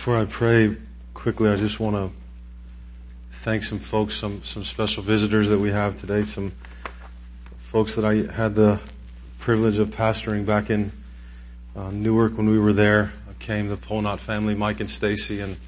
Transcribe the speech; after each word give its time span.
Before 0.00 0.16
I 0.16 0.24
pray 0.24 0.78
quickly, 1.12 1.50
I 1.50 1.56
just 1.56 1.78
want 1.78 1.94
to 1.94 2.10
thank 3.42 3.62
some 3.62 3.78
folks, 3.78 4.16
some, 4.16 4.42
some 4.42 4.64
special 4.64 5.02
visitors 5.02 5.50
that 5.50 5.58
we 5.58 5.72
have 5.72 6.00
today, 6.00 6.22
some 6.24 6.52
folks 7.64 7.96
that 7.96 8.04
I 8.06 8.32
had 8.32 8.54
the 8.54 8.80
privilege 9.38 9.76
of 9.78 9.90
pastoring 9.90 10.46
back 10.46 10.70
in 10.70 10.90
uh, 11.76 11.90
Newark 11.90 12.38
when 12.38 12.48
we 12.48 12.58
were 12.58 12.72
there. 12.72 13.12
I 13.28 13.34
came, 13.44 13.68
the 13.68 13.76
Polnot 13.76 14.20
family, 14.20 14.54
Mike 14.54 14.80
and 14.80 14.88
Stacy, 14.88 15.40
and 15.40 15.58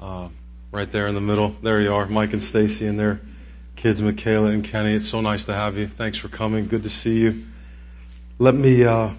uh, 0.00 0.30
right 0.72 0.90
there 0.90 1.06
in 1.06 1.14
the 1.14 1.20
middle, 1.20 1.54
there 1.62 1.82
you 1.82 1.92
are, 1.92 2.06
Mike 2.06 2.32
and 2.32 2.42
Stacy 2.42 2.86
and 2.86 2.98
their 2.98 3.20
kids, 3.76 4.00
Michaela 4.00 4.48
and 4.48 4.64
Kenny. 4.64 4.94
It's 4.94 5.06
so 5.06 5.20
nice 5.20 5.44
to 5.44 5.52
have 5.52 5.76
you. 5.76 5.88
Thanks 5.88 6.16
for 6.16 6.28
coming. 6.28 6.68
Good 6.68 6.84
to 6.84 6.90
see 6.90 7.18
you. 7.18 7.44
Let 8.38 8.54
me 8.54 8.86
uh, 8.86 9.10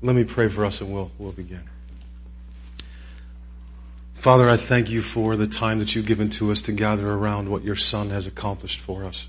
let 0.00 0.14
me 0.14 0.22
pray 0.22 0.46
for 0.46 0.64
us, 0.64 0.80
and 0.80 0.94
we'll 0.94 1.10
we'll 1.18 1.32
begin. 1.32 1.68
Father, 4.26 4.50
I 4.50 4.56
thank 4.56 4.90
you 4.90 5.02
for 5.02 5.36
the 5.36 5.46
time 5.46 5.78
that 5.78 5.94
you've 5.94 6.04
given 6.06 6.30
to 6.30 6.50
us 6.50 6.62
to 6.62 6.72
gather 6.72 7.08
around 7.08 7.48
what 7.48 7.62
your 7.62 7.76
Son 7.76 8.10
has 8.10 8.26
accomplished 8.26 8.80
for 8.80 9.04
us. 9.04 9.28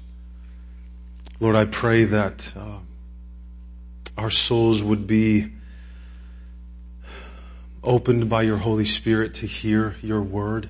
Lord, 1.39 1.55
I 1.55 1.65
pray 1.65 2.05
that 2.05 2.51
uh, 2.57 2.79
our 4.17 4.31
souls 4.31 4.81
would 4.81 5.05
be 5.05 5.51
opened 7.83 8.27
by 8.27 8.41
your 8.41 8.57
Holy 8.57 8.85
Spirit 8.85 9.35
to 9.35 9.45
hear 9.45 9.97
your 10.01 10.23
word. 10.23 10.67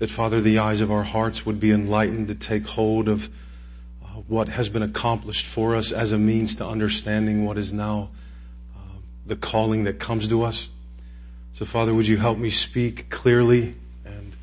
That, 0.00 0.10
Father, 0.10 0.40
the 0.40 0.58
eyes 0.58 0.80
of 0.80 0.90
our 0.90 1.04
hearts 1.04 1.46
would 1.46 1.60
be 1.60 1.70
enlightened 1.70 2.26
to 2.26 2.34
take 2.34 2.66
hold 2.66 3.08
of 3.08 3.28
uh, 4.04 4.08
what 4.26 4.48
has 4.48 4.68
been 4.68 4.82
accomplished 4.82 5.46
for 5.46 5.76
us 5.76 5.92
as 5.92 6.10
a 6.10 6.18
means 6.18 6.56
to 6.56 6.66
understanding 6.66 7.44
what 7.44 7.58
is 7.58 7.72
now 7.72 8.10
uh, 8.76 8.80
the 9.24 9.36
calling 9.36 9.84
that 9.84 10.00
comes 10.00 10.26
to 10.26 10.42
us. 10.42 10.68
So 11.54 11.64
Father, 11.64 11.94
would 11.94 12.06
you 12.06 12.16
help 12.16 12.38
me 12.38 12.50
speak 12.50 13.10
clearly 13.10 13.74
and 14.04 14.36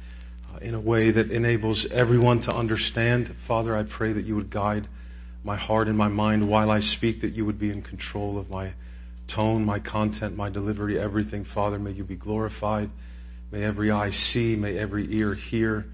uh, 0.54 0.60
in 0.60 0.74
a 0.76 0.80
way 0.80 1.12
that 1.12 1.32
enables 1.32 1.86
everyone 1.88 2.40
to 2.42 2.54
understand? 2.54 3.36
Father, 3.46 3.76
I 3.76 3.84
pray 3.84 4.14
that 4.14 4.26
you 4.26 4.36
would 4.36 4.50
guide 4.50 4.88
my 5.44 5.56
heart 5.56 5.88
and 5.88 5.98
my 5.98 6.10
mind 6.10 6.48
while 6.48 6.70
I 6.70 6.82
speak, 6.82 7.22
that 7.22 7.34
you 7.34 7.46
would 7.46 7.58
be 7.58 7.72
in 7.72 7.82
control 7.82 8.38
of 8.38 8.50
my 8.50 8.74
tone, 9.28 9.66
my 9.66 9.80
content, 9.80 10.36
my 10.36 10.50
delivery, 10.50 11.00
everything. 11.00 11.44
Father, 11.44 11.80
may 11.80 11.92
you 11.92 12.04
be 12.04 12.16
glorified. 12.16 12.90
May 13.52 13.64
every 13.64 13.92
eye 13.92 14.10
see, 14.10 14.56
may 14.56 14.78
every 14.78 15.14
ear 15.16 15.34
hear 15.34 15.86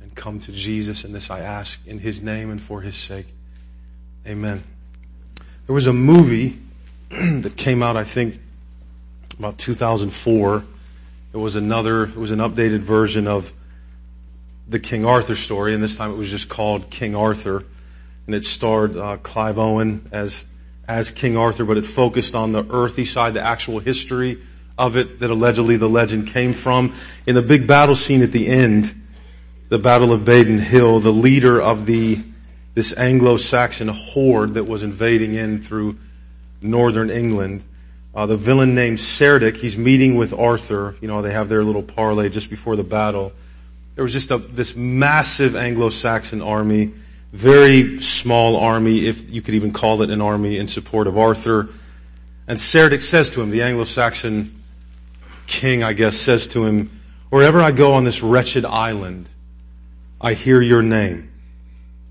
and 0.00 0.14
come 0.14 0.40
to 0.40 0.52
Jesus. 0.52 1.04
And 1.04 1.14
this 1.14 1.30
I 1.30 1.40
ask 1.40 1.78
in 1.86 1.98
his 1.98 2.22
name 2.22 2.50
and 2.50 2.60
for 2.60 2.80
his 2.80 2.96
sake. 2.96 3.26
Amen. 4.26 4.62
There 5.66 5.74
was 5.74 5.86
a 5.86 5.92
movie 5.92 6.58
that 7.10 7.56
came 7.56 7.82
out, 7.82 7.96
I 7.96 8.04
think, 8.04 8.40
about 9.38 9.58
2004. 9.58 10.64
It 11.32 11.36
was 11.36 11.56
another, 11.56 12.04
it 12.04 12.16
was 12.16 12.30
an 12.30 12.38
updated 12.38 12.80
version 12.80 13.26
of 13.26 13.52
the 14.68 14.78
King 14.78 15.04
Arthur 15.04 15.36
story, 15.36 15.74
and 15.74 15.82
this 15.82 15.96
time 15.96 16.10
it 16.10 16.16
was 16.16 16.30
just 16.30 16.48
called 16.48 16.90
King 16.90 17.14
Arthur, 17.14 17.64
and 18.26 18.34
it 18.34 18.44
starred 18.44 18.96
uh, 18.96 19.16
Clive 19.18 19.58
Owen 19.58 20.08
as 20.12 20.44
as 20.88 21.10
King 21.10 21.36
Arthur, 21.36 21.64
but 21.64 21.76
it 21.76 21.84
focused 21.84 22.36
on 22.36 22.52
the 22.52 22.64
earthy 22.70 23.04
side, 23.04 23.34
the 23.34 23.40
actual 23.40 23.80
history 23.80 24.40
of 24.78 24.96
it 24.96 25.18
that 25.18 25.30
allegedly 25.30 25.76
the 25.76 25.88
legend 25.88 26.28
came 26.28 26.54
from. 26.54 26.94
In 27.26 27.34
the 27.34 27.42
big 27.42 27.66
battle 27.66 27.96
scene 27.96 28.22
at 28.22 28.30
the 28.30 28.46
end, 28.46 29.02
the 29.68 29.80
Battle 29.80 30.12
of 30.12 30.20
Badon 30.20 30.60
Hill, 30.60 31.00
the 31.00 31.12
leader 31.12 31.60
of 31.60 31.86
the 31.86 32.22
this 32.74 32.96
Anglo-Saxon 32.96 33.88
horde 33.88 34.54
that 34.54 34.64
was 34.64 34.82
invading 34.82 35.34
in 35.34 35.62
through 35.62 35.96
northern 36.60 37.10
England 37.10 37.64
uh, 38.16 38.24
the 38.24 38.36
villain 38.36 38.74
named 38.74 38.96
Cerdic, 38.96 39.58
he's 39.58 39.76
meeting 39.76 40.14
with 40.14 40.32
Arthur. 40.32 40.96
You 41.02 41.08
know, 41.08 41.20
they 41.20 41.32
have 41.32 41.50
their 41.50 41.62
little 41.62 41.82
parley 41.82 42.30
just 42.30 42.48
before 42.48 42.74
the 42.74 42.82
battle. 42.82 43.30
There 43.94 44.02
was 44.02 44.12
just 44.12 44.30
a, 44.30 44.38
this 44.38 44.74
massive 44.74 45.54
Anglo-Saxon 45.54 46.40
army, 46.40 46.94
very 47.34 48.00
small 48.00 48.56
army, 48.56 49.06
if 49.06 49.30
you 49.30 49.42
could 49.42 49.52
even 49.52 49.70
call 49.70 50.00
it 50.00 50.08
an 50.08 50.22
army 50.22 50.56
in 50.56 50.66
support 50.66 51.06
of 51.06 51.18
Arthur. 51.18 51.68
And 52.48 52.58
Cerdic 52.58 53.02
says 53.02 53.28
to 53.30 53.42
him, 53.42 53.50
the 53.50 53.60
Anglo-Saxon 53.60 54.62
king, 55.46 55.82
I 55.82 55.92
guess, 55.92 56.16
says 56.16 56.48
to 56.48 56.64
him, 56.64 57.02
wherever 57.28 57.60
I 57.60 57.70
go 57.70 57.92
on 57.94 58.04
this 58.04 58.22
wretched 58.22 58.64
island, 58.64 59.28
I 60.22 60.32
hear 60.32 60.62
your 60.62 60.80
name. 60.80 61.30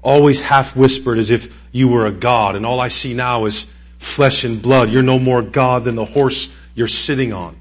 Always 0.04 0.40
half 0.40 0.76
whispered 0.76 1.18
as 1.18 1.32
if 1.32 1.52
you 1.72 1.88
were 1.88 2.06
a 2.06 2.12
god, 2.12 2.56
and 2.56 2.64
all 2.64 2.80
I 2.80 2.90
see 2.90 3.16
now 3.16 3.46
is 3.46 3.66
flesh 4.06 4.44
and 4.44 4.62
blood. 4.62 4.90
You're 4.90 5.04
no 5.04 5.20
more 5.20 5.42
God 5.42 5.84
than 5.84 5.96
the 5.96 6.06
horse 6.06 6.50
you're 6.76 6.88
sitting 6.88 7.34
on. 7.34 7.58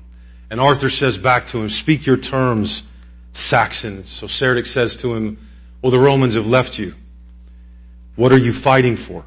And 0.50 0.60
Arthur 0.60 0.90
says 0.90 1.18
back 1.18 1.48
to 1.48 1.58
him, 1.58 1.70
speak 1.70 2.06
your 2.06 2.16
terms, 2.16 2.84
Saxon. 3.32 4.04
So 4.04 4.26
Cerdic 4.26 4.66
says 4.66 4.96
to 4.96 5.14
him, 5.14 5.38
well, 5.82 5.90
the 5.90 5.98
Romans 5.98 6.34
have 6.34 6.46
left 6.46 6.78
you. 6.78 6.94
What 8.16 8.32
are 8.32 8.38
you 8.38 8.52
fighting 8.52 8.96
for? 8.96 9.24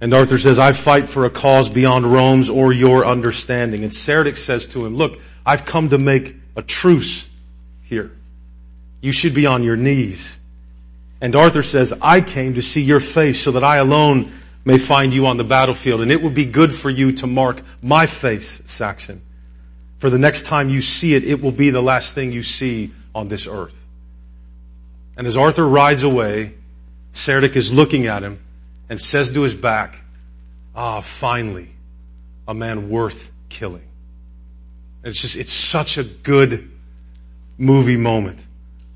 And 0.00 0.12
Arthur 0.12 0.36
says, 0.36 0.58
I 0.58 0.72
fight 0.72 1.08
for 1.08 1.24
a 1.24 1.30
cause 1.30 1.70
beyond 1.70 2.12
Rome's 2.12 2.50
or 2.50 2.72
your 2.72 3.06
understanding. 3.06 3.82
And 3.82 3.92
Cerdic 3.92 4.36
says 4.36 4.66
to 4.68 4.84
him, 4.84 4.96
look, 4.96 5.18
I've 5.46 5.64
come 5.64 5.88
to 5.90 5.98
make 5.98 6.36
a 6.54 6.62
truce 6.62 7.28
here. 7.84 8.10
You 9.00 9.12
should 9.12 9.32
be 9.32 9.46
on 9.46 9.62
your 9.62 9.76
knees. 9.76 10.38
And 11.20 11.34
Arthur 11.34 11.62
says, 11.62 11.94
I 12.02 12.20
came 12.20 12.54
to 12.54 12.62
see 12.62 12.82
your 12.82 13.00
face 13.00 13.40
so 13.40 13.52
that 13.52 13.64
I 13.64 13.78
alone 13.78 14.32
may 14.66 14.78
find 14.78 15.14
you 15.14 15.28
on 15.28 15.36
the 15.36 15.44
battlefield. 15.44 16.02
And 16.02 16.10
it 16.10 16.20
would 16.20 16.34
be 16.34 16.44
good 16.44 16.72
for 16.72 16.90
you 16.90 17.12
to 17.12 17.26
mark 17.26 17.62
my 17.80 18.04
face, 18.04 18.60
Saxon. 18.66 19.22
For 19.98 20.10
the 20.10 20.18
next 20.18 20.42
time 20.44 20.68
you 20.68 20.82
see 20.82 21.14
it, 21.14 21.24
it 21.24 21.40
will 21.40 21.52
be 21.52 21.70
the 21.70 21.80
last 21.80 22.14
thing 22.14 22.32
you 22.32 22.42
see 22.42 22.92
on 23.14 23.28
this 23.28 23.46
earth. 23.46 23.82
And 25.16 25.26
as 25.26 25.36
Arthur 25.36 25.66
rides 25.66 26.02
away, 26.02 26.54
Cerdic 27.14 27.54
is 27.56 27.72
looking 27.72 28.06
at 28.06 28.22
him 28.22 28.40
and 28.90 29.00
says 29.00 29.30
to 29.30 29.42
his 29.42 29.54
back, 29.54 30.02
ah, 30.74 31.00
finally, 31.00 31.70
a 32.46 32.52
man 32.52 32.90
worth 32.90 33.30
killing. 33.48 33.86
And 35.04 35.12
it's 35.12 35.22
just, 35.22 35.36
it's 35.36 35.52
such 35.52 35.96
a 35.96 36.04
good 36.04 36.72
movie 37.56 37.96
moment. 37.96 38.44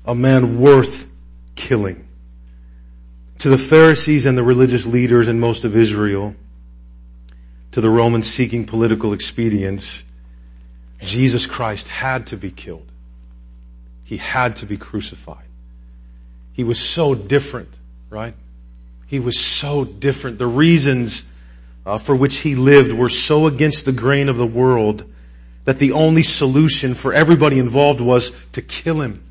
A 0.05 0.13
man 0.13 0.59
worth 0.59 1.07
killing 1.55 2.07
to 3.41 3.49
the 3.49 3.57
Pharisees 3.57 4.25
and 4.25 4.37
the 4.37 4.43
religious 4.43 4.85
leaders 4.85 5.27
and 5.27 5.39
most 5.41 5.63
of 5.63 5.75
Israel, 5.75 6.35
to 7.71 7.81
the 7.81 7.89
Romans 7.89 8.31
seeking 8.31 8.65
political 8.65 9.13
expedience, 9.13 10.03
Jesus 10.99 11.47
Christ 11.47 11.87
had 11.87 12.27
to 12.27 12.37
be 12.37 12.51
killed. 12.51 12.85
He 14.03 14.17
had 14.17 14.57
to 14.57 14.67
be 14.67 14.77
crucified. 14.77 15.47
He 16.53 16.63
was 16.63 16.79
so 16.79 17.15
different, 17.15 17.69
right? 18.11 18.35
He 19.07 19.19
was 19.19 19.39
so 19.39 19.85
different. 19.85 20.37
The 20.37 20.45
reasons 20.45 21.25
uh, 21.83 21.97
for 21.97 22.15
which 22.15 22.37
he 22.37 22.53
lived 22.53 22.93
were 22.93 23.09
so 23.09 23.47
against 23.47 23.85
the 23.85 23.91
grain 23.91 24.29
of 24.29 24.37
the 24.37 24.45
world 24.45 25.03
that 25.65 25.77
the 25.77 25.93
only 25.93 26.21
solution 26.21 26.93
for 26.93 27.11
everybody 27.11 27.57
involved 27.57 28.01
was 28.01 28.33
to 28.51 28.61
kill 28.61 29.01
him. 29.01 29.23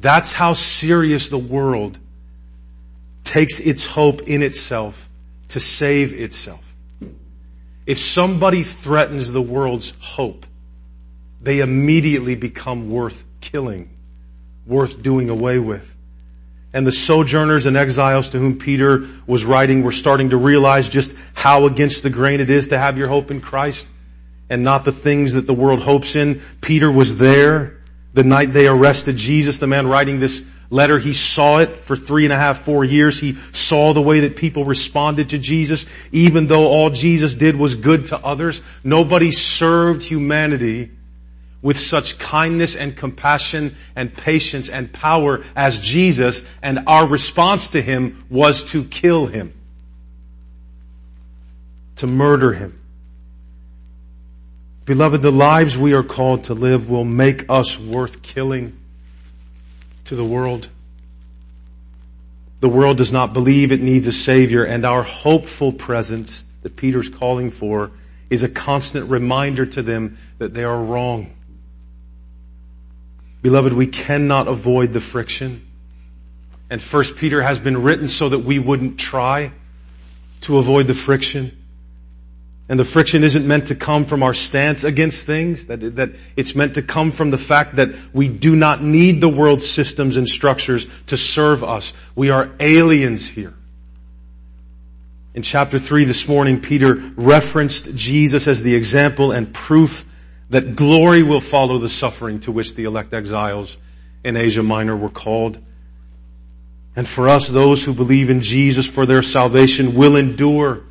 That's 0.00 0.34
how 0.34 0.52
serious 0.52 1.30
the 1.30 1.38
world 1.38 1.98
takes 3.30 3.60
its 3.60 3.86
hope 3.86 4.22
in 4.22 4.42
itself 4.42 5.08
to 5.48 5.60
save 5.60 6.12
itself. 6.12 6.64
If 7.86 8.00
somebody 8.00 8.64
threatens 8.64 9.30
the 9.30 9.40
world's 9.40 9.92
hope, 10.00 10.46
they 11.40 11.60
immediately 11.60 12.34
become 12.34 12.90
worth 12.90 13.24
killing, 13.40 13.88
worth 14.66 15.00
doing 15.00 15.30
away 15.30 15.60
with. 15.60 15.88
And 16.72 16.84
the 16.84 16.92
sojourners 16.92 17.66
and 17.66 17.76
exiles 17.76 18.30
to 18.30 18.38
whom 18.40 18.58
Peter 18.58 19.06
was 19.28 19.44
writing 19.44 19.84
were 19.84 19.92
starting 19.92 20.30
to 20.30 20.36
realize 20.36 20.88
just 20.88 21.14
how 21.32 21.66
against 21.66 22.02
the 22.02 22.10
grain 22.10 22.40
it 22.40 22.50
is 22.50 22.68
to 22.68 22.78
have 22.78 22.98
your 22.98 23.08
hope 23.08 23.30
in 23.30 23.40
Christ 23.40 23.86
and 24.48 24.64
not 24.64 24.84
the 24.84 24.92
things 24.92 25.34
that 25.34 25.46
the 25.46 25.54
world 25.54 25.84
hopes 25.84 26.16
in. 26.16 26.42
Peter 26.60 26.90
was 26.90 27.16
there 27.16 27.78
the 28.12 28.24
night 28.24 28.52
they 28.52 28.66
arrested 28.66 29.16
Jesus, 29.16 29.60
the 29.60 29.68
man 29.68 29.86
writing 29.86 30.18
this 30.18 30.42
letter. 30.70 30.98
He 30.98 31.12
saw 31.12 31.58
it 31.58 31.78
for 31.78 31.96
three 31.96 32.24
and 32.24 32.32
a 32.32 32.36
half, 32.36 32.62
four 32.62 32.84
years. 32.84 33.20
He 33.20 33.36
saw 33.52 33.92
the 33.92 34.00
way 34.00 34.20
that 34.20 34.36
people 34.36 34.64
responded 34.64 35.30
to 35.30 35.38
Jesus. 35.38 35.84
Even 36.12 36.46
though 36.46 36.68
all 36.68 36.90
Jesus 36.90 37.34
did 37.34 37.56
was 37.56 37.74
good 37.74 38.06
to 38.06 38.16
others, 38.16 38.62
nobody 38.82 39.32
served 39.32 40.02
humanity 40.02 40.90
with 41.62 41.78
such 41.78 42.18
kindness 42.18 42.74
and 42.74 42.96
compassion 42.96 43.76
and 43.94 44.14
patience 44.14 44.70
and 44.70 44.90
power 44.90 45.44
as 45.54 45.78
Jesus, 45.80 46.42
and 46.62 46.84
our 46.86 47.06
response 47.06 47.70
to 47.70 47.82
him 47.82 48.24
was 48.30 48.64
to 48.70 48.84
kill 48.84 49.26
him. 49.26 49.52
To 51.96 52.06
murder 52.06 52.54
him. 52.54 52.80
Beloved, 54.86 55.20
the 55.20 55.30
lives 55.30 55.76
we 55.76 55.92
are 55.92 56.02
called 56.02 56.44
to 56.44 56.54
live 56.54 56.88
will 56.88 57.04
make 57.04 57.44
us 57.50 57.78
worth 57.78 58.22
killing 58.22 58.79
to 60.10 60.16
the 60.16 60.24
world. 60.24 60.68
The 62.58 62.68
world 62.68 62.96
does 62.96 63.12
not 63.12 63.32
believe 63.32 63.70
it 63.70 63.80
needs 63.80 64.08
a 64.08 64.12
Savior, 64.12 64.64
and 64.64 64.84
our 64.84 65.04
hopeful 65.04 65.72
presence 65.72 66.42
that 66.62 66.74
Peter's 66.74 67.08
calling 67.08 67.50
for 67.50 67.92
is 68.28 68.42
a 68.42 68.48
constant 68.48 69.08
reminder 69.08 69.64
to 69.66 69.82
them 69.82 70.18
that 70.38 70.52
they 70.52 70.64
are 70.64 70.82
wrong. 70.82 71.32
Beloved, 73.40 73.72
we 73.72 73.86
cannot 73.86 74.48
avoid 74.48 74.92
the 74.92 75.00
friction. 75.00 75.64
And 76.70 76.82
first 76.82 77.14
Peter 77.14 77.40
has 77.40 77.60
been 77.60 77.80
written 77.80 78.08
so 78.08 78.30
that 78.30 78.40
we 78.40 78.58
wouldn't 78.58 78.98
try 78.98 79.52
to 80.40 80.58
avoid 80.58 80.88
the 80.88 80.94
friction. 80.94 81.56
And 82.70 82.78
the 82.78 82.84
friction 82.84 83.24
isn't 83.24 83.44
meant 83.44 83.66
to 83.66 83.74
come 83.74 84.04
from 84.04 84.22
our 84.22 84.32
stance 84.32 84.84
against 84.84 85.26
things, 85.26 85.66
that, 85.66 85.96
that 85.96 86.12
it's 86.36 86.54
meant 86.54 86.74
to 86.74 86.82
come 86.82 87.10
from 87.10 87.32
the 87.32 87.36
fact 87.36 87.74
that 87.76 87.88
we 88.12 88.28
do 88.28 88.54
not 88.54 88.80
need 88.80 89.20
the 89.20 89.28
world's 89.28 89.68
systems 89.68 90.16
and 90.16 90.28
structures 90.28 90.86
to 91.06 91.16
serve 91.16 91.64
us. 91.64 91.92
We 92.14 92.30
are 92.30 92.52
aliens 92.60 93.26
here. 93.26 93.54
In 95.34 95.42
chapter 95.42 95.80
3 95.80 96.04
this 96.04 96.28
morning, 96.28 96.60
Peter 96.60 96.94
referenced 97.16 97.92
Jesus 97.96 98.46
as 98.46 98.62
the 98.62 98.76
example 98.76 99.32
and 99.32 99.52
proof 99.52 100.06
that 100.50 100.76
glory 100.76 101.24
will 101.24 101.40
follow 101.40 101.78
the 101.78 101.88
suffering 101.88 102.38
to 102.40 102.52
which 102.52 102.76
the 102.76 102.84
elect 102.84 103.12
exiles 103.12 103.78
in 104.22 104.36
Asia 104.36 104.62
Minor 104.62 104.96
were 104.96 105.08
called. 105.08 105.58
And 106.94 107.08
for 107.08 107.28
us, 107.28 107.48
those 107.48 107.82
who 107.82 107.92
believe 107.92 108.30
in 108.30 108.40
Jesus 108.40 108.86
for 108.86 109.06
their 109.06 109.22
salvation 109.22 109.96
will 109.96 110.14
endure 110.14 110.84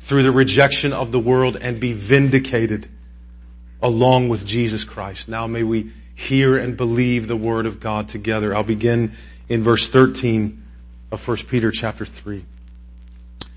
through 0.00 0.22
the 0.22 0.32
rejection 0.32 0.92
of 0.92 1.12
the 1.12 1.20
world 1.20 1.56
and 1.60 1.78
be 1.78 1.92
vindicated 1.92 2.88
along 3.82 4.28
with 4.28 4.44
Jesus 4.44 4.84
Christ. 4.84 5.28
Now 5.28 5.46
may 5.46 5.62
we 5.62 5.92
hear 6.14 6.56
and 6.56 6.76
believe 6.76 7.28
the 7.28 7.36
word 7.36 7.66
of 7.66 7.80
God 7.80 8.08
together. 8.08 8.54
I'll 8.54 8.62
begin 8.62 9.12
in 9.48 9.62
verse 9.62 9.88
13 9.88 10.62
of 11.12 11.26
1 11.26 11.36
Peter 11.48 11.70
chapter 11.70 12.04
3. 12.04 12.44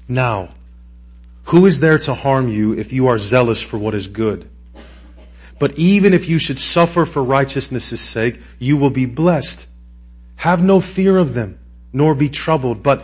Now, 0.08 0.50
who 1.46 1.66
is 1.66 1.80
there 1.80 2.00
to 2.00 2.14
harm 2.14 2.50
you 2.50 2.74
if 2.74 2.94
you 2.94 3.08
are 3.08 3.18
zealous 3.18 3.62
for 3.62 3.78
what 3.78 3.94
is 3.94 4.08
good? 4.08 4.50
But 5.60 5.78
even 5.78 6.14
if 6.14 6.28
you 6.28 6.40
should 6.40 6.58
suffer 6.58 7.06
for 7.06 7.24
righteousness' 7.24 8.02
sake, 8.02 8.42
you 8.60 8.78
will 8.78 8.90
be 8.90 9.06
blessed. 9.06 9.66
Have 10.38 10.64
no 10.64 10.80
fear 10.80 11.18
of 11.18 11.34
them, 11.34 11.60
nor 11.92 12.16
be 12.16 12.30
troubled, 12.30 12.84
but 12.84 13.04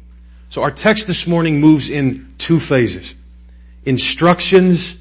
So 0.51 0.63
our 0.63 0.71
text 0.71 1.07
this 1.07 1.25
morning 1.25 1.61
moves 1.61 1.89
in 1.89 2.35
two 2.37 2.59
phases. 2.59 3.15
Instructions 3.85 4.97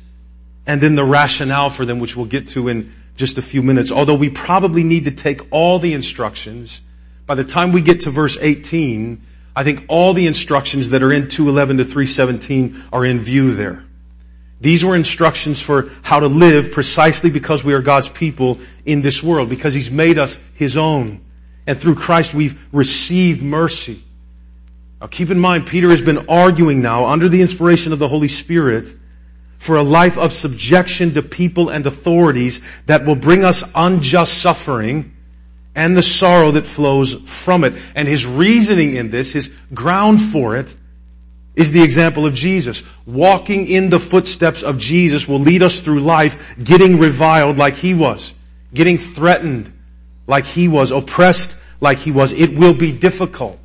and 0.64 0.80
then 0.80 0.94
the 0.94 1.04
rationale 1.04 1.70
for 1.70 1.84
them, 1.84 1.98
which 1.98 2.16
we'll 2.16 2.26
get 2.26 2.46
to 2.50 2.68
in 2.68 2.94
just 3.16 3.36
a 3.36 3.42
few 3.42 3.60
minutes. 3.60 3.90
Although 3.90 4.14
we 4.14 4.30
probably 4.30 4.84
need 4.84 5.06
to 5.06 5.10
take 5.10 5.40
all 5.50 5.80
the 5.80 5.92
instructions 5.92 6.80
by 7.26 7.34
the 7.34 7.42
time 7.42 7.72
we 7.72 7.82
get 7.82 8.02
to 8.02 8.10
verse 8.10 8.38
18, 8.40 9.26
I 9.56 9.64
think 9.64 9.86
all 9.88 10.14
the 10.14 10.28
instructions 10.28 10.90
that 10.90 11.02
are 11.02 11.12
in 11.12 11.26
211 11.26 11.78
to 11.78 11.84
317 11.84 12.84
are 12.92 13.04
in 13.04 13.18
view 13.18 13.52
there. 13.52 13.82
These 14.60 14.84
were 14.84 14.94
instructions 14.94 15.60
for 15.60 15.90
how 16.02 16.20
to 16.20 16.28
live 16.28 16.70
precisely 16.70 17.28
because 17.28 17.64
we 17.64 17.74
are 17.74 17.82
God's 17.82 18.08
people 18.08 18.60
in 18.84 19.02
this 19.02 19.20
world, 19.20 19.48
because 19.48 19.74
He's 19.74 19.90
made 19.90 20.16
us 20.16 20.38
His 20.54 20.76
own. 20.76 21.24
And 21.66 21.76
through 21.76 21.96
Christ 21.96 22.34
we've 22.34 22.56
received 22.72 23.42
mercy. 23.42 24.04
Now 25.00 25.06
keep 25.06 25.30
in 25.30 25.38
mind, 25.38 25.66
Peter 25.66 25.90
has 25.90 26.02
been 26.02 26.28
arguing 26.28 26.82
now 26.82 27.06
under 27.06 27.28
the 27.28 27.40
inspiration 27.40 27.92
of 27.92 27.98
the 27.98 28.08
Holy 28.08 28.28
Spirit 28.28 28.94
for 29.58 29.76
a 29.76 29.82
life 29.82 30.18
of 30.18 30.32
subjection 30.32 31.14
to 31.14 31.22
people 31.22 31.70
and 31.70 31.86
authorities 31.86 32.60
that 32.86 33.04
will 33.04 33.16
bring 33.16 33.44
us 33.44 33.62
unjust 33.74 34.38
suffering 34.38 35.14
and 35.74 35.96
the 35.96 36.02
sorrow 36.02 36.50
that 36.50 36.66
flows 36.66 37.14
from 37.14 37.64
it. 37.64 37.74
And 37.94 38.08
his 38.08 38.26
reasoning 38.26 38.96
in 38.96 39.10
this, 39.10 39.32
his 39.32 39.50
ground 39.72 40.20
for 40.20 40.56
it, 40.56 40.74
is 41.54 41.72
the 41.72 41.82
example 41.82 42.26
of 42.26 42.34
Jesus. 42.34 42.82
Walking 43.06 43.66
in 43.66 43.90
the 43.90 44.00
footsteps 44.00 44.62
of 44.62 44.78
Jesus 44.78 45.28
will 45.28 45.40
lead 45.40 45.62
us 45.62 45.80
through 45.80 46.00
life 46.00 46.54
getting 46.62 46.98
reviled 46.98 47.58
like 47.58 47.76
he 47.76 47.94
was, 47.94 48.34
getting 48.72 48.98
threatened 48.98 49.72
like 50.26 50.44
he 50.44 50.68
was, 50.68 50.90
oppressed 50.90 51.56
like 51.80 51.98
he 51.98 52.10
was. 52.10 52.32
It 52.32 52.54
will 52.54 52.74
be 52.74 52.92
difficult. 52.92 53.58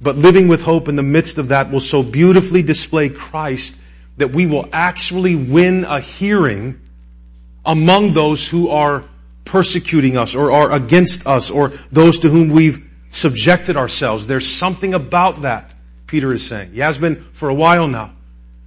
But 0.00 0.16
living 0.16 0.48
with 0.48 0.62
hope 0.62 0.88
in 0.88 0.96
the 0.96 1.02
midst 1.02 1.38
of 1.38 1.48
that 1.48 1.70
will 1.70 1.80
so 1.80 2.02
beautifully 2.02 2.62
display 2.62 3.10
Christ 3.10 3.76
that 4.16 4.32
we 4.32 4.46
will 4.46 4.68
actually 4.72 5.34
win 5.34 5.84
a 5.84 6.00
hearing 6.00 6.80
among 7.64 8.12
those 8.12 8.48
who 8.48 8.70
are 8.70 9.04
persecuting 9.44 10.16
us 10.16 10.34
or 10.34 10.52
are 10.52 10.72
against 10.72 11.26
us 11.26 11.50
or 11.50 11.72
those 11.92 12.20
to 12.20 12.28
whom 12.28 12.48
we've 12.48 12.82
subjected 13.10 13.76
ourselves. 13.76 14.26
There's 14.26 14.46
something 14.46 14.94
about 14.94 15.42
that, 15.42 15.74
Peter 16.06 16.32
is 16.32 16.46
saying. 16.46 16.72
He 16.72 16.80
has 16.80 16.96
been 16.96 17.26
for 17.32 17.48
a 17.48 17.54
while 17.54 17.88
now. 17.88 18.12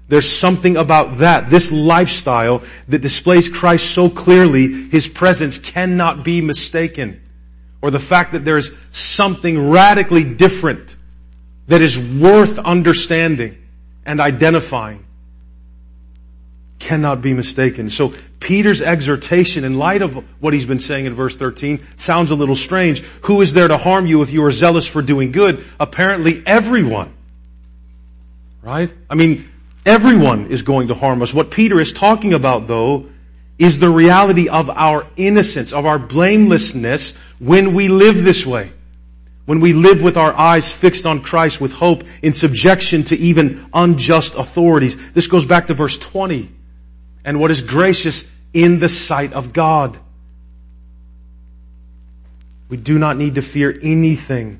There's 0.09 0.30
something 0.30 0.77
about 0.77 1.19
that, 1.19 1.50
this 1.50 1.71
lifestyle 1.71 2.62
that 2.89 3.00
displays 3.00 3.50
Christ 3.50 3.91
so 3.91 4.09
clearly, 4.09 4.89
His 4.89 5.07
presence 5.07 5.57
cannot 5.57 6.24
be 6.24 6.41
mistaken. 6.41 7.21
Or 7.81 7.89
the 7.89 8.00
fact 8.00 8.33
that 8.33 8.45
there's 8.45 8.71
something 8.91 9.69
radically 9.69 10.24
different 10.24 10.97
that 11.68 11.81
is 11.81 12.00
worth 12.00 12.60
understanding 12.60 13.57
and 14.06 14.19
identifying 14.19 15.06
cannot 16.80 17.21
be 17.21 17.33
mistaken. 17.33 17.89
So 17.89 18.13
Peter's 18.39 18.81
exhortation 18.81 19.63
in 19.63 19.77
light 19.77 20.01
of 20.01 20.15
what 20.42 20.54
he's 20.54 20.65
been 20.65 20.80
saying 20.80 21.06
in 21.06 21.15
verse 21.15 21.38
13 21.38 21.81
sounds 21.95 22.30
a 22.30 22.36
little 22.36 22.57
strange. 22.57 23.00
Who 23.24 23.42
is 23.42 23.54
there 23.54 23.69
to 23.69 23.77
harm 23.77 24.06
you 24.06 24.21
if 24.21 24.31
you 24.31 24.44
are 24.44 24.51
zealous 24.51 24.86
for 24.86 25.01
doing 25.01 25.31
good? 25.31 25.63
Apparently 25.80 26.44
everyone. 26.45 27.13
Right? 28.62 28.94
I 29.09 29.16
mean, 29.16 29.50
everyone 29.86 30.48
is 30.48 30.62
going 30.62 30.89
to 30.89 30.94
harm 30.94 31.21
us. 31.21 31.33
What 31.33 31.51
Peter 31.51 31.80
is 31.80 31.94
talking 31.94 32.33
about 32.33 32.68
though 32.68 33.09
is 33.57 33.80
the 33.80 33.89
reality 33.89 34.50
of 34.50 34.69
our 34.69 35.07
innocence, 35.16 35.71
of 35.71 35.86
our 35.86 36.00
blamelessness 36.00 37.13
when 37.39 37.73
we 37.73 37.88
live 37.88 38.23
this 38.23 38.45
way. 38.45 38.73
When 39.45 39.59
we 39.59 39.73
live 39.73 40.02
with 40.02 40.16
our 40.16 40.33
eyes 40.33 40.71
fixed 40.71 41.06
on 41.06 41.21
Christ 41.21 41.59
with 41.59 41.73
hope 41.73 42.04
in 42.21 42.33
subjection 42.33 43.04
to 43.06 43.18
even 43.18 43.68
unjust 43.73 44.35
authorities. 44.35 44.95
This 45.12 45.28
goes 45.28 45.45
back 45.45 45.68
to 45.68 45.73
verse 45.73 45.97
20 45.97 46.50
and 47.26 47.40
what 47.40 47.52
is 47.52 47.62
gracious 47.62 48.23
in 48.54 48.80
the 48.80 48.88
sight 48.88 49.33
of 49.33 49.52
God. 49.52 50.00
We 52.69 52.78
do 52.78 52.97
not 52.97 53.18
need 53.18 53.35
to 53.35 53.42
fear 53.42 53.78
anything 53.81 54.59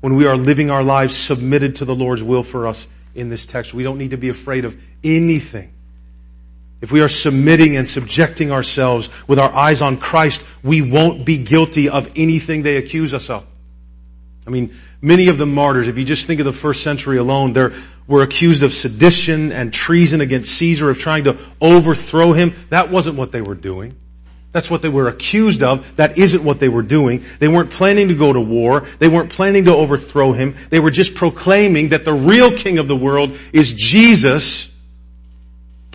when 0.00 0.16
we 0.16 0.26
are 0.26 0.36
living 0.36 0.70
our 0.70 0.82
lives 0.82 1.16
submitted 1.16 1.76
to 1.76 1.84
the 1.84 1.94
Lord's 1.94 2.22
will 2.22 2.42
for 2.42 2.68
us 2.68 2.86
in 3.14 3.30
this 3.30 3.46
text. 3.46 3.74
We 3.74 3.82
don't 3.82 3.98
need 3.98 4.10
to 4.10 4.16
be 4.16 4.28
afraid 4.28 4.64
of 4.64 4.78
anything. 5.02 5.72
If 6.80 6.92
we 6.92 7.00
are 7.00 7.08
submitting 7.08 7.76
and 7.76 7.88
subjecting 7.88 8.52
ourselves 8.52 9.08
with 9.26 9.38
our 9.38 9.52
eyes 9.52 9.82
on 9.82 9.96
Christ, 9.96 10.44
we 10.62 10.82
won't 10.82 11.24
be 11.24 11.38
guilty 11.38 11.88
of 11.88 12.10
anything 12.14 12.62
they 12.62 12.76
accuse 12.76 13.14
us 13.14 13.30
of. 13.30 13.44
I 14.46 14.50
mean, 14.50 14.74
many 15.00 15.28
of 15.28 15.38
the 15.38 15.46
martyrs, 15.46 15.88
if 15.88 15.96
you 15.96 16.04
just 16.04 16.26
think 16.26 16.40
of 16.40 16.46
the 16.46 16.52
first 16.52 16.82
century 16.82 17.16
alone, 17.16 17.52
they 17.54 17.70
were 18.06 18.22
accused 18.22 18.62
of 18.62 18.72
sedition 18.72 19.52
and 19.52 19.72
treason 19.72 20.20
against 20.20 20.52
Caesar, 20.52 20.90
of 20.90 20.98
trying 20.98 21.24
to 21.24 21.38
overthrow 21.60 22.32
him. 22.32 22.54
That 22.68 22.90
wasn't 22.90 23.16
what 23.16 23.32
they 23.32 23.40
were 23.40 23.54
doing. 23.54 23.96
That's 24.52 24.70
what 24.70 24.82
they 24.82 24.88
were 24.88 25.08
accused 25.08 25.62
of. 25.62 25.96
That 25.96 26.16
isn't 26.16 26.44
what 26.44 26.60
they 26.60 26.68
were 26.68 26.82
doing. 26.82 27.24
They 27.40 27.48
weren't 27.48 27.70
planning 27.70 28.08
to 28.08 28.14
go 28.14 28.32
to 28.32 28.40
war. 28.40 28.86
They 29.00 29.08
weren't 29.08 29.30
planning 29.30 29.64
to 29.64 29.74
overthrow 29.74 30.32
him. 30.32 30.54
They 30.70 30.78
were 30.78 30.90
just 30.90 31.14
proclaiming 31.14 31.88
that 31.88 32.04
the 32.04 32.12
real 32.12 32.52
king 32.52 32.78
of 32.78 32.86
the 32.86 32.94
world 32.94 33.36
is 33.52 33.72
Jesus 33.72 34.68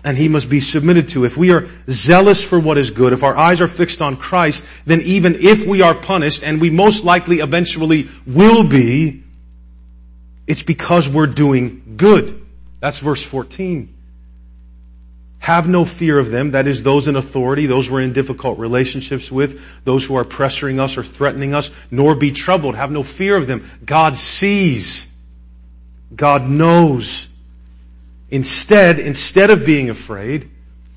and 0.04 0.16
he 0.16 0.28
must 0.28 0.48
be 0.48 0.60
submitted 0.60 1.10
to. 1.10 1.24
If 1.24 1.36
we 1.36 1.52
are 1.52 1.68
zealous 1.88 2.42
for 2.42 2.58
what 2.58 2.78
is 2.78 2.90
good, 2.90 3.12
if 3.12 3.22
our 3.22 3.36
eyes 3.36 3.60
are 3.60 3.68
fixed 3.68 4.00
on 4.00 4.16
Christ, 4.16 4.64
then 4.86 5.02
even 5.02 5.36
if 5.36 5.66
we 5.66 5.82
are 5.82 5.94
punished, 5.94 6.42
and 6.42 6.60
we 6.60 6.70
most 6.70 7.04
likely 7.04 7.40
eventually 7.40 8.08
will 8.26 8.62
be, 8.62 9.22
it's 10.46 10.62
because 10.62 11.08
we're 11.08 11.26
doing 11.26 11.94
good. 11.96 12.46
That's 12.80 12.98
verse 12.98 13.22
14. 13.22 13.96
Have 15.40 15.68
no 15.68 15.84
fear 15.84 16.18
of 16.18 16.30
them, 16.30 16.50
that 16.50 16.66
is 16.66 16.82
those 16.82 17.08
in 17.08 17.16
authority, 17.16 17.66
those 17.66 17.90
we're 17.90 18.02
in 18.02 18.12
difficult 18.12 18.58
relationships 18.58 19.30
with, 19.30 19.62
those 19.84 20.04
who 20.04 20.16
are 20.16 20.24
pressuring 20.24 20.78
us 20.78 20.98
or 20.98 21.02
threatening 21.02 21.54
us, 21.54 21.70
nor 21.90 22.14
be 22.14 22.30
troubled. 22.30 22.74
Have 22.74 22.90
no 22.90 23.02
fear 23.02 23.36
of 23.36 23.46
them. 23.46 23.70
God 23.84 24.16
sees. 24.16 25.08
God 26.14 26.46
knows. 26.46 27.29
Instead, 28.30 28.98
instead 29.00 29.50
of 29.50 29.64
being 29.64 29.90
afraid, 29.90 30.50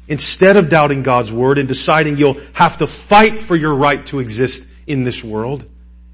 instead 0.07 0.57
of 0.57 0.69
doubting 0.69 1.03
God's 1.03 1.31
word 1.31 1.57
and 1.57 1.67
deciding 1.67 2.17
you'll 2.17 2.39
have 2.53 2.77
to 2.79 2.87
fight 2.87 3.39
for 3.39 3.55
your 3.55 3.73
right 3.75 4.05
to 4.07 4.19
exist 4.19 4.67
in 4.85 5.03
this 5.03 5.23
world 5.23 5.65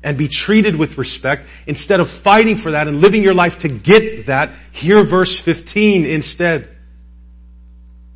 and 0.02 0.18
be 0.18 0.28
treated 0.28 0.76
with 0.76 0.98
respect 0.98 1.46
instead 1.68 2.00
of 2.00 2.10
fighting 2.10 2.56
for 2.56 2.72
that 2.72 2.88
and 2.88 3.02
living 3.02 3.22
your 3.24 3.34
life 3.34 3.60
to 3.60 3.68
get 3.68 4.28
that. 4.28 4.52
Hear 4.72 5.04
verse 5.04 5.40
15 5.40 6.06
instead. 6.06 6.70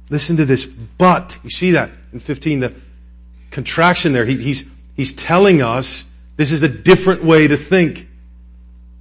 Listen 0.10 0.38
to 0.38 0.46
this. 0.46 0.66
But, 0.66 1.38
you 1.44 1.50
see 1.50 1.72
that 1.72 1.92
in 2.14 2.20
15, 2.20 2.60
the 2.60 2.74
contraction 3.52 4.14
there. 4.14 4.26
He, 4.26 4.38
he's, 4.38 4.66
he's 4.96 5.14
telling 5.14 5.62
us 5.62 6.06
this 6.38 6.52
is 6.52 6.64
a 6.64 6.68
different 6.68 7.24
way 7.24 7.48
to 7.48 7.58
think. 7.58 8.08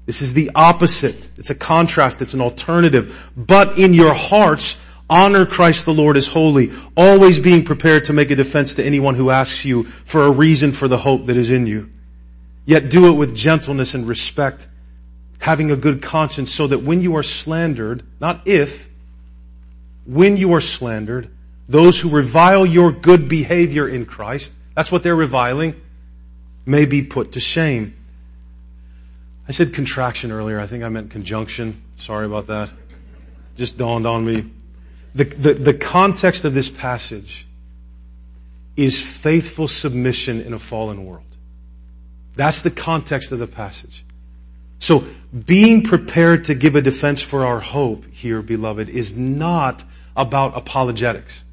This 0.06 0.20
is 0.20 0.34
the 0.34 0.50
opposite. 0.54 1.28
It's 1.36 1.50
a 1.50 1.54
contrast. 1.54 2.22
It's 2.22 2.34
an 2.34 2.40
alternative. 2.40 3.30
But 3.36 3.78
in 3.78 3.94
your 3.94 4.14
hearts, 4.14 4.80
honor 5.08 5.46
Christ 5.46 5.84
the 5.84 5.94
Lord 5.94 6.16
as 6.16 6.26
holy, 6.26 6.72
always 6.96 7.38
being 7.38 7.64
prepared 7.64 8.04
to 8.04 8.12
make 8.12 8.30
a 8.30 8.34
defense 8.34 8.74
to 8.74 8.84
anyone 8.84 9.14
who 9.14 9.30
asks 9.30 9.64
you 9.64 9.84
for 9.84 10.24
a 10.24 10.30
reason 10.30 10.72
for 10.72 10.88
the 10.88 10.98
hope 10.98 11.26
that 11.26 11.36
is 11.36 11.50
in 11.50 11.66
you. 11.66 11.90
Yet 12.64 12.88
do 12.88 13.12
it 13.12 13.16
with 13.16 13.34
gentleness 13.34 13.94
and 13.94 14.08
respect, 14.08 14.66
having 15.38 15.70
a 15.70 15.76
good 15.76 16.02
conscience 16.02 16.52
so 16.52 16.66
that 16.66 16.82
when 16.82 17.02
you 17.02 17.16
are 17.16 17.22
slandered, 17.22 18.04
not 18.20 18.42
if, 18.46 18.88
when 20.06 20.36
you 20.36 20.54
are 20.54 20.60
slandered, 20.60 21.30
those 21.68 22.00
who 22.00 22.08
revile 22.08 22.66
your 22.66 22.92
good 22.92 23.28
behavior 23.28 23.88
in 23.88 24.06
Christ, 24.06 24.52
that's 24.74 24.90
what 24.90 25.02
they're 25.02 25.16
reviling, 25.16 25.80
may 26.64 26.86
be 26.86 27.02
put 27.02 27.32
to 27.32 27.40
shame. 27.40 27.96
I 29.48 29.52
said 29.52 29.74
contraction 29.74 30.30
earlier. 30.30 30.60
I 30.60 30.66
think 30.66 30.84
I 30.84 30.88
meant 30.88 31.10
conjunction. 31.10 31.82
Sorry 31.98 32.26
about 32.26 32.46
that. 32.46 32.70
Just 33.56 33.76
dawned 33.76 34.06
on 34.06 34.24
me. 34.24 34.50
The, 35.14 35.24
the, 35.24 35.54
the 35.54 35.74
context 35.74 36.44
of 36.44 36.54
this 36.54 36.68
passage 36.68 37.46
is 38.76 39.04
faithful 39.04 39.68
submission 39.68 40.40
in 40.40 40.52
a 40.54 40.58
fallen 40.58 41.04
world. 41.04 41.24
That's 42.34 42.62
the 42.62 42.70
context 42.70 43.32
of 43.32 43.38
the 43.38 43.46
passage. 43.46 44.04
So 44.78 45.04
being 45.46 45.82
prepared 45.82 46.44
to 46.46 46.54
give 46.54 46.74
a 46.74 46.80
defense 46.80 47.22
for 47.22 47.46
our 47.46 47.60
hope 47.60 48.06
here, 48.10 48.42
beloved, 48.42 48.88
is 48.88 49.14
not 49.14 49.84
about 50.16 50.56
apologetics. 50.56 51.44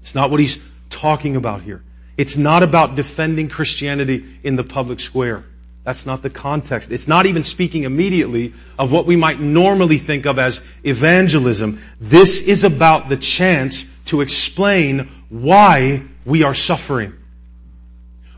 It's 0.00 0.14
not 0.14 0.30
what 0.30 0.40
he's 0.40 0.58
talking 0.90 1.36
about 1.36 1.62
here. 1.62 1.82
It's 2.16 2.36
not 2.36 2.62
about 2.62 2.94
defending 2.94 3.48
Christianity 3.48 4.24
in 4.42 4.56
the 4.56 4.64
public 4.64 5.00
square. 5.00 5.44
That's 5.84 6.06
not 6.06 6.22
the 6.22 6.30
context. 6.30 6.90
It's 6.90 7.08
not 7.08 7.26
even 7.26 7.42
speaking 7.42 7.82
immediately 7.82 8.54
of 8.78 8.92
what 8.92 9.04
we 9.04 9.16
might 9.16 9.40
normally 9.40 9.98
think 9.98 10.26
of 10.26 10.38
as 10.38 10.60
evangelism. 10.84 11.82
This 12.00 12.40
is 12.40 12.62
about 12.62 13.08
the 13.08 13.16
chance 13.16 13.84
to 14.06 14.20
explain 14.20 15.10
why 15.28 16.02
we 16.24 16.44
are 16.44 16.54
suffering 16.54 17.14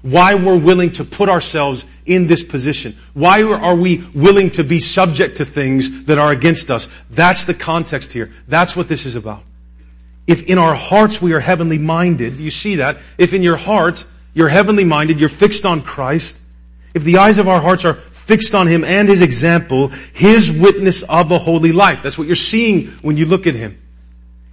why 0.04 0.34
we're 0.34 0.58
willing 0.58 0.92
to 0.92 1.02
put 1.02 1.30
ourselves 1.30 1.86
in 2.04 2.26
this 2.26 2.44
position. 2.44 2.94
Why 3.14 3.42
are 3.42 3.74
we 3.74 4.04
willing 4.14 4.50
to 4.52 4.62
be 4.62 4.78
subject 4.78 5.38
to 5.38 5.46
things 5.46 6.04
that 6.04 6.18
are 6.18 6.30
against 6.30 6.70
us? 6.70 6.90
That's 7.08 7.44
the 7.44 7.54
context 7.54 8.12
here. 8.12 8.30
That's 8.46 8.76
what 8.76 8.86
this 8.86 9.06
is 9.06 9.16
about. 9.16 9.42
If 10.26 10.42
in 10.42 10.58
our 10.58 10.74
hearts 10.74 11.22
we 11.22 11.32
are 11.32 11.40
heavenly 11.40 11.78
minded, 11.78 12.36
you 12.36 12.50
see 12.50 12.76
that? 12.76 12.98
If 13.16 13.32
in 13.32 13.42
your 13.42 13.56
heart 13.56 14.04
you're 14.34 14.50
heavenly 14.50 14.84
minded, 14.84 15.18
you're 15.18 15.30
fixed 15.30 15.64
on 15.64 15.80
Christ, 15.80 16.38
if 16.94 17.04
the 17.04 17.18
eyes 17.18 17.38
of 17.38 17.48
our 17.48 17.60
hearts 17.60 17.84
are 17.84 17.94
fixed 17.94 18.54
on 18.54 18.66
Him 18.66 18.84
and 18.84 19.08
His 19.08 19.20
example, 19.20 19.88
His 20.12 20.50
witness 20.50 21.02
of 21.02 21.30
a 21.30 21.38
holy 21.38 21.72
life, 21.72 22.00
that's 22.02 22.16
what 22.16 22.26
you're 22.26 22.36
seeing 22.36 22.86
when 23.02 23.16
you 23.16 23.26
look 23.26 23.46
at 23.46 23.54
Him. 23.54 23.80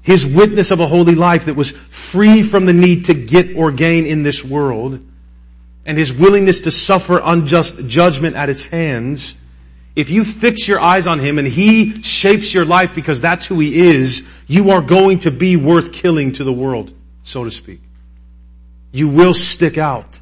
His 0.02 0.26
witness 0.26 0.72
of 0.72 0.80
a 0.80 0.88
holy 0.88 1.16
life 1.16 1.46
that 1.46 1.56
was 1.56 1.72
free 1.72 2.42
from 2.42 2.66
the 2.66 2.74
need 2.74 3.06
to 3.06 3.14
get 3.14 3.56
or 3.56 3.72
gain 3.72 4.06
in 4.06 4.24
this 4.24 4.44
world, 4.44 5.00
and 5.86 5.98
his 5.98 6.14
willingness 6.14 6.62
to 6.62 6.72
suffer 6.72 7.20
unjust 7.24 7.88
judgment 7.88 8.36
at 8.36 8.50
his 8.50 8.64
hands, 8.64 9.36
if 9.96 10.10
you 10.10 10.24
fix 10.24 10.68
your 10.68 10.80
eyes 10.80 11.06
on 11.06 11.20
him 11.20 11.38
and 11.38 11.48
he 11.48 12.02
shapes 12.02 12.54
your 12.54 12.66
life 12.66 12.96
because 12.96 13.20
that's 13.20 13.46
who 13.46 13.60
he 13.60 13.90
is, 13.90 14.24
you 14.48 14.72
are 14.72 14.82
going 14.82 15.20
to 15.20 15.32
be 15.32 15.58
worth 15.58 15.92
killing 15.92 16.32
to 16.34 16.44
the 16.44 16.54
world, 16.54 16.94
so 17.24 17.44
to 17.44 17.52
speak. 17.52 17.82
You 18.92 19.10
will 19.10 19.34
stick 19.34 19.78
out. 19.78 20.21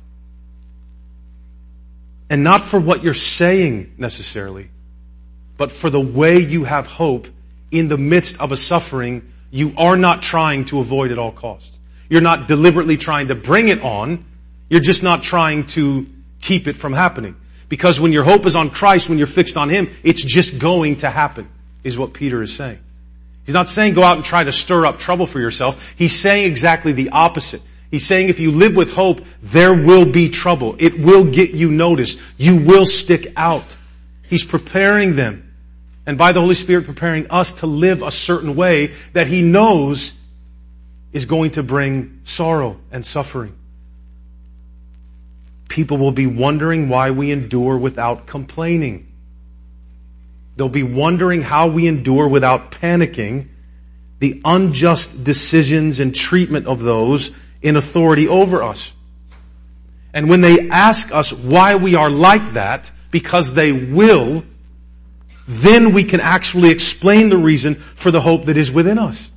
And 2.30 2.44
not 2.44 2.62
for 2.62 2.80
what 2.80 3.04
you're 3.04 3.14
saying 3.14 3.96
necessarily, 3.98 4.70
but 5.58 5.72
for 5.72 5.90
the 5.90 6.00
way 6.00 6.40
you 6.40 6.64
have 6.64 6.86
hope 6.86 7.28
in 7.72 7.88
the 7.88 7.98
midst 7.98 8.40
of 8.40 8.52
a 8.52 8.58
suffering 8.58 9.32
you 9.52 9.74
are 9.78 9.98
not 9.98 10.22
trying 10.22 10.66
to 10.66 10.80
avoid 10.80 11.12
at 11.12 11.18
all 11.18 11.32
costs. 11.32 11.80
You're 12.10 12.22
not 12.22 12.48
deliberately 12.48 12.98
trying 12.98 13.28
to 13.28 13.36
bring 13.36 13.68
it 13.68 13.82
on. 13.82 14.26
You're 14.70 14.82
just 14.82 15.04
not 15.04 15.24
trying 15.24 15.66
to 15.68 16.08
keep 16.42 16.68
it 16.68 16.76
from 16.76 16.94
happening. 16.94 17.36
Because 17.68 18.00
when 18.00 18.12
your 18.12 18.24
hope 18.24 18.46
is 18.46 18.56
on 18.56 18.72
Christ, 18.72 19.10
when 19.10 19.18
you're 19.18 19.28
fixed 19.28 19.58
on 19.58 19.70
Him, 19.70 19.90
it's 20.04 20.24
just 20.24 20.58
going 20.58 20.98
to 20.98 21.10
happen, 21.10 21.48
is 21.84 21.98
what 21.98 22.14
Peter 22.14 22.42
is 22.42 22.54
saying. 22.54 22.80
He's 23.46 23.54
not 23.54 23.68
saying 23.68 23.94
go 23.94 24.04
out 24.04 24.18
and 24.18 24.26
try 24.26 24.44
to 24.44 24.52
stir 24.52 24.86
up 24.86 25.00
trouble 25.00 25.26
for 25.26 25.40
yourself. 25.40 25.94
He's 25.96 26.20
saying 26.20 26.46
exactly 26.46 26.94
the 26.94 27.10
opposite. 27.10 27.62
He's 27.92 28.06
saying 28.06 28.30
if 28.30 28.40
you 28.40 28.52
live 28.52 28.76
with 28.76 28.94
hope, 28.94 29.22
there 29.42 29.74
will 29.74 30.06
be 30.06 30.30
trouble. 30.30 30.76
It 30.78 31.00
will 31.00 31.24
get 31.24 31.52
you 31.52 31.72
noticed. 31.72 32.20
You 32.38 32.58
will 32.58 32.86
stick 32.86 33.34
out. 33.36 33.78
He's 34.24 34.44
preparing 34.44 35.16
them. 35.16 35.52
And 36.06 36.18
by 36.18 36.32
the 36.32 36.40
Holy 36.40 36.56
Spirit 36.56 36.86
preparing 36.86 37.30
us 37.32 37.54
to 37.54 37.68
live 37.68 38.04
a 38.04 38.12
certain 38.12 38.56
way 38.56 38.94
that 39.14 39.28
He 39.28 39.42
knows 39.42 40.14
is 41.12 41.26
going 41.26 41.52
to 41.52 41.64
bring 41.64 42.22
sorrow 42.24 42.80
and 42.92 43.04
suffering. 43.06 43.56
People 45.68 45.98
will 45.98 46.12
be 46.12 46.28
wondering 46.28 46.90
why 46.90 47.12
we 47.12 47.32
endure 47.32 47.78
without 47.78 48.28
complaining. 48.28 49.12
They'll 50.56 50.70
be 50.70 50.84
wondering 50.84 51.42
how 51.42 51.68
we 51.68 51.88
endure 51.88 52.28
without 52.28 52.72
panicking 52.72 53.48
the 54.20 54.42
unjust 54.44 55.24
decisions 55.24 56.00
and 56.00 56.14
treatment 56.14 56.68
of 56.68 56.82
those 56.82 57.32
in 57.62 57.76
authority 57.76 58.28
over 58.28 58.64
us. 58.64 58.92
And 60.14 60.30
when 60.30 60.42
they 60.42 60.70
ask 60.70 61.14
us 61.14 61.32
why 61.32 61.76
we 61.76 61.96
are 61.96 62.10
like 62.10 62.54
that, 62.54 62.92
because 63.12 63.54
they 63.54 63.72
will, 63.72 64.44
then 65.48 65.94
we 65.94 66.04
can 66.04 66.20
actually 66.20 66.72
explain 66.72 67.30
the 67.30 67.38
reason 67.38 67.76
for 67.96 68.12
the 68.12 68.22
hope 68.22 68.46
that 68.46 68.58
is 68.58 68.72
within 68.72 68.98
us. 68.98 69.30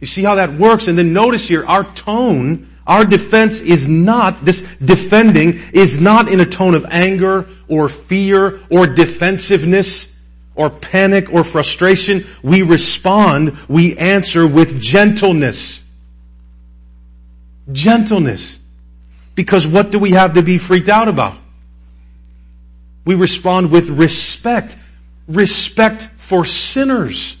You 0.00 0.06
see 0.06 0.22
how 0.22 0.36
that 0.36 0.58
works? 0.58 0.88
And 0.88 0.98
then 0.98 1.12
notice 1.12 1.46
here, 1.46 1.64
our 1.64 1.84
tone 1.84 2.72
our 2.86 3.04
defense 3.04 3.60
is 3.60 3.86
not, 3.86 4.44
this 4.44 4.62
defending 4.84 5.60
is 5.72 6.00
not 6.00 6.28
in 6.28 6.40
a 6.40 6.46
tone 6.46 6.74
of 6.74 6.84
anger 6.90 7.48
or 7.68 7.88
fear 7.88 8.60
or 8.70 8.86
defensiveness 8.86 10.08
or 10.54 10.68
panic 10.68 11.32
or 11.32 11.44
frustration. 11.44 12.26
We 12.42 12.62
respond, 12.62 13.56
we 13.68 13.96
answer 13.96 14.46
with 14.46 14.80
gentleness. 14.80 15.80
Gentleness. 17.70 18.58
Because 19.34 19.66
what 19.66 19.90
do 19.90 19.98
we 19.98 20.10
have 20.10 20.34
to 20.34 20.42
be 20.42 20.58
freaked 20.58 20.88
out 20.88 21.08
about? 21.08 21.38
We 23.04 23.14
respond 23.14 23.70
with 23.70 23.88
respect. 23.88 24.76
Respect 25.28 26.08
for 26.16 26.44
sinners. 26.44 27.36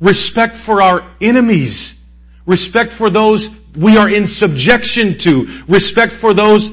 Respect 0.00 0.56
for 0.56 0.82
our 0.82 1.06
enemies. 1.20 1.96
Respect 2.46 2.92
for 2.92 3.10
those 3.10 3.48
we 3.76 3.96
are 3.96 4.08
in 4.08 4.26
subjection 4.26 5.18
to, 5.18 5.62
respect 5.66 6.12
for 6.12 6.32
those 6.32 6.70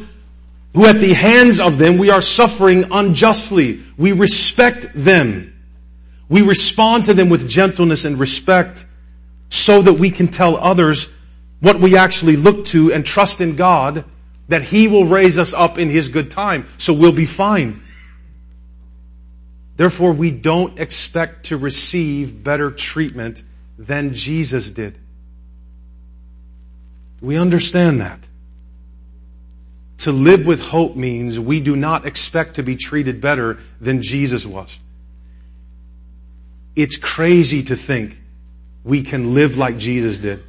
who 0.74 0.86
at 0.86 1.00
the 1.00 1.14
hands 1.14 1.60
of 1.60 1.78
them 1.78 1.98
we 1.98 2.10
are 2.12 2.22
suffering 2.22 2.92
unjustly. 2.92 3.84
We 3.98 4.12
respect 4.12 4.92
them. 4.94 5.54
We 6.30 6.44
respond 6.44 7.06
to 7.06 7.14
them 7.14 7.30
with 7.30 7.50
gentleness 7.50 8.06
and 8.06 8.20
respect 8.20 8.86
so 9.50 9.82
that 9.82 9.94
we 9.94 10.12
can 10.12 10.30
tell 10.30 10.56
others 10.56 11.08
what 11.62 11.80
we 11.80 11.96
actually 11.96 12.36
look 12.36 12.65
to 12.65 12.91
and 12.91 13.06
trust 13.06 13.39
in 13.39 13.56
God 13.56 14.03
that 14.50 14.63
He 14.63 14.89
will 14.89 15.06
raise 15.06 15.39
us 15.39 15.53
up 15.53 15.77
in 15.77 15.89
His 15.89 16.10
good 16.10 16.30
time. 16.30 16.68
So 16.77 16.94
we'll 16.94 17.13
be 17.13 17.25
fine. 17.25 17.82
Therefore, 19.77 20.12
we 20.12 20.32
don't 20.32 20.77
expect 20.80 21.46
to 21.46 21.58
receive 21.58 22.44
better 22.44 22.70
treatment 22.70 23.44
than 23.77 24.13
Jesus 24.13 24.70
did. 24.70 24.98
We 27.22 27.38
understand 27.38 28.01
that. 28.01 28.20
To 30.00 30.12
live 30.12 30.48
with 30.48 30.62
hope 30.62 30.96
means 30.96 31.39
we 31.39 31.62
do 31.62 31.75
not 31.75 32.08
expect 32.08 32.56
to 32.56 32.63
be 32.63 32.75
treated 32.75 33.22
better 33.22 33.60
than 33.80 34.01
Jesus 34.01 34.46
was. 34.46 34.77
It's 36.75 36.98
crazy 36.98 37.62
to 37.63 37.75
think 37.75 38.20
we 38.84 39.03
can 39.03 39.36
live 39.36 39.58
like 39.58 39.77
Jesus 39.77 40.18
did 40.18 40.44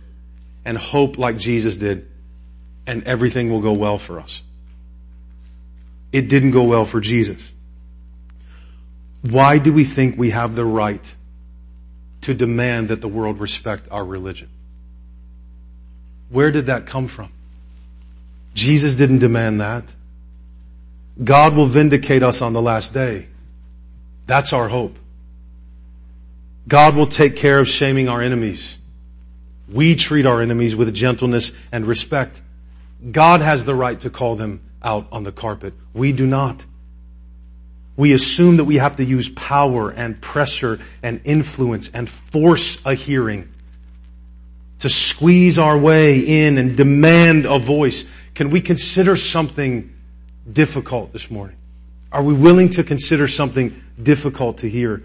and 0.64 0.78
hope 0.78 1.18
like 1.18 1.36
Jesus 1.38 1.76
did 1.76 2.08
and 2.86 3.04
everything 3.04 3.50
will 3.50 3.60
go 3.60 3.72
well 3.72 3.98
for 3.98 4.20
us. 4.20 4.42
It 6.12 6.28
didn't 6.28 6.50
go 6.50 6.64
well 6.64 6.84
for 6.84 7.00
Jesus. 7.00 7.52
Why 9.22 9.58
do 9.58 9.72
we 9.72 9.84
think 9.84 10.18
we 10.18 10.30
have 10.30 10.54
the 10.54 10.64
right 10.64 11.14
to 12.22 12.34
demand 12.34 12.88
that 12.88 13.00
the 13.00 13.08
world 13.08 13.40
respect 13.40 13.88
our 13.90 14.04
religion? 14.04 14.48
Where 16.28 16.50
did 16.50 16.66
that 16.66 16.86
come 16.86 17.08
from? 17.08 17.32
Jesus 18.54 18.94
didn't 18.94 19.18
demand 19.18 19.60
that. 19.60 19.84
God 21.22 21.54
will 21.54 21.66
vindicate 21.66 22.22
us 22.22 22.42
on 22.42 22.52
the 22.52 22.62
last 22.62 22.92
day. 22.92 23.28
That's 24.26 24.52
our 24.52 24.68
hope. 24.68 24.98
God 26.66 26.96
will 26.96 27.06
take 27.06 27.36
care 27.36 27.58
of 27.58 27.68
shaming 27.68 28.08
our 28.08 28.22
enemies. 28.22 28.78
We 29.68 29.96
treat 29.96 30.26
our 30.26 30.42
enemies 30.42 30.76
with 30.76 30.92
gentleness 30.94 31.52
and 31.70 31.86
respect. 31.86 32.40
God 33.10 33.40
has 33.40 33.64
the 33.64 33.74
right 33.74 33.98
to 34.00 34.10
call 34.10 34.36
them 34.36 34.60
out 34.82 35.06
on 35.12 35.22
the 35.22 35.32
carpet. 35.32 35.74
We 35.94 36.12
do 36.12 36.26
not. 36.26 36.64
We 37.96 38.12
assume 38.12 38.56
that 38.56 38.64
we 38.64 38.76
have 38.76 38.96
to 38.96 39.04
use 39.04 39.28
power 39.28 39.90
and 39.90 40.20
pressure 40.20 40.80
and 41.02 41.20
influence 41.24 41.90
and 41.92 42.08
force 42.08 42.78
a 42.84 42.94
hearing 42.94 43.52
to 44.80 44.88
squeeze 44.88 45.58
our 45.58 45.78
way 45.78 46.18
in 46.18 46.58
and 46.58 46.76
demand 46.76 47.46
a 47.46 47.58
voice. 47.58 48.04
Can 48.34 48.50
we 48.50 48.60
consider 48.60 49.16
something 49.16 49.94
difficult 50.50 51.12
this 51.12 51.30
morning? 51.30 51.56
Are 52.10 52.22
we 52.22 52.34
willing 52.34 52.70
to 52.70 52.84
consider 52.84 53.28
something 53.28 53.80
difficult 54.02 54.58
to 54.58 54.68
hear? 54.68 55.02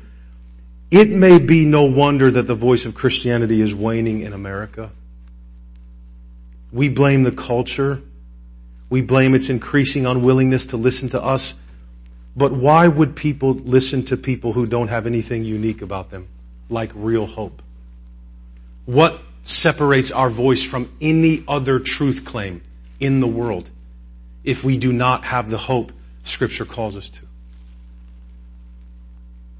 It 0.89 1.09
may 1.09 1.39
be 1.39 1.65
no 1.65 1.83
wonder 1.83 2.31
that 2.31 2.47
the 2.47 2.55
voice 2.55 2.85
of 2.85 2.95
Christianity 2.95 3.61
is 3.61 3.75
waning 3.75 4.21
in 4.21 4.31
America. 4.31 4.89
We 6.71 6.87
blame 6.89 7.23
the 7.23 7.31
culture. 7.31 8.01
We 8.89 9.01
blame 9.01 9.35
its 9.35 9.49
increasing 9.49 10.05
unwillingness 10.05 10.67
to 10.67 10.77
listen 10.77 11.09
to 11.09 11.21
us. 11.21 11.53
But 12.37 12.53
why 12.53 12.87
would 12.87 13.15
people 13.15 13.53
listen 13.53 14.05
to 14.05 14.17
people 14.17 14.53
who 14.53 14.65
don't 14.65 14.87
have 14.87 15.07
anything 15.07 15.43
unique 15.43 15.81
about 15.81 16.09
them, 16.09 16.27
like 16.69 16.91
real 16.95 17.25
hope? 17.25 17.61
What 18.85 19.19
separates 19.43 20.11
our 20.11 20.29
voice 20.29 20.63
from 20.63 20.89
any 21.01 21.43
other 21.47 21.79
truth 21.79 22.23
claim 22.23 22.61
in 22.99 23.19
the 23.19 23.27
world 23.27 23.69
if 24.43 24.63
we 24.63 24.77
do 24.77 24.93
not 24.93 25.25
have 25.25 25.49
the 25.49 25.57
hope 25.57 25.91
scripture 26.23 26.65
calls 26.65 26.95
us 26.95 27.09
to? 27.09 27.26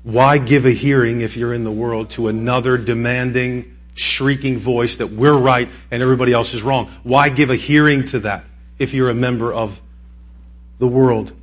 Why 0.04 0.38
give 0.38 0.66
a 0.66 0.72
hearing 0.72 1.22
if 1.22 1.36
you're 1.36 1.54
in 1.54 1.64
the 1.64 1.72
world 1.72 2.12
to 2.12 2.28
another 2.28 2.78
demanding, 2.78 3.78
shrieking 3.94 4.58
voice 4.58 4.98
that 4.98 5.08
we're 5.08 5.38
right 5.38 5.70
and 5.92 6.02
everybody 6.02 6.34
else 6.34 6.54
is 6.54 6.64
wrong? 6.64 6.92
Why 7.04 7.30
give 7.30 7.50
a 7.50 7.56
hearing 7.56 8.06
to 8.08 8.20
that 8.20 8.46
if 8.80 8.94
you're 8.94 9.10
a 9.10 9.16
member 9.16 9.54
of 9.54 9.82
the 10.80 10.88
world? 10.88 11.34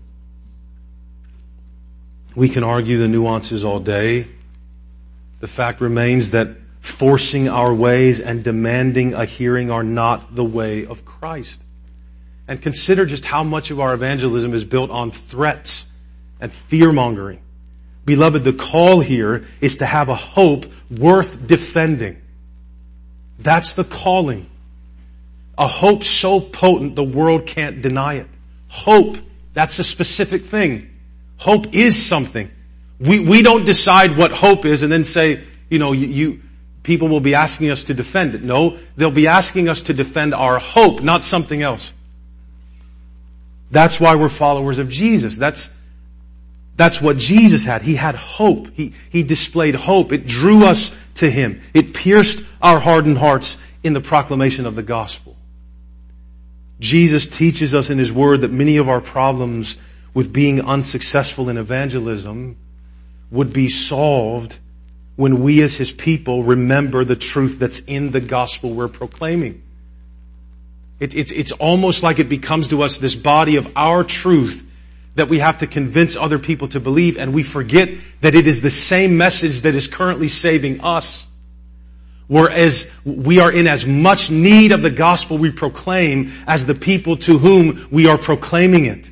We 2.35 2.49
can 2.49 2.65
argue 2.65 2.99
the 2.99 3.09
nuances 3.09 3.65
all 3.65 3.81
day. 3.81 4.29
The 5.41 5.49
fact 5.49 5.81
remains 5.81 6.31
that 6.31 6.49
forcing 6.81 7.49
our 7.49 7.73
ways 7.73 8.21
and 8.21 8.43
demanding 8.43 9.15
a 9.15 9.25
hearing 9.25 9.71
are 9.71 9.85
not 9.85 10.35
the 10.35 10.45
way 10.45 10.87
of 10.87 11.05
Christ. 11.05 11.61
And 12.47 12.61
consider 12.61 13.07
just 13.07 13.25
how 13.25 13.43
much 13.43 13.71
of 13.71 13.81
our 13.81 13.95
evangelism 13.95 14.53
is 14.53 14.65
built 14.65 14.91
on 14.91 15.11
threats 15.11 15.87
and 16.41 16.53
fear 16.53 16.93
mongering. 16.93 17.41
Beloved, 18.05 18.45
the 18.45 18.53
call 18.53 19.01
here 19.01 19.47
is 19.61 19.79
to 19.79 19.87
have 19.87 20.09
a 20.09 20.15
hope 20.15 20.67
worth 20.91 21.47
defending. 21.47 22.21
That's 23.39 23.73
the 23.73 23.85
calling. 23.85 24.49
A 25.57 25.67
hope 25.67 26.05
so 26.05 26.41
potent 26.41 26.97
the 26.97 27.05
world 27.05 27.47
can't 27.47 27.81
deny 27.81 28.15
it. 28.15 28.27
Hope, 28.69 29.17
that's 29.55 29.79
a 29.79 29.85
specific 29.85 30.47
thing. 30.47 30.91
Hope 31.39 31.75
is 31.75 32.05
something. 32.05 32.51
We, 32.99 33.21
we 33.21 33.43
don't 33.43 33.65
decide 33.65 34.17
what 34.17 34.33
hope 34.33 34.67
is 34.67 34.83
and 34.83 34.93
then 34.93 35.05
say, 35.05 35.45
you 35.71 35.79
know, 35.79 35.93
you, 35.93 36.07
you, 36.07 36.43
people 36.83 37.09
will 37.09 37.21
be 37.21 37.35
asking 37.35 37.71
us 37.71 37.85
to 37.85 37.95
defend 37.95 38.35
it. 38.35 38.43
No, 38.43 38.79
they'll 38.97 39.11
be 39.11 39.27
asking 39.27 39.69
us 39.69 39.83
to 39.83 39.95
defend 39.95 40.35
our 40.35 40.59
hope, 40.59 41.03
not 41.03 41.25
something 41.25 41.63
else. 41.63 41.93
That's 43.71 43.99
why 43.99 44.15
we're 44.15 44.29
followers 44.29 44.79
of 44.79 44.89
Jesus. 44.89 45.37
That's, 45.37 45.71
that's 46.77 47.01
what 47.01 47.17
Jesus 47.19 47.65
had. 47.65 47.83
He 47.83 47.95
had 47.95 48.15
hope. 48.15 48.69
He, 48.75 48.95
he 49.11 49.23
displayed 49.23 49.75
hope. 49.75 50.13
It 50.13 50.27
drew 50.27 50.65
us 50.65 50.93
to 51.17 51.31
Him. 51.31 51.61
It 51.73 51.95
pierced 51.95 52.43
our 52.61 52.81
hardened 52.81 53.19
hearts 53.19 53.57
in 53.83 53.93
the 53.93 54.01
proclamation 54.01 54.67
of 54.67 54.75
the 54.75 54.83
gospel. 54.83 55.37
Jesus 56.81 57.29
teaches 57.29 57.75
us 57.75 57.91
in 57.91 57.99
His 57.99 58.13
Word 58.13 58.41
that 58.41 58.51
many 58.51 58.79
of 58.79 58.89
our 58.89 59.01
problems 59.01 59.79
with 60.13 60.33
being 60.33 60.61
unsuccessful 60.63 61.49
in 61.49 61.59
evangelism 61.59 62.57
would 63.31 63.53
be 63.53 63.69
solved 63.69 64.59
when 65.17 65.43
we 65.43 65.63
as 65.63 65.77
His 65.77 65.93
people 65.93 66.43
remember 66.43 67.05
the 67.05 67.17
truth 67.17 67.61
that's 67.61 67.79
in 67.81 68.11
the 68.11 68.21
gospel 68.21 68.75
we're 68.75 68.89
proclaiming. 68.89 69.63
It, 70.99 71.15
it's, 71.15 71.31
it's 71.31 71.53
almost 71.53 72.03
like 72.03 72.19
it 72.19 72.29
becomes 72.29 72.69
to 72.69 72.83
us 72.83 72.99
this 72.99 73.15
body 73.15 73.57
of 73.57 73.71
our 73.77 74.03
truth 74.03 74.67
that 75.15 75.29
we 75.29 75.39
have 75.39 75.59
to 75.59 75.67
convince 75.67 76.17
other 76.17 76.39
people 76.39 76.69
to 76.69 76.81
believe 76.81 77.17
and 77.17 77.33
we 77.33 77.43
forget 77.43 77.89
that 78.21 78.35
it 78.35 78.47
is 78.47 78.61
the 78.61 78.71
same 78.71 79.17
message 79.17 79.61
that 79.63 79.75
is 79.75 79.87
currently 79.87 80.29
saving 80.29 80.81
us. 80.81 81.27
Whereas 82.27 82.91
we 83.05 83.39
are 83.39 83.53
in 83.53 83.67
as 83.67 83.87
much 83.87 84.31
need 84.31 84.73
of 84.73 84.83
the 84.83 84.91
gospel 84.91 85.39
we 85.39 85.51
proclaim 85.51 86.33
as 86.47 86.67
the 86.67 86.75
people 86.75 87.17
to 87.19 87.39
whom 87.39 87.87
we 87.91 88.09
are 88.09 88.19
proclaiming 88.19 88.87
it. 88.87 89.11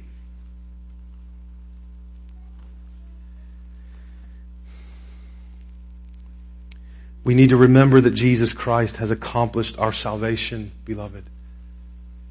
We 7.24 7.34
need 7.34 7.50
to 7.50 7.56
remember 7.56 8.00
that 8.00 8.10
Jesus 8.12 8.52
Christ 8.52 8.96
has 8.96 9.12
accomplished 9.12 9.78
our 9.78 9.92
salvation, 9.92 10.72
beloved 10.84 11.24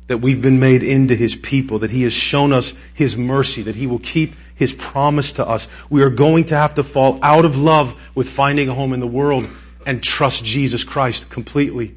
that 0.07 0.17
we've 0.17 0.41
been 0.41 0.59
made 0.59 0.83
into 0.83 1.15
His 1.15 1.35
people, 1.35 1.79
that 1.79 1.91
He 1.91 2.03
has 2.03 2.13
shown 2.13 2.53
us 2.53 2.73
His 2.93 3.15
mercy, 3.15 3.63
that 3.63 3.75
He 3.75 3.87
will 3.87 3.99
keep 3.99 4.35
His 4.55 4.73
promise 4.73 5.33
to 5.33 5.47
us. 5.47 5.67
We 5.89 6.01
are 6.03 6.09
going 6.09 6.45
to 6.45 6.55
have 6.55 6.75
to 6.75 6.83
fall 6.83 7.19
out 7.21 7.45
of 7.45 7.57
love 7.57 7.95
with 8.13 8.29
finding 8.29 8.69
a 8.69 8.73
home 8.73 8.93
in 8.93 8.99
the 8.99 9.07
world 9.07 9.47
and 9.85 10.03
trust 10.03 10.43
Jesus 10.43 10.83
Christ 10.83 11.29
completely. 11.29 11.95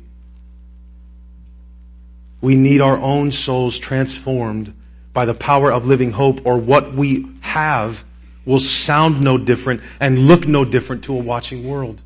We 2.41 2.57
need 2.57 2.81
our 2.81 2.99
own 2.99 3.31
souls 3.31 3.79
transformed 3.79 4.75
by 5.13 5.25
the 5.25 5.35
power 5.35 5.73
of 5.73 5.87
living 5.87 6.11
hope 6.11 6.43
or 6.45 6.59
what 6.59 6.93
we 6.95 7.27
have 7.41 8.05
will 8.45 8.61
sound 8.61 9.23
no 9.23 9.39
different 9.39 9.81
and 10.01 10.27
look 10.27 10.47
no 10.47 10.65
different 10.65 11.05
to 11.05 11.15
a 11.15 11.19
watching 11.19 11.67
world. 11.67 12.03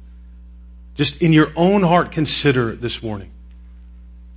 Just 0.94 1.22
in 1.22 1.32
your 1.32 1.52
own 1.56 1.82
heart 1.82 2.12
consider 2.12 2.76
this 2.76 3.02
morning. 3.02 3.30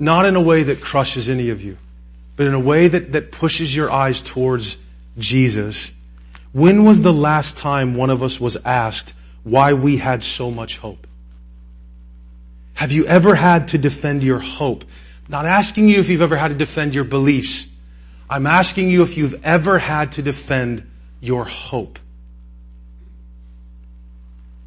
Not 0.01 0.25
in 0.25 0.35
a 0.35 0.41
way 0.41 0.63
that 0.63 0.81
crushes 0.81 1.29
any 1.29 1.51
of 1.51 1.61
you, 1.61 1.77
but 2.35 2.47
in 2.47 2.55
a 2.55 2.59
way 2.59 2.87
that, 2.87 3.11
that 3.11 3.31
pushes 3.31 3.73
your 3.73 3.91
eyes 3.91 4.19
towards 4.19 4.79
Jesus. 5.19 5.91
When 6.53 6.85
was 6.85 7.01
the 7.01 7.13
last 7.13 7.59
time 7.59 7.93
one 7.93 8.09
of 8.09 8.23
us 8.23 8.39
was 8.39 8.57
asked 8.65 9.13
why 9.43 9.73
we 9.73 9.97
had 9.97 10.23
so 10.23 10.49
much 10.49 10.79
hope? 10.79 11.05
Have 12.73 12.91
you 12.91 13.05
ever 13.05 13.35
had 13.35 13.67
to 13.69 13.77
defend 13.77 14.23
your 14.23 14.39
hope? 14.39 14.85
Not 15.29 15.45
asking 15.45 15.87
you 15.87 15.99
if 15.99 16.09
you've 16.09 16.23
ever 16.23 16.35
had 16.35 16.47
to 16.47 16.57
defend 16.57 16.95
your 16.95 17.03
beliefs. 17.03 17.67
I'm 18.27 18.47
asking 18.47 18.89
you 18.89 19.03
if 19.03 19.17
you've 19.17 19.45
ever 19.45 19.77
had 19.77 20.13
to 20.13 20.23
defend 20.23 20.89
your 21.19 21.45
hope. 21.45 21.99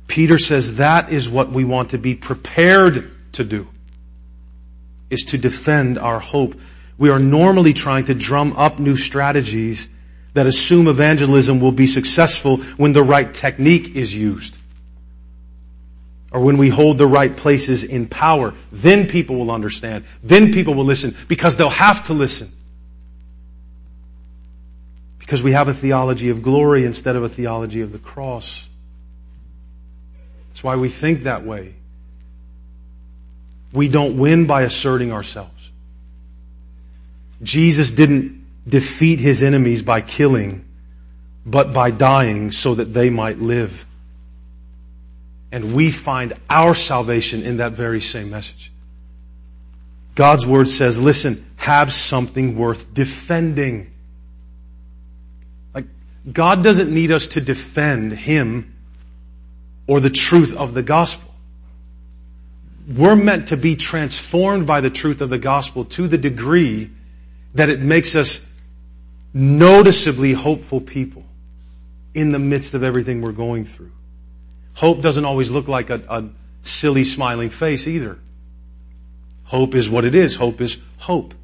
Peter 0.06 0.38
says 0.38 0.76
that 0.76 1.12
is 1.12 1.28
what 1.28 1.50
we 1.50 1.64
want 1.64 1.90
to 1.90 1.98
be 1.98 2.14
prepared 2.14 3.10
to 3.32 3.42
do 3.42 3.66
is 5.14 5.24
to 5.24 5.38
defend 5.38 5.98
our 5.98 6.20
hope. 6.20 6.60
We 6.98 7.08
are 7.08 7.18
normally 7.18 7.72
trying 7.72 8.04
to 8.06 8.14
drum 8.14 8.52
up 8.52 8.78
new 8.78 8.96
strategies 8.96 9.88
that 10.34 10.46
assume 10.46 10.88
evangelism 10.88 11.60
will 11.60 11.72
be 11.72 11.86
successful 11.86 12.58
when 12.76 12.92
the 12.92 13.02
right 13.02 13.32
technique 13.32 13.96
is 13.96 14.14
used. 14.14 14.58
Or 16.30 16.40
when 16.40 16.58
we 16.58 16.68
hold 16.68 16.98
the 16.98 17.06
right 17.06 17.34
places 17.34 17.84
in 17.84 18.08
power. 18.08 18.52
Then 18.72 19.06
people 19.06 19.36
will 19.36 19.52
understand. 19.52 20.04
Then 20.22 20.52
people 20.52 20.74
will 20.74 20.84
listen 20.84 21.16
because 21.28 21.56
they'll 21.56 21.68
have 21.68 22.04
to 22.04 22.12
listen. 22.12 22.50
Because 25.20 25.42
we 25.42 25.52
have 25.52 25.68
a 25.68 25.74
theology 25.74 26.30
of 26.30 26.42
glory 26.42 26.84
instead 26.84 27.14
of 27.14 27.22
a 27.22 27.28
theology 27.28 27.80
of 27.80 27.92
the 27.92 28.00
cross. 28.00 28.68
That's 30.48 30.62
why 30.62 30.74
we 30.76 30.88
think 30.88 31.22
that 31.22 31.46
way. 31.46 31.76
We 33.74 33.88
don't 33.88 34.16
win 34.16 34.46
by 34.46 34.62
asserting 34.62 35.12
ourselves. 35.12 35.50
Jesus 37.42 37.90
didn't 37.90 38.46
defeat 38.66 39.18
his 39.18 39.42
enemies 39.42 39.82
by 39.82 40.00
killing, 40.00 40.64
but 41.44 41.72
by 41.74 41.90
dying 41.90 42.52
so 42.52 42.76
that 42.76 42.94
they 42.94 43.10
might 43.10 43.40
live. 43.40 43.84
And 45.50 45.74
we 45.74 45.90
find 45.90 46.34
our 46.48 46.76
salvation 46.76 47.42
in 47.42 47.56
that 47.56 47.72
very 47.72 48.00
same 48.00 48.30
message. 48.30 48.72
God's 50.14 50.46
word 50.46 50.68
says, 50.68 51.00
listen, 51.00 51.44
have 51.56 51.92
something 51.92 52.56
worth 52.56 52.94
defending. 52.94 53.92
Like, 55.74 55.86
God 56.32 56.62
doesn't 56.62 56.94
need 56.94 57.10
us 57.10 57.26
to 57.28 57.40
defend 57.40 58.12
Him 58.12 58.72
or 59.88 59.98
the 59.98 60.10
truth 60.10 60.54
of 60.54 60.74
the 60.74 60.82
gospel 60.84 61.33
we're 62.86 63.16
meant 63.16 63.48
to 63.48 63.56
be 63.56 63.76
transformed 63.76 64.66
by 64.66 64.80
the 64.80 64.90
truth 64.90 65.20
of 65.20 65.30
the 65.30 65.38
gospel 65.38 65.84
to 65.86 66.06
the 66.08 66.18
degree 66.18 66.90
that 67.54 67.70
it 67.70 67.80
makes 67.80 68.14
us 68.14 68.44
noticeably 69.32 70.32
hopeful 70.32 70.80
people 70.80 71.24
in 72.14 72.30
the 72.30 72.38
midst 72.38 72.74
of 72.74 72.84
everything 72.84 73.22
we're 73.22 73.32
going 73.32 73.64
through. 73.64 73.92
Hope 74.74 75.02
doesn't 75.02 75.24
always 75.24 75.50
look 75.50 75.68
like 75.68 75.90
a, 75.90 76.02
a 76.08 76.28
silly 76.62 77.04
smiling 77.04 77.50
face 77.50 77.86
either. 77.86 78.18
Hope 79.44 79.74
is 79.74 79.88
what 79.88 80.04
it 80.04 80.14
is. 80.14 80.36
Hope 80.36 80.60
is 80.60 80.78
hope. 80.98 81.34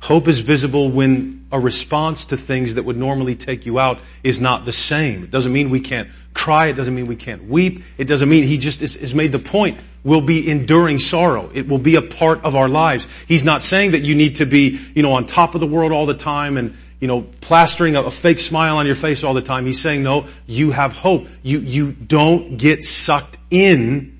Hope 0.00 0.28
is 0.28 0.38
visible 0.38 0.90
when 0.90 1.46
a 1.52 1.60
response 1.60 2.26
to 2.26 2.36
things 2.36 2.74
that 2.74 2.84
would 2.84 2.96
normally 2.96 3.36
take 3.36 3.66
you 3.66 3.78
out 3.78 4.00
is 4.22 4.40
not 4.40 4.64
the 4.64 4.72
same. 4.72 5.24
It 5.24 5.30
doesn't 5.30 5.52
mean 5.52 5.68
we 5.68 5.80
can't 5.80 6.08
cry. 6.32 6.68
It 6.68 6.72
doesn't 6.74 6.94
mean 6.94 7.04
we 7.04 7.16
can't 7.16 7.44
weep. 7.48 7.82
It 7.98 8.04
doesn't 8.04 8.28
mean 8.28 8.44
he 8.44 8.56
just 8.56 8.80
is 8.82 9.14
made 9.14 9.32
the 9.32 9.38
point. 9.38 9.78
We'll 10.02 10.22
be 10.22 10.50
enduring 10.50 10.98
sorrow. 10.98 11.50
It 11.52 11.68
will 11.68 11.78
be 11.78 11.96
a 11.96 12.02
part 12.02 12.44
of 12.44 12.56
our 12.56 12.68
lives. 12.68 13.06
He's 13.28 13.44
not 13.44 13.62
saying 13.62 13.90
that 13.90 14.00
you 14.00 14.14
need 14.14 14.36
to 14.36 14.46
be, 14.46 14.80
you 14.94 15.02
know, 15.02 15.12
on 15.12 15.26
top 15.26 15.54
of 15.54 15.60
the 15.60 15.66
world 15.66 15.92
all 15.92 16.06
the 16.06 16.14
time 16.14 16.56
and, 16.56 16.76
you 16.98 17.08
know, 17.08 17.22
plastering 17.42 17.96
a, 17.96 18.04
a 18.04 18.10
fake 18.10 18.40
smile 18.40 18.78
on 18.78 18.86
your 18.86 18.94
face 18.94 19.22
all 19.22 19.34
the 19.34 19.42
time. 19.42 19.66
He's 19.66 19.82
saying, 19.82 20.02
no, 20.02 20.28
you 20.46 20.70
have 20.70 20.94
hope. 20.94 21.26
You, 21.42 21.58
you 21.60 21.92
don't 21.92 22.56
get 22.56 22.84
sucked 22.84 23.36
in 23.50 24.18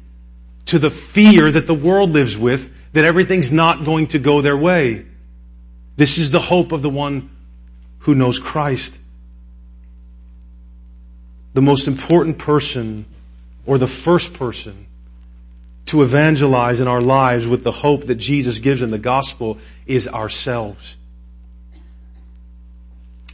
to 0.66 0.78
the 0.78 0.90
fear 0.90 1.50
that 1.50 1.66
the 1.66 1.74
world 1.74 2.10
lives 2.10 2.36
with 2.36 2.70
that 2.92 3.04
everything's 3.04 3.50
not 3.50 3.84
going 3.84 4.08
to 4.08 4.18
go 4.18 4.42
their 4.42 4.56
way. 4.56 5.06
This 5.96 6.18
is 6.18 6.30
the 6.30 6.40
hope 6.40 6.72
of 6.72 6.82
the 6.82 6.90
one 6.90 7.30
who 8.00 8.14
knows 8.14 8.38
Christ. 8.38 8.98
The 11.54 11.62
most 11.62 11.88
important 11.88 12.38
person 12.38 13.04
or 13.66 13.78
the 13.78 13.86
first 13.86 14.32
person 14.34 14.86
to 15.86 16.02
evangelize 16.02 16.80
in 16.80 16.88
our 16.88 17.00
lives 17.00 17.46
with 17.46 17.64
the 17.64 17.72
hope 17.72 18.06
that 18.06 18.14
Jesus 18.14 18.58
gives 18.58 18.82
in 18.82 18.90
the 18.90 18.98
gospel 18.98 19.58
is 19.86 20.06
ourselves. 20.06 20.96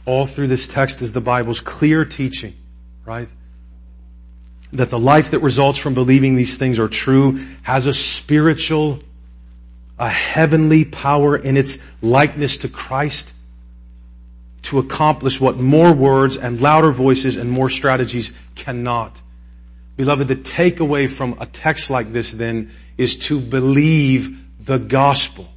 All 0.05 0.25
through 0.25 0.47
this 0.47 0.67
text 0.67 1.01
is 1.01 1.13
the 1.13 1.21
Bible's 1.21 1.59
clear 1.59 2.05
teaching, 2.05 2.55
right? 3.05 3.27
That 4.73 4.89
the 4.89 4.99
life 4.99 5.31
that 5.31 5.39
results 5.39 5.77
from 5.77 5.93
believing 5.93 6.35
these 6.35 6.57
things 6.57 6.79
are 6.79 6.87
true 6.87 7.45
has 7.61 7.85
a 7.85 7.93
spiritual 7.93 8.99
a 9.99 10.09
heavenly 10.09 10.85
power 10.85 11.35
in 11.35 11.57
its 11.57 11.77
likeness 12.01 12.57
to 12.57 12.69
Christ 12.69 13.33
to 14.63 14.79
accomplish 14.79 15.39
what 15.39 15.57
more 15.57 15.93
words 15.93 16.35
and 16.37 16.59
louder 16.59 16.91
voices 16.91 17.37
and 17.37 17.49
more 17.49 17.69
strategies 17.69 18.33
cannot. 18.55 19.21
Beloved, 19.95 20.27
the 20.27 20.35
takeaway 20.35 21.09
from 21.09 21.37
a 21.39 21.45
text 21.45 21.89
like 21.89 22.11
this 22.11 22.31
then 22.31 22.71
is 22.97 23.17
to 23.17 23.39
believe 23.39 24.37
the 24.59 24.77
gospel. 24.77 25.47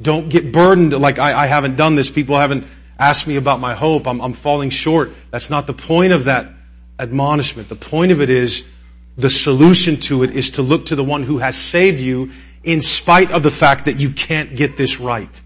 Don't 0.00 0.28
get 0.28 0.52
burdened 0.52 0.92
like 0.92 1.18
I, 1.18 1.44
I 1.44 1.46
haven't 1.46 1.76
done 1.76 1.94
this. 1.94 2.10
People 2.10 2.38
haven't 2.38 2.66
asked 2.98 3.26
me 3.26 3.36
about 3.36 3.60
my 3.60 3.74
hope. 3.74 4.06
I'm, 4.06 4.20
I'm 4.20 4.32
falling 4.32 4.70
short. 4.70 5.12
That's 5.30 5.50
not 5.50 5.66
the 5.66 5.72
point 5.72 6.12
of 6.12 6.24
that 6.24 6.52
admonishment. 6.98 7.68
The 7.68 7.76
point 7.76 8.12
of 8.12 8.20
it 8.20 8.30
is 8.30 8.62
the 9.16 9.30
solution 9.30 9.96
to 9.96 10.22
it 10.22 10.30
is 10.30 10.52
to 10.52 10.62
look 10.62 10.86
to 10.86 10.96
the 10.96 11.04
one 11.04 11.22
who 11.22 11.38
has 11.38 11.56
saved 11.56 12.00
you 12.00 12.30
in 12.62 12.80
spite 12.82 13.30
of 13.30 13.42
the 13.42 13.50
fact 13.50 13.86
that 13.86 13.98
you 13.98 14.10
can't 14.10 14.54
get 14.54 14.76
this 14.76 15.00
right. 15.00 15.42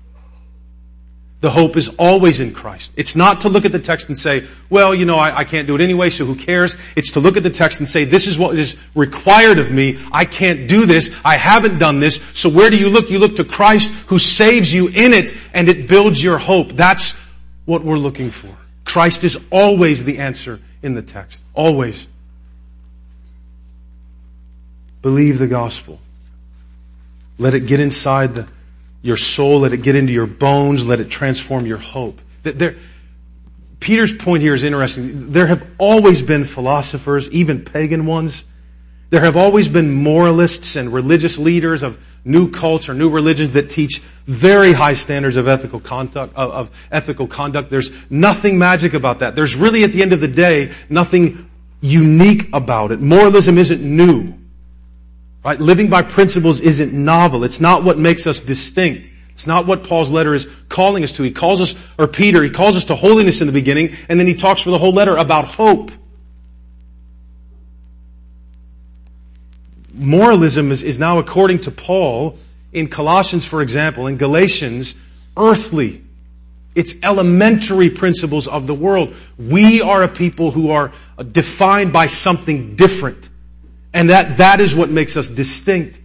The 1.41 1.51
hope 1.51 1.77
is 1.77 1.91
always 1.99 2.41
in 2.41 2.55
Christ. 2.55 2.93
It's 2.97 3.15
not 3.15 3.43
to 3.43 3.51
look 3.51 3.67
at 3.67 3.73
the 3.73 3.79
text 3.79 4.09
and 4.09 4.17
say, 4.17 4.49
well, 4.71 4.95
you 4.95 5.05
know, 5.05 5.17
I, 5.17 5.41
I, 5.41 5.45
can't 5.45 5.67
do 5.67 5.75
it 5.75 5.83
anyway, 5.83 6.09
so 6.09 6.25
who 6.25 6.35
cares? 6.35 6.75
It's 6.97 7.11
to 7.13 7.21
look 7.21 7.37
at 7.37 7.43
the 7.43 7.51
text 7.51 7.81
and 7.81 7.89
say, 7.89 8.05
this 8.05 8.27
is 8.27 8.39
what 8.39 8.57
is 8.57 8.79
required 8.95 9.59
of 9.59 9.71
me. 9.71 10.03
I 10.11 10.25
can't 10.25 10.67
do 10.67 10.87
this. 10.87 11.11
I 11.23 11.37
haven't 11.37 11.79
done 11.79 12.01
this. 12.01 12.19
So 12.33 12.49
where 12.49 12.71
do 12.71 12.79
you 12.79 12.89
look? 12.89 13.11
You 13.11 13.19
look 13.19 13.37
to 13.37 13.45
Christ 13.45 13.93
who 14.07 14.19
saves 14.19 14.73
you 14.73 14.89
in 14.89 15.13
it 15.13 15.35
and 15.53 15.69
it 15.69 15.87
builds 15.87 16.23
your 16.23 16.39
hope. 16.39 16.73
That's 16.73 17.15
what 17.67 17.85
we're 17.85 17.99
looking 17.99 18.31
for. 18.31 18.57
Christ 18.87 19.23
is 19.23 19.39
always 19.51 20.03
the 20.03 20.21
answer 20.21 20.61
in 20.83 20.95
the 20.95 21.03
text. 21.03 21.45
Always. 21.53 22.09
Believe 25.03 25.39
the 25.39 25.47
gospel. 25.47 26.01
Let 27.39 27.55
it 27.55 27.67
get 27.67 27.81
inside 27.81 28.35
the, 28.35 28.49
your 29.03 29.17
soul. 29.17 29.61
Let 29.61 29.73
it 29.73 29.83
get 29.83 29.97
into 29.97 30.13
your 30.13 30.27
bones. 30.27 30.87
Let 30.87 31.01
it 31.01 31.11
transform 31.11 31.67
your 31.67 31.79
hope. 31.79 32.21
There, 32.43 32.77
Peter's 33.81 34.15
point 34.15 34.43
here 34.43 34.55
is 34.55 34.63
interesting. 34.63 35.33
There 35.33 35.47
have 35.47 35.67
always 35.79 36.23
been 36.23 36.45
philosophers, 36.45 37.29
even 37.31 37.65
pagan 37.65 38.07
ones. 38.07 38.45
There 39.11 39.21
have 39.21 39.37
always 39.37 39.69
been 39.69 39.91
moralists 39.93 40.77
and 40.77 40.93
religious 40.93 41.39
leaders 41.39 41.83
of 41.83 41.99
new 42.25 42.51
cults 42.51 42.89
or 42.89 42.95
new 42.95 43.11
religions 43.11 43.53
that 43.53 43.69
teach 43.69 43.99
very 44.27 44.73
high 44.73 44.95
standards 44.95 45.37
of 45.37 45.47
ethical 45.47 45.81
conduct, 45.81 46.35
of, 46.35 46.51
of 46.51 46.71
ethical 46.91 47.27
conduct. 47.27 47.71
There's 47.71 47.93
nothing 48.09 48.59
magic 48.59 48.95
about 48.95 49.19
that. 49.19 49.35
There's 49.37 49.55
really, 49.55 49.85
at 49.85 49.93
the 49.93 50.03
end 50.03 50.13
of 50.13 50.21
the 50.21 50.29
day, 50.29 50.73
nothing 50.89 51.51
unique 51.81 52.49
about 52.53 52.93
it. 52.93 53.01
Moralism 53.01 53.59
isn't 53.59 53.83
new. 53.83 54.35
Right? 55.45 55.61
Living 55.61 55.91
by 55.91 56.03
principles 56.03 56.61
isn't 56.61 56.93
novel. 56.93 57.45
It's 57.45 57.61
not 57.61 57.85
what 57.85 57.99
makes 57.99 58.27
us 58.27 58.41
distinct. 58.41 59.11
It's 59.35 59.47
not 59.47 59.67
what 59.67 59.85
Paul's 59.85 60.11
letter 60.11 60.33
is 60.33 60.49
calling 60.69 61.05
us 61.05 61.13
to. 61.15 61.23
He 61.23 61.33
calls 61.33 61.61
us, 61.61 61.75
or 61.99 62.07
Peter, 62.07 62.43
he 62.43 62.51
calls 62.51 62.77
us 62.77 62.87
to 62.87 62.95
holiness 62.95 63.41
in 63.41 63.47
the 63.47 63.53
beginning, 63.53 63.95
and 64.09 64.19
then 64.19 64.27
he 64.27 64.35
talks 64.35 64.63
for 64.63 64.71
the 64.71 64.79
whole 64.79 64.93
letter 64.93 65.17
about 65.17 65.47
hope. 65.47 65.91
Moralism 69.93 70.73
is, 70.73 70.83
is 70.83 70.99
now, 70.99 71.19
according 71.19 71.61
to 71.61 71.71
Paul, 71.71 72.39
in 72.73 72.89
Colossians, 72.89 73.45
for 73.45 73.61
example, 73.61 74.07
in 74.07 74.17
Galatians, 74.17 74.95
earthly. 75.37 76.03
It's 76.75 76.95
elementary 77.03 77.91
principles 77.91 78.49
of 78.49 78.67
the 78.67 78.75
world. 78.75 79.15
We 79.39 79.81
are 79.81 80.03
a 80.03 80.09
people 80.09 80.51
who 80.51 80.71
are 80.71 80.93
defined 81.33 81.93
by 81.93 82.07
something 82.07 82.77
different. 82.77 83.29
And 83.95 84.11
that, 84.11 84.39
that 84.39 84.61
is 84.61 84.75
what 84.75 84.91
makes 84.91 85.17
us 85.17 85.29
distinct. 85.29 86.01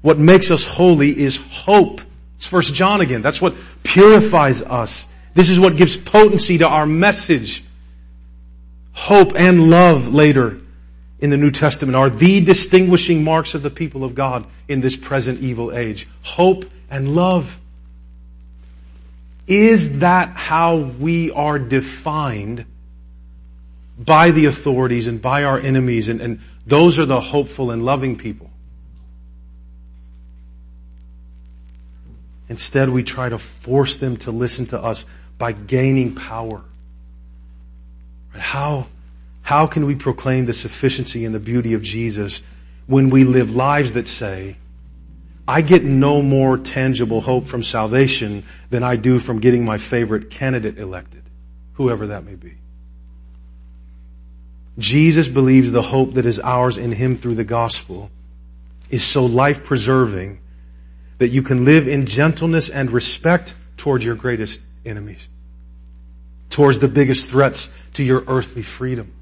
What 0.00 0.18
makes 0.18 0.52
us 0.52 0.64
holy 0.64 1.18
is 1.18 1.36
hope. 1.36 2.00
It's 2.36 2.46
first 2.46 2.72
John 2.72 3.00
again. 3.00 3.22
That's 3.22 3.42
what 3.42 3.56
purifies 3.82 4.62
us. 4.62 5.06
This 5.34 5.50
is 5.50 5.58
what 5.58 5.76
gives 5.76 5.96
potency 5.96 6.58
to 6.58 6.68
our 6.68 6.86
message. 6.86 7.64
Hope 8.92 9.32
and 9.34 9.68
love 9.68 10.06
later 10.08 10.60
in 11.18 11.30
the 11.30 11.36
New 11.36 11.50
Testament 11.50 11.96
are 11.96 12.08
the 12.08 12.40
distinguishing 12.44 13.24
marks 13.24 13.54
of 13.54 13.62
the 13.62 13.70
people 13.70 14.04
of 14.04 14.14
God 14.14 14.46
in 14.68 14.80
this 14.80 14.94
present 14.94 15.40
evil 15.40 15.76
age. 15.76 16.06
Hope 16.22 16.66
and 16.88 17.16
love. 17.16 17.58
Is 19.48 19.98
that 19.98 20.30
how 20.36 20.76
we 20.76 21.32
are 21.32 21.58
defined 21.58 22.64
by 23.98 24.30
the 24.30 24.46
authorities 24.46 25.06
and 25.06 25.22
by 25.22 25.44
our 25.44 25.58
enemies 25.58 26.08
and, 26.08 26.20
and 26.20 26.40
those 26.66 26.98
are 26.98 27.06
the 27.06 27.20
hopeful 27.20 27.70
and 27.70 27.84
loving 27.84 28.16
people. 28.16 28.50
Instead, 32.48 32.90
we 32.90 33.02
try 33.02 33.28
to 33.28 33.38
force 33.38 33.96
them 33.96 34.16
to 34.18 34.30
listen 34.30 34.66
to 34.66 34.80
us 34.80 35.06
by 35.38 35.52
gaining 35.52 36.14
power. 36.14 36.62
How, 38.30 38.86
how 39.42 39.66
can 39.66 39.86
we 39.86 39.94
proclaim 39.94 40.46
the 40.46 40.52
sufficiency 40.52 41.24
and 41.24 41.34
the 41.34 41.40
beauty 41.40 41.74
of 41.74 41.82
Jesus 41.82 42.42
when 42.86 43.10
we 43.10 43.24
live 43.24 43.54
lives 43.54 43.92
that 43.92 44.06
say, 44.06 44.56
I 45.46 45.60
get 45.60 45.84
no 45.84 46.22
more 46.22 46.56
tangible 46.56 47.20
hope 47.20 47.46
from 47.46 47.62
salvation 47.62 48.44
than 48.70 48.82
I 48.82 48.96
do 48.96 49.18
from 49.18 49.40
getting 49.40 49.64
my 49.64 49.78
favorite 49.78 50.30
candidate 50.30 50.78
elected, 50.78 51.22
whoever 51.74 52.08
that 52.08 52.24
may 52.24 52.34
be. 52.34 52.54
Jesus 54.78 55.28
believes 55.28 55.70
the 55.70 55.82
hope 55.82 56.14
that 56.14 56.26
is 56.26 56.40
ours 56.40 56.78
in 56.78 56.92
Him 56.92 57.14
through 57.14 57.36
the 57.36 57.44
gospel 57.44 58.10
is 58.90 59.04
so 59.04 59.24
life 59.26 59.64
preserving 59.64 60.40
that 61.18 61.28
you 61.28 61.42
can 61.42 61.64
live 61.64 61.86
in 61.88 62.06
gentleness 62.06 62.70
and 62.70 62.90
respect 62.90 63.54
towards 63.76 64.04
your 64.04 64.14
greatest 64.14 64.60
enemies, 64.84 65.28
towards 66.50 66.80
the 66.80 66.88
biggest 66.88 67.30
threats 67.30 67.70
to 67.94 68.02
your 68.02 68.24
earthly 68.26 68.62
freedom. 68.62 69.12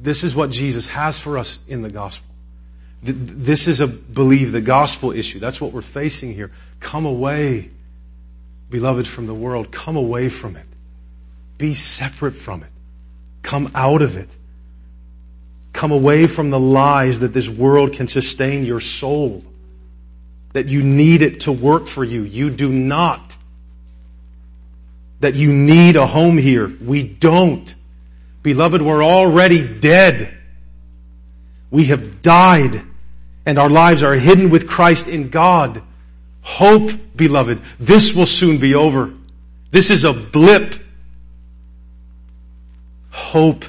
This 0.00 0.24
is 0.24 0.34
what 0.34 0.50
Jesus 0.50 0.86
has 0.88 1.18
for 1.18 1.38
us 1.38 1.58
in 1.68 1.82
the 1.82 1.90
gospel. 1.90 2.26
This 3.02 3.68
is 3.68 3.80
a 3.80 3.86
believe 3.86 4.52
the 4.52 4.60
gospel 4.60 5.12
issue. 5.12 5.38
That's 5.40 5.60
what 5.60 5.72
we're 5.72 5.82
facing 5.82 6.34
here. 6.34 6.52
Come 6.80 7.04
away, 7.04 7.70
beloved, 8.70 9.06
from 9.06 9.26
the 9.26 9.34
world. 9.34 9.70
Come 9.72 9.96
away 9.96 10.28
from 10.28 10.56
it. 10.56 10.66
Be 11.58 11.74
separate 11.74 12.34
from 12.34 12.62
it. 12.62 12.71
Come 13.42 13.70
out 13.74 14.02
of 14.02 14.16
it. 14.16 14.28
Come 15.72 15.90
away 15.92 16.26
from 16.26 16.50
the 16.50 16.60
lies 16.60 17.20
that 17.20 17.32
this 17.32 17.48
world 17.48 17.92
can 17.92 18.06
sustain 18.06 18.64
your 18.64 18.80
soul. 18.80 19.44
That 20.52 20.68
you 20.68 20.82
need 20.82 21.22
it 21.22 21.40
to 21.40 21.52
work 21.52 21.86
for 21.86 22.04
you. 22.04 22.22
You 22.22 22.50
do 22.50 22.70
not. 22.70 23.36
That 25.20 25.34
you 25.34 25.52
need 25.52 25.96
a 25.96 26.06
home 26.06 26.38
here. 26.38 26.66
We 26.66 27.02
don't. 27.02 27.74
Beloved, 28.42 28.82
we're 28.82 29.04
already 29.04 29.66
dead. 29.66 30.36
We 31.70 31.86
have 31.86 32.22
died 32.22 32.82
and 33.44 33.58
our 33.58 33.70
lives 33.70 34.02
are 34.02 34.14
hidden 34.14 34.50
with 34.50 34.68
Christ 34.68 35.08
in 35.08 35.28
God. 35.28 35.82
Hope, 36.42 36.92
beloved, 37.16 37.60
this 37.78 38.14
will 38.14 38.26
soon 38.26 38.58
be 38.58 38.74
over. 38.74 39.12
This 39.70 39.90
is 39.90 40.04
a 40.04 40.12
blip. 40.12 40.74
Hope. 43.12 43.64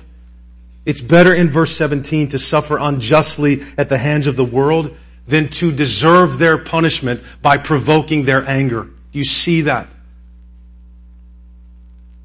It's 0.86 1.02
better 1.02 1.34
in 1.34 1.50
verse 1.50 1.76
17 1.76 2.30
to 2.30 2.40
suffer 2.40 2.78
unjustly 2.78 3.66
at 3.78 3.90
the 3.90 3.98
hands 3.98 4.26
of 4.26 4.36
the 4.36 4.44
world 4.44 4.96
than 5.28 5.50
to 5.50 5.72
deserve 5.72 6.40
their 6.40 6.58
punishment 6.58 7.24
by 7.42 7.58
provoking 7.58 8.26
their 8.26 8.48
anger. 8.48 8.90
You 9.12 9.24
see 9.24 9.62
that? 9.62 9.88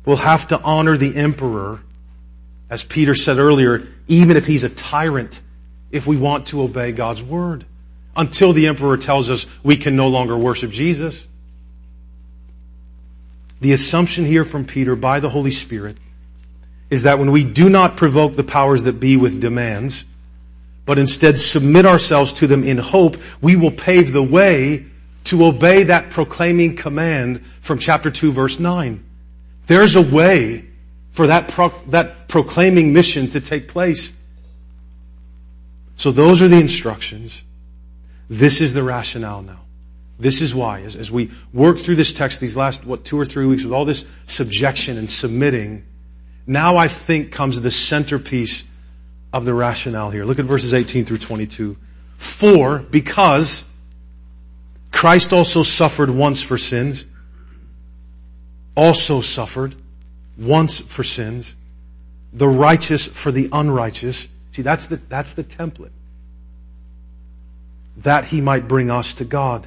We'll 0.04 0.16
have 0.16 0.48
to 0.48 0.60
honor 0.60 0.96
the 0.96 1.14
emperor, 1.14 1.80
as 2.70 2.82
Peter 2.82 3.14
said 3.14 3.38
earlier, 3.38 3.86
even 4.06 4.36
if 4.36 4.46
he's 4.46 4.64
a 4.64 4.68
tyrant, 4.68 5.40
if 5.90 6.06
we 6.06 6.16
want 6.16 6.46
to 6.46 6.62
obey 6.62 6.92
God's 6.92 7.22
word. 7.22 7.64
Until 8.16 8.52
the 8.52 8.66
emperor 8.68 8.96
tells 8.96 9.28
us 9.30 9.46
we 9.62 9.76
can 9.76 9.94
no 9.94 10.08
longer 10.08 10.36
worship 10.36 10.70
Jesus. 10.70 11.24
The 13.60 13.72
assumption 13.72 14.24
here 14.24 14.44
from 14.44 14.64
Peter 14.64 14.96
by 14.96 15.20
the 15.20 15.28
Holy 15.28 15.50
Spirit 15.50 15.98
is 16.90 17.02
that 17.02 17.18
when 17.18 17.30
we 17.30 17.44
do 17.44 17.68
not 17.68 17.96
provoke 17.96 18.34
the 18.34 18.44
powers 18.44 18.84
that 18.84 18.94
be 18.94 19.16
with 19.16 19.40
demands, 19.40 20.04
but 20.84 20.98
instead 20.98 21.38
submit 21.38 21.84
ourselves 21.84 22.32
to 22.34 22.46
them 22.46 22.64
in 22.64 22.78
hope, 22.78 23.16
we 23.42 23.56
will 23.56 23.70
pave 23.70 24.12
the 24.12 24.22
way 24.22 24.86
to 25.24 25.44
obey 25.44 25.84
that 25.84 26.10
proclaiming 26.10 26.76
command 26.76 27.44
from 27.60 27.78
chapter 27.78 28.10
2 28.10 28.32
verse 28.32 28.58
9. 28.58 29.04
There's 29.66 29.96
a 29.96 30.02
way 30.02 30.64
for 31.10 31.26
that, 31.26 31.48
pro- 31.48 31.74
that 31.88 32.28
proclaiming 32.28 32.92
mission 32.92 33.28
to 33.30 33.40
take 33.40 33.68
place. 33.68 34.12
So 35.96 36.12
those 36.12 36.40
are 36.40 36.48
the 36.48 36.60
instructions. 36.60 37.42
This 38.30 38.60
is 38.60 38.72
the 38.72 38.82
rationale 38.82 39.42
now. 39.42 39.60
This 40.18 40.42
is 40.42 40.54
why, 40.54 40.82
as, 40.82 40.96
as 40.96 41.10
we 41.10 41.30
work 41.52 41.78
through 41.78 41.96
this 41.96 42.12
text 42.12 42.40
these 42.40 42.56
last, 42.56 42.84
what, 42.84 43.04
two 43.04 43.18
or 43.18 43.24
three 43.24 43.46
weeks 43.46 43.62
with 43.62 43.72
all 43.72 43.84
this 43.84 44.04
subjection 44.26 44.96
and 44.96 45.08
submitting, 45.08 45.84
now 46.48 46.78
I 46.78 46.88
think 46.88 47.30
comes 47.30 47.60
the 47.60 47.70
centerpiece 47.70 48.64
of 49.34 49.44
the 49.44 49.52
rationale 49.52 50.10
here. 50.10 50.24
Look 50.24 50.38
at 50.38 50.46
verses 50.46 50.72
18 50.72 51.04
through 51.04 51.18
22. 51.18 51.76
For, 52.16 52.78
because 52.78 53.64
Christ 54.90 55.34
also 55.34 55.62
suffered 55.62 56.08
once 56.08 56.40
for 56.42 56.56
sins, 56.56 57.04
also 58.74 59.20
suffered 59.20 59.74
once 60.38 60.80
for 60.80 61.04
sins, 61.04 61.54
the 62.32 62.48
righteous 62.48 63.04
for 63.04 63.30
the 63.30 63.50
unrighteous. 63.52 64.26
See, 64.52 64.62
that's 64.62 64.86
the, 64.86 64.96
that's 64.96 65.34
the 65.34 65.44
template. 65.44 65.90
That 67.98 68.24
he 68.24 68.40
might 68.40 68.66
bring 68.66 68.90
us 68.90 69.14
to 69.14 69.26
God 69.26 69.66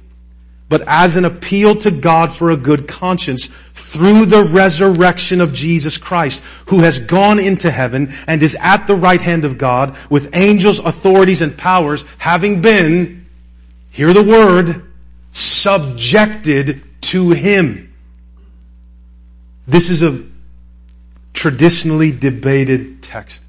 but 0.71 0.83
as 0.87 1.17
an 1.17 1.25
appeal 1.25 1.75
to 1.75 1.91
God 1.91 2.33
for 2.33 2.49
a 2.49 2.55
good 2.55 2.87
conscience 2.87 3.47
through 3.73 4.25
the 4.25 4.45
resurrection 4.45 5.41
of 5.41 5.51
Jesus 5.51 5.97
Christ, 5.97 6.41
who 6.67 6.79
has 6.79 6.97
gone 6.97 7.39
into 7.39 7.69
heaven 7.69 8.15
and 8.25 8.41
is 8.41 8.55
at 8.57 8.87
the 8.87 8.95
right 8.95 9.19
hand 9.19 9.43
of 9.43 9.57
God 9.57 9.97
with 10.09 10.29
angels, 10.33 10.79
authorities, 10.79 11.41
and 11.41 11.57
powers 11.57 12.05
having 12.17 12.61
been, 12.61 13.25
hear 13.89 14.13
the 14.13 14.23
word, 14.23 14.93
subjected 15.33 16.81
to 17.01 17.31
Him. 17.31 17.93
This 19.67 19.89
is 19.89 20.01
a 20.01 20.23
traditionally 21.33 22.13
debated 22.13 23.03
text. 23.03 23.43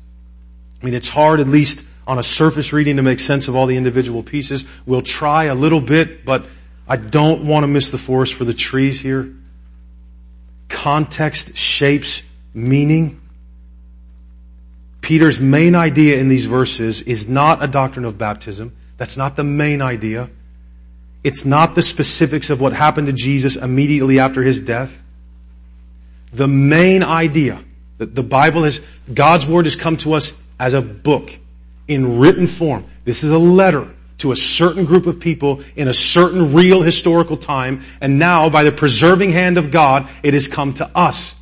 I 0.83 0.85
mean, 0.85 0.95
it's 0.95 1.07
hard, 1.07 1.39
at 1.39 1.47
least 1.47 1.85
on 2.05 2.19
a 2.19 2.25
surface 2.25 2.73
reading, 2.73 2.97
to 2.97 3.03
make 3.03 3.21
sense 3.21 3.47
of 3.47 3.55
all 3.55 3.67
the 3.67 3.77
individual 3.77 4.25
pieces. 4.25 4.65
We'll 4.87 5.03
try 5.03 5.45
a 5.45 5.55
little 5.55 5.81
bit, 5.81 6.25
but 6.25 6.47
I 6.89 6.97
don't 6.97 7.45
want 7.45 7.65
to 7.65 7.69
miss 7.69 7.91
the 7.91 7.99
forest 7.99 8.35
for 8.35 8.45
the 8.45 8.55
trees 8.55 9.01
here. 9.01 9.33
Context 10.69 11.57
shapes 11.57 12.23
meaning. 12.55 13.21
Peter's 15.01 15.41
main 15.41 15.75
idea 15.75 16.19
in 16.19 16.29
these 16.29 16.47
verses 16.47 17.03
is 17.03 17.27
not 17.29 17.63
a 17.63 17.67
doctrine 17.67 18.05
of 18.05 18.19
baptism. 18.19 18.75
That's 18.97 19.17
not 19.17 19.37
the 19.37 19.45
main 19.45 19.83
idea. 19.83 20.31
It's 21.25 21.45
not 21.45 21.75
the 21.75 21.83
specifics 21.83 22.51
of 22.51 22.61
what 22.61 22.73
happened 22.73 23.07
to 23.07 23.13
Jesus 23.13 23.57
immediately 23.57 24.19
after 24.19 24.43
his 24.43 24.61
death. 24.61 24.93
The 26.33 26.49
main 26.49 27.03
idea 27.03 27.63
that 27.99 28.15
the 28.15 28.23
Bible 28.23 28.65
has, 28.65 28.81
God's 29.13 29.47
Word 29.47 29.67
has 29.67 29.77
come 29.77 29.97
to 29.99 30.15
us 30.15 30.35
as 30.59 30.73
a 30.73 30.81
book 30.81 31.39
in 31.87 32.19
written 32.19 32.47
form. 32.47 32.87
This 33.05 33.23
is 33.23 33.31
a 33.31 33.39
letter 33.39 33.93
to 34.23 34.33
a 34.33 34.37
certain 34.37 34.85
group 34.85 35.07
of 35.07 35.21
people 35.21 35.63
in 35.77 35.89
a 35.89 35.95
certain 35.95 36.55
real 36.55 36.81
historical 36.81 37.37
time, 37.37 37.85
and 38.01 38.19
now 38.19 38.49
by 38.49 38.63
the 38.63 38.73
preserving 38.73 39.31
hand 39.31 39.59
of 39.59 39.71
God, 39.71 40.09
it 40.23 40.33
has 40.35 40.49
come 40.49 40.75
to 40.75 40.89
us 40.97 41.35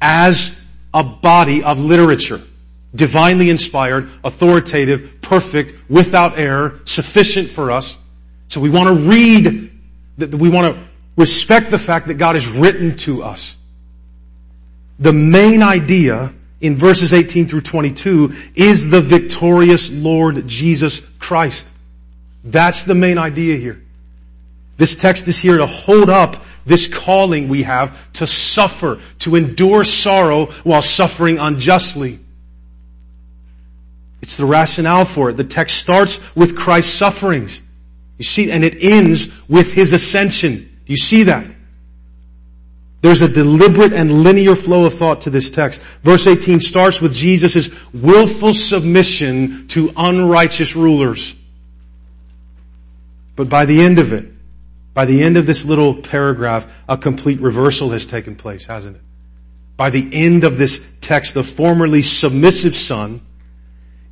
as 0.00 0.54
a 0.92 1.02
body 1.02 1.62
of 1.62 1.80
literature. 1.80 2.42
Divinely 2.94 3.48
inspired, 3.48 4.10
authoritative, 4.22 5.22
perfect, 5.22 5.74
without 5.88 6.38
error, 6.38 6.80
sufficient 6.84 7.48
for 7.48 7.70
us. 7.70 7.96
So 8.48 8.60
we 8.60 8.68
want 8.68 8.88
to 8.88 8.94
read, 8.94 9.72
we 10.18 10.50
want 10.50 10.74
to 10.74 10.84
respect 11.16 11.70
the 11.70 11.78
fact 11.78 12.08
that 12.08 12.14
God 12.14 12.34
has 12.34 12.46
written 12.46 12.98
to 12.98 13.22
us. 13.22 13.56
The 14.98 15.14
main 15.14 15.62
idea 15.62 16.34
in 16.62 16.76
verses 16.76 17.12
18 17.12 17.48
through 17.48 17.60
22 17.60 18.34
is 18.54 18.88
the 18.88 19.00
victorious 19.00 19.90
Lord 19.90 20.46
Jesus 20.46 21.02
Christ. 21.18 21.66
That's 22.44 22.84
the 22.84 22.94
main 22.94 23.18
idea 23.18 23.56
here. 23.56 23.82
This 24.78 24.96
text 24.96 25.28
is 25.28 25.38
here 25.38 25.58
to 25.58 25.66
hold 25.66 26.08
up 26.08 26.42
this 26.64 26.86
calling 26.86 27.48
we 27.48 27.64
have 27.64 27.96
to 28.14 28.26
suffer, 28.26 29.00
to 29.18 29.34
endure 29.34 29.82
sorrow 29.84 30.46
while 30.62 30.82
suffering 30.82 31.38
unjustly. 31.38 32.20
It's 34.22 34.36
the 34.36 34.46
rationale 34.46 35.04
for 35.04 35.30
it. 35.30 35.36
The 35.36 35.44
text 35.44 35.78
starts 35.78 36.20
with 36.36 36.56
Christ's 36.56 36.94
sufferings. 36.94 37.60
You 38.18 38.24
see, 38.24 38.52
and 38.52 38.62
it 38.62 38.76
ends 38.80 39.28
with 39.48 39.72
His 39.72 39.92
ascension. 39.92 40.78
You 40.86 40.96
see 40.96 41.24
that? 41.24 41.44
There's 43.02 43.20
a 43.20 43.28
deliberate 43.28 43.92
and 43.92 44.22
linear 44.22 44.54
flow 44.54 44.84
of 44.84 44.94
thought 44.94 45.22
to 45.22 45.30
this 45.30 45.50
text. 45.50 45.82
Verse 46.02 46.26
18 46.28 46.60
starts 46.60 47.00
with 47.00 47.12
Jesus' 47.12 47.68
willful 47.92 48.54
submission 48.54 49.66
to 49.68 49.92
unrighteous 49.96 50.76
rulers. 50.76 51.34
But 53.34 53.48
by 53.48 53.64
the 53.64 53.82
end 53.82 53.98
of 53.98 54.12
it, 54.12 54.32
by 54.94 55.04
the 55.04 55.22
end 55.22 55.36
of 55.36 55.46
this 55.46 55.64
little 55.64 55.96
paragraph, 55.96 56.68
a 56.88 56.96
complete 56.96 57.40
reversal 57.40 57.90
has 57.90 58.06
taken 58.06 58.36
place, 58.36 58.66
hasn't 58.66 58.96
it? 58.96 59.02
By 59.76 59.90
the 59.90 60.08
end 60.12 60.44
of 60.44 60.56
this 60.56 60.80
text, 61.00 61.34
the 61.34 61.42
formerly 61.42 62.02
submissive 62.02 62.76
son 62.76 63.20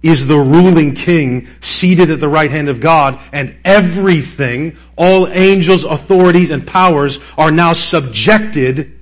is 0.03 0.27
the 0.27 0.39
ruling 0.39 0.95
king 0.95 1.47
seated 1.61 2.11
at 2.11 2.21
the 2.21 2.29
right 2.29 2.51
hand 2.51 2.69
of 2.69 2.81
God 2.81 3.21
and 3.33 3.57
everything, 3.65 4.77
all 4.97 5.29
angels, 5.29 5.85
authorities, 5.85 6.51
and 6.51 6.67
powers 6.67 7.21
are 7.37 7.51
now 7.51 7.75
subjected 7.75 8.99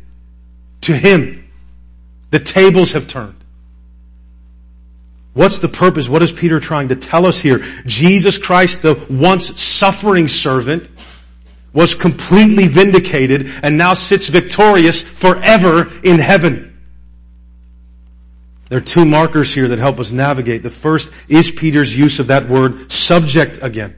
to 0.82 0.96
him. 0.96 1.48
The 2.30 2.40
tables 2.40 2.92
have 2.92 3.06
turned. 3.06 3.37
What's 5.34 5.61
the 5.61 5.68
purpose? 5.68 6.08
What 6.08 6.22
is 6.22 6.32
Peter 6.32 6.58
trying 6.58 6.88
to 6.88 6.96
tell 6.96 7.24
us 7.24 7.38
here? 7.38 7.64
Jesus 7.87 8.38
Christ, 8.38 8.82
the 8.82 9.06
once 9.08 9.61
suffering 9.61 10.26
servant, 10.26 10.90
was 11.72 11.94
completely 11.94 12.66
vindicated 12.66 13.52
and 13.62 13.76
now 13.76 13.94
sits 13.94 14.28
victorious 14.28 15.00
forever 15.00 15.92
in 16.02 16.18
heaven. 16.18 16.67
There 18.68 18.78
are 18.78 18.83
two 18.83 19.04
markers 19.04 19.54
here 19.54 19.68
that 19.68 19.78
help 19.78 19.98
us 19.98 20.12
navigate. 20.12 20.62
The 20.62 20.70
first 20.70 21.12
is 21.28 21.50
Peter's 21.50 21.96
use 21.96 22.20
of 22.20 22.26
that 22.26 22.48
word 22.48 22.92
subject 22.92 23.61
again. 23.62 23.96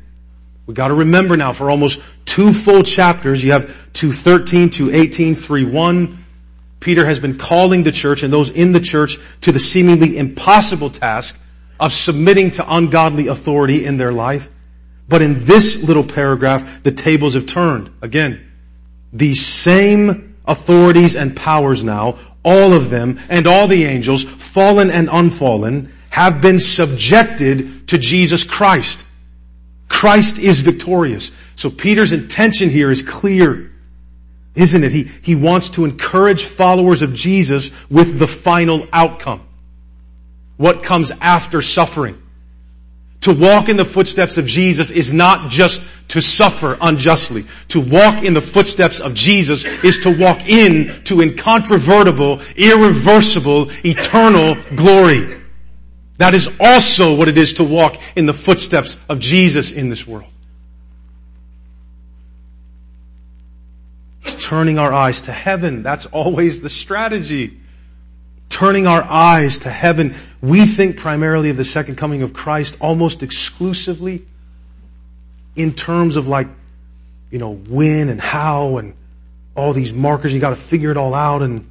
We 0.66 0.74
gotta 0.74 0.94
remember 0.94 1.36
now 1.36 1.52
for 1.52 1.68
almost 1.70 2.00
two 2.24 2.52
full 2.52 2.84
chapters, 2.84 3.42
you 3.42 3.52
have 3.52 3.66
213, 3.92 4.70
218, 4.70 5.34
31. 5.34 6.24
Peter 6.78 7.04
has 7.04 7.18
been 7.18 7.36
calling 7.36 7.82
the 7.82 7.92
church 7.92 8.22
and 8.22 8.32
those 8.32 8.50
in 8.50 8.72
the 8.72 8.80
church 8.80 9.18
to 9.42 9.52
the 9.52 9.58
seemingly 9.58 10.16
impossible 10.16 10.90
task 10.90 11.36
of 11.80 11.92
submitting 11.92 12.52
to 12.52 12.74
ungodly 12.74 13.26
authority 13.26 13.84
in 13.84 13.96
their 13.96 14.12
life. 14.12 14.48
But 15.08 15.22
in 15.22 15.44
this 15.44 15.82
little 15.82 16.04
paragraph, 16.04 16.84
the 16.84 16.92
tables 16.92 17.34
have 17.34 17.46
turned. 17.46 17.90
Again, 18.00 18.48
these 19.12 19.44
same 19.44 20.36
authorities 20.46 21.16
and 21.16 21.36
powers 21.36 21.82
now, 21.82 22.18
all 22.42 22.72
of 22.72 22.90
them 22.90 23.20
and 23.28 23.46
all 23.46 23.68
the 23.68 23.84
angels, 23.84 24.24
fallen 24.24 24.90
and 24.90 25.08
unfallen, 25.10 25.92
have 26.10 26.40
been 26.40 26.58
subjected 26.58 27.88
to 27.88 27.98
Jesus 27.98 28.44
Christ. 28.44 29.04
Christ 29.88 30.38
is 30.38 30.60
victorious. 30.60 31.32
So 31.56 31.70
Peter's 31.70 32.12
intention 32.12 32.70
here 32.70 32.90
is 32.90 33.02
clear. 33.02 33.70
Isn't 34.54 34.82
it? 34.82 34.92
He, 34.92 35.04
he 35.22 35.34
wants 35.34 35.70
to 35.70 35.84
encourage 35.84 36.44
followers 36.44 37.02
of 37.02 37.14
Jesus 37.14 37.70
with 37.90 38.18
the 38.18 38.26
final 38.26 38.86
outcome. 38.92 39.46
What 40.56 40.82
comes 40.82 41.10
after 41.20 41.62
suffering. 41.62 42.19
To 43.22 43.34
walk 43.34 43.68
in 43.68 43.76
the 43.76 43.84
footsteps 43.84 44.38
of 44.38 44.46
Jesus 44.46 44.90
is 44.90 45.12
not 45.12 45.50
just 45.50 45.84
to 46.08 46.20
suffer 46.20 46.78
unjustly. 46.80 47.46
To 47.68 47.80
walk 47.80 48.24
in 48.24 48.32
the 48.32 48.40
footsteps 48.40 48.98
of 48.98 49.14
Jesus 49.14 49.64
is 49.64 50.00
to 50.00 50.18
walk 50.18 50.48
in 50.48 51.02
to 51.04 51.20
incontrovertible, 51.20 52.40
irreversible, 52.56 53.70
eternal 53.84 54.56
glory. 54.74 55.38
That 56.16 56.34
is 56.34 56.50
also 56.58 57.14
what 57.14 57.28
it 57.28 57.36
is 57.36 57.54
to 57.54 57.64
walk 57.64 57.96
in 58.16 58.26
the 58.26 58.34
footsteps 58.34 58.98
of 59.08 59.20
Jesus 59.20 59.70
in 59.72 59.88
this 59.90 60.06
world. 60.06 60.30
Turning 64.38 64.78
our 64.78 64.92
eyes 64.92 65.22
to 65.22 65.32
heaven. 65.32 65.82
That's 65.82 66.06
always 66.06 66.60
the 66.62 66.68
strategy. 66.68 67.59
Turning 68.50 68.86
our 68.86 69.02
eyes 69.02 69.60
to 69.60 69.70
heaven. 69.70 70.14
We 70.42 70.66
think 70.66 70.98
primarily 70.98 71.48
of 71.48 71.56
the 71.56 71.64
second 71.64 71.96
coming 71.96 72.20
of 72.20 72.34
Christ 72.34 72.76
almost 72.80 73.22
exclusively 73.22 74.26
in 75.56 75.72
terms 75.72 76.16
of 76.16 76.28
like, 76.28 76.48
you 77.30 77.38
know, 77.38 77.54
when 77.54 78.10
and 78.10 78.20
how 78.20 78.76
and 78.76 78.94
all 79.54 79.72
these 79.72 79.94
markers. 79.94 80.34
You 80.34 80.40
gotta 80.40 80.56
figure 80.56 80.90
it 80.90 80.98
all 80.98 81.14
out 81.14 81.40
and 81.40 81.70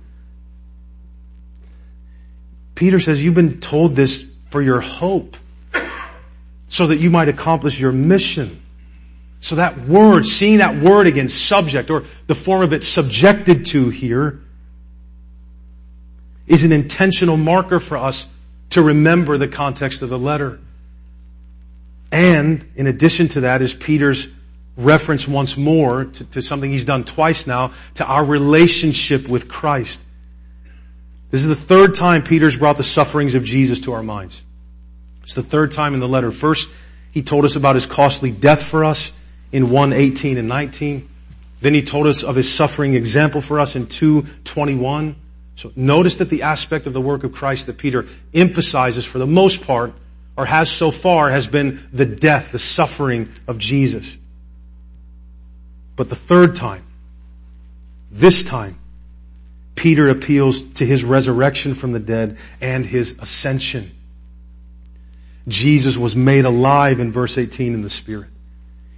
Peter 2.80 2.98
says, 3.02 3.22
you've 3.22 3.36
been 3.36 3.60
told 3.60 3.94
this 3.94 4.26
for 4.48 4.62
your 4.62 4.80
hope 4.80 5.36
so 6.68 6.88
that 6.88 6.96
you 6.96 7.10
might 7.10 7.28
accomplish 7.28 7.78
your 7.78 7.92
mission. 7.92 8.62
So 9.42 9.56
that 9.56 9.78
word, 9.86 10.26
seeing 10.26 10.60
that 10.60 10.78
word 10.78 11.06
again, 11.06 11.28
subject, 11.28 11.90
or 11.90 12.06
the 12.28 12.36
form 12.36 12.62
of 12.62 12.72
it 12.72 12.84
subjected 12.84 13.66
to 13.66 13.90
here, 13.90 14.40
is 16.50 16.66
an 16.66 16.74
intentional 16.74 17.38
marker 17.38 17.80
for 17.80 17.96
us 17.96 18.28
to 18.72 18.82
remember 18.82 19.38
the 19.38 19.48
context 19.48 20.02
of 20.02 20.10
the 20.10 20.20
letter. 20.20 20.60
And 22.12 22.66
in 22.76 22.88
addition 22.88 23.28
to 23.30 23.42
that 23.42 23.62
is 23.62 23.74
Peter's 23.74 24.28
reference 24.76 25.28
once 25.28 25.56
more 25.56 26.06
to, 26.06 26.24
to, 26.26 26.42
something 26.42 26.72
he's 26.72 26.86
done 26.86 27.04
twice 27.04 27.46
now, 27.46 27.72
to 27.96 28.06
our 28.06 28.26
relationship 28.26 29.28
with 29.28 29.48
Christ. 29.48 30.02
This 31.30 31.42
is 31.42 31.48
the 31.48 31.56
third 31.56 31.94
time 31.94 32.24
Peter's 32.24 32.58
brought 32.58 32.78
the 32.78 32.84
sufferings 32.84 33.36
of 33.36 33.44
Jesus 33.44 33.80
to 33.82 33.94
our 33.94 34.02
minds. 34.02 34.42
It's 35.24 35.36
the 35.36 35.44
third 35.44 35.72
time 35.72 35.94
in 35.94 36.00
the 36.00 36.08
letter. 36.08 36.32
First, 36.32 36.70
he 37.12 37.22
told 37.22 37.46
us 37.46 37.56
about 37.56 37.76
his 37.76 37.86
costly 37.86 38.32
death 38.32 38.64
for 38.64 38.84
us 38.84 39.12
in 39.52 39.70
1:18 39.70 40.38
and 40.38 40.48
19. 40.48 41.08
Then 41.62 41.74
he 41.74 41.84
told 41.84 42.08
us 42.08 42.24
of 42.24 42.36
his 42.36 42.52
suffering 42.52 42.96
example 42.96 43.42
for 43.42 43.60
us 43.60 43.76
in 43.76 43.86
2:21. 43.86 45.16
So 45.60 45.74
notice 45.76 46.16
that 46.18 46.30
the 46.30 46.44
aspect 46.44 46.88
of 46.88 46.94
the 46.94 47.02
work 47.02 47.26
of 47.26 47.34
Christ 47.34 47.66
that 47.66 47.78
Peter 47.78 48.08
emphasizes 48.34 49.06
for 49.06 49.20
the 49.20 49.28
most 49.28 49.68
part, 49.68 49.94
or 50.38 50.46
has 50.46 50.72
so 50.72 50.90
far, 50.90 51.30
has 51.30 51.48
been 51.48 51.86
the 51.92 52.06
death, 52.06 52.54
the 52.54 52.60
suffering 52.60 53.28
of 53.46 53.58
Jesus. 53.58 54.18
But 55.98 56.08
the 56.08 56.16
third 56.16 56.56
time, 56.56 56.86
this 58.10 58.42
time, 58.42 58.80
Peter 59.76 60.08
appeals 60.08 60.62
to 60.76 60.86
his 60.86 61.04
resurrection 61.04 61.74
from 61.74 61.92
the 61.92 62.00
dead 62.00 62.38
and 62.62 62.86
his 62.86 63.18
ascension. 63.20 63.92
Jesus 65.50 65.98
was 65.98 66.16
made 66.16 66.46
alive 66.46 67.02
in 67.02 67.12
verse 67.12 67.38
18 67.38 67.74
in 67.74 67.82
the 67.82 67.90
Spirit. 67.90 68.30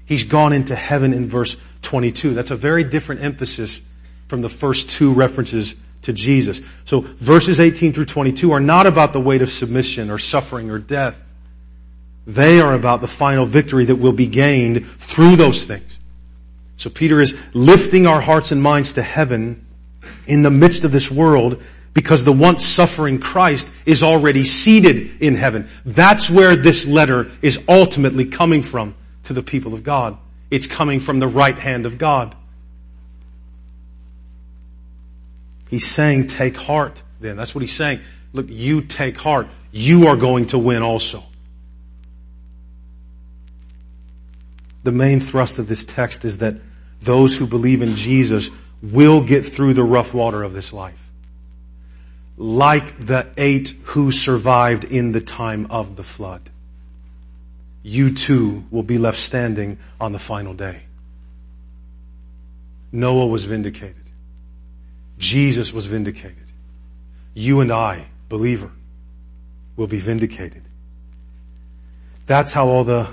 He's 0.05 0.25
gone 0.25 0.53
into 0.53 0.75
heaven 0.75 1.11
in 1.11 1.27
verse 1.27 1.57
22. 1.81 2.35
That's 2.35 2.51
a 2.51 2.55
very 2.55 2.83
different 2.83 3.23
emphasis 3.23 3.81
from 4.27 4.41
the 4.41 4.49
first 4.49 4.91
two 4.91 5.11
references 5.11 5.73
to 6.03 6.13
Jesus. 6.13 6.61
So 6.85 7.01
verses 7.01 7.59
18 7.59 7.93
through 7.93 8.05
22 8.05 8.51
are 8.51 8.59
not 8.59 8.87
about 8.87 9.13
the 9.13 9.19
weight 9.19 9.41
of 9.41 9.51
submission 9.51 10.09
or 10.09 10.17
suffering 10.17 10.69
or 10.69 10.79
death. 10.79 11.15
They 12.27 12.59
are 12.59 12.73
about 12.73 13.01
the 13.01 13.07
final 13.07 13.45
victory 13.45 13.85
that 13.85 13.95
will 13.95 14.13
be 14.13 14.27
gained 14.27 14.87
through 14.97 15.35
those 15.35 15.63
things. 15.63 15.97
So 16.77 16.89
Peter 16.89 17.21
is 17.21 17.35
lifting 17.53 18.07
our 18.07 18.21
hearts 18.21 18.51
and 18.51 18.61
minds 18.61 18.93
to 18.93 19.01
heaven 19.01 19.65
in 20.25 20.41
the 20.41 20.51
midst 20.51 20.83
of 20.83 20.91
this 20.91 21.11
world 21.11 21.61
because 21.93 22.23
the 22.23 22.31
once 22.31 22.65
suffering 22.65 23.19
Christ 23.19 23.69
is 23.85 24.01
already 24.01 24.43
seated 24.43 25.21
in 25.21 25.35
heaven. 25.35 25.69
That's 25.85 26.29
where 26.29 26.55
this 26.55 26.87
letter 26.87 27.31
is 27.41 27.59
ultimately 27.67 28.25
coming 28.25 28.61
from 28.61 28.95
to 29.23 29.33
the 29.33 29.43
people 29.43 29.73
of 29.73 29.83
God. 29.83 30.17
It's 30.49 30.67
coming 30.67 30.99
from 30.99 31.19
the 31.19 31.27
right 31.27 31.57
hand 31.57 31.85
of 31.85 31.97
God. 31.97 32.35
He's 35.71 35.87
saying 35.87 36.27
take 36.27 36.57
heart 36.57 37.01
then. 37.21 37.37
That's 37.37 37.55
what 37.55 37.61
he's 37.61 37.73
saying. 37.73 38.01
Look, 38.33 38.47
you 38.49 38.81
take 38.81 39.17
heart. 39.17 39.47
You 39.71 40.07
are 40.07 40.17
going 40.17 40.47
to 40.47 40.59
win 40.59 40.83
also. 40.83 41.23
The 44.83 44.91
main 44.91 45.21
thrust 45.21 45.59
of 45.59 45.69
this 45.69 45.85
text 45.85 46.25
is 46.25 46.39
that 46.39 46.55
those 47.01 47.37
who 47.37 47.47
believe 47.47 47.81
in 47.81 47.95
Jesus 47.95 48.49
will 48.83 49.21
get 49.21 49.45
through 49.45 49.73
the 49.73 49.83
rough 49.83 50.13
water 50.13 50.43
of 50.43 50.51
this 50.53 50.73
life. 50.73 50.99
Like 52.35 53.05
the 53.05 53.27
eight 53.37 53.69
who 53.83 54.11
survived 54.11 54.83
in 54.83 55.13
the 55.13 55.21
time 55.21 55.67
of 55.69 55.95
the 55.95 56.03
flood. 56.03 56.49
You 57.81 58.13
too 58.13 58.65
will 58.71 58.83
be 58.83 58.97
left 58.97 59.19
standing 59.19 59.77
on 60.01 60.11
the 60.11 60.19
final 60.19 60.53
day. 60.53 60.81
Noah 62.91 63.27
was 63.27 63.45
vindicated. 63.45 64.00
Jesus 65.21 65.71
was 65.71 65.85
vindicated. 65.85 66.51
You 67.35 67.61
and 67.61 67.71
I, 67.71 68.07
believer, 68.27 68.71
will 69.77 69.87
be 69.87 69.99
vindicated. 69.99 70.63
That's 72.25 72.51
how 72.51 72.67
all 72.67 72.83
the 72.83 73.07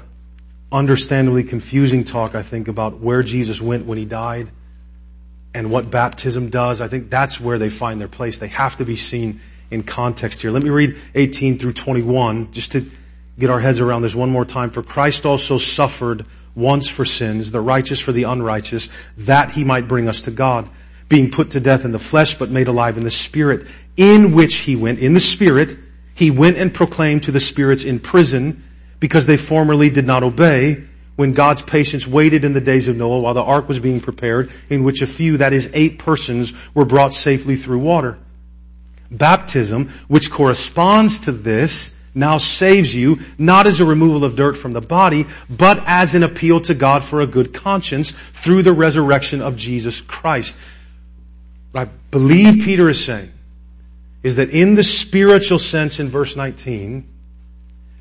understandably 0.72 1.44
confusing 1.44 2.04
talk, 2.04 2.34
I 2.34 2.42
think, 2.42 2.66
about 2.66 2.98
where 2.98 3.22
Jesus 3.22 3.60
went 3.60 3.86
when 3.86 3.98
he 3.98 4.06
died 4.06 4.50
and 5.54 5.70
what 5.70 5.90
baptism 5.90 6.50
does, 6.50 6.80
I 6.80 6.88
think 6.88 7.10
that's 7.10 7.40
where 7.40 7.58
they 7.58 7.70
find 7.70 8.00
their 8.00 8.08
place. 8.08 8.38
They 8.38 8.48
have 8.48 8.76
to 8.78 8.84
be 8.84 8.96
seen 8.96 9.40
in 9.70 9.82
context 9.82 10.40
here. 10.40 10.50
Let 10.50 10.62
me 10.62 10.70
read 10.70 10.96
18 11.14 11.58
through 11.58 11.74
21 11.74 12.52
just 12.52 12.72
to 12.72 12.90
get 13.38 13.50
our 13.50 13.60
heads 13.60 13.80
around 13.80 14.02
this 14.02 14.14
one 14.14 14.30
more 14.30 14.44
time. 14.44 14.70
For 14.70 14.82
Christ 14.82 15.26
also 15.26 15.58
suffered 15.58 16.24
once 16.54 16.88
for 16.88 17.04
sins, 17.04 17.50
the 17.50 17.60
righteous 17.60 18.00
for 18.00 18.12
the 18.12 18.24
unrighteous, 18.24 18.88
that 19.18 19.52
he 19.52 19.64
might 19.64 19.88
bring 19.88 20.08
us 20.08 20.22
to 20.22 20.30
God, 20.30 20.68
being 21.08 21.30
put 21.30 21.50
to 21.50 21.60
death 21.60 21.84
in 21.84 21.92
the 21.92 21.98
flesh 21.98 22.34
but 22.34 22.50
made 22.50 22.68
alive 22.68 22.98
in 22.98 23.04
the 23.04 23.10
spirit, 23.10 23.66
in 23.96 24.32
which 24.32 24.56
he 24.56 24.76
went, 24.76 24.98
in 24.98 25.12
the 25.12 25.20
spirit, 25.20 25.76
he 26.14 26.30
went 26.30 26.56
and 26.56 26.74
proclaimed 26.74 27.22
to 27.24 27.32
the 27.32 27.40
spirits 27.40 27.84
in 27.84 28.00
prison 28.00 28.64
because 29.00 29.26
they 29.26 29.36
formerly 29.36 29.90
did 29.90 30.06
not 30.06 30.22
obey 30.22 30.84
when 31.16 31.32
God's 31.32 31.62
patience 31.62 32.06
waited 32.06 32.44
in 32.44 32.52
the 32.52 32.60
days 32.60 32.86
of 32.86 32.96
Noah 32.96 33.20
while 33.20 33.34
the 33.34 33.42
ark 33.42 33.66
was 33.66 33.80
being 33.80 34.00
prepared, 34.00 34.52
in 34.70 34.84
which 34.84 35.02
a 35.02 35.06
few, 35.06 35.38
that 35.38 35.52
is 35.52 35.68
eight 35.72 35.98
persons, 35.98 36.52
were 36.74 36.84
brought 36.84 37.12
safely 37.12 37.56
through 37.56 37.80
water. 37.80 38.18
Baptism, 39.10 39.88
which 40.06 40.30
corresponds 40.30 41.20
to 41.20 41.32
this, 41.32 41.90
now 42.14 42.36
saves 42.36 42.94
you, 42.94 43.20
not 43.36 43.66
as 43.66 43.80
a 43.80 43.84
removal 43.84 44.24
of 44.24 44.36
dirt 44.36 44.56
from 44.56 44.72
the 44.72 44.80
body, 44.80 45.26
but 45.50 45.82
as 45.86 46.14
an 46.14 46.22
appeal 46.22 46.60
to 46.60 46.74
God 46.74 47.02
for 47.02 47.20
a 47.20 47.26
good 47.26 47.52
conscience 47.52 48.12
through 48.32 48.62
the 48.62 48.72
resurrection 48.72 49.40
of 49.40 49.56
Jesus 49.56 50.00
Christ. 50.00 50.56
What 51.78 51.88
I 51.88 51.90
believe 52.10 52.64
Peter 52.64 52.88
is 52.88 53.04
saying 53.04 53.32
is 54.24 54.36
that 54.36 54.50
in 54.50 54.74
the 54.74 54.82
spiritual 54.82 55.58
sense 55.60 56.00
in 56.00 56.08
verse 56.08 56.34
19, 56.34 57.08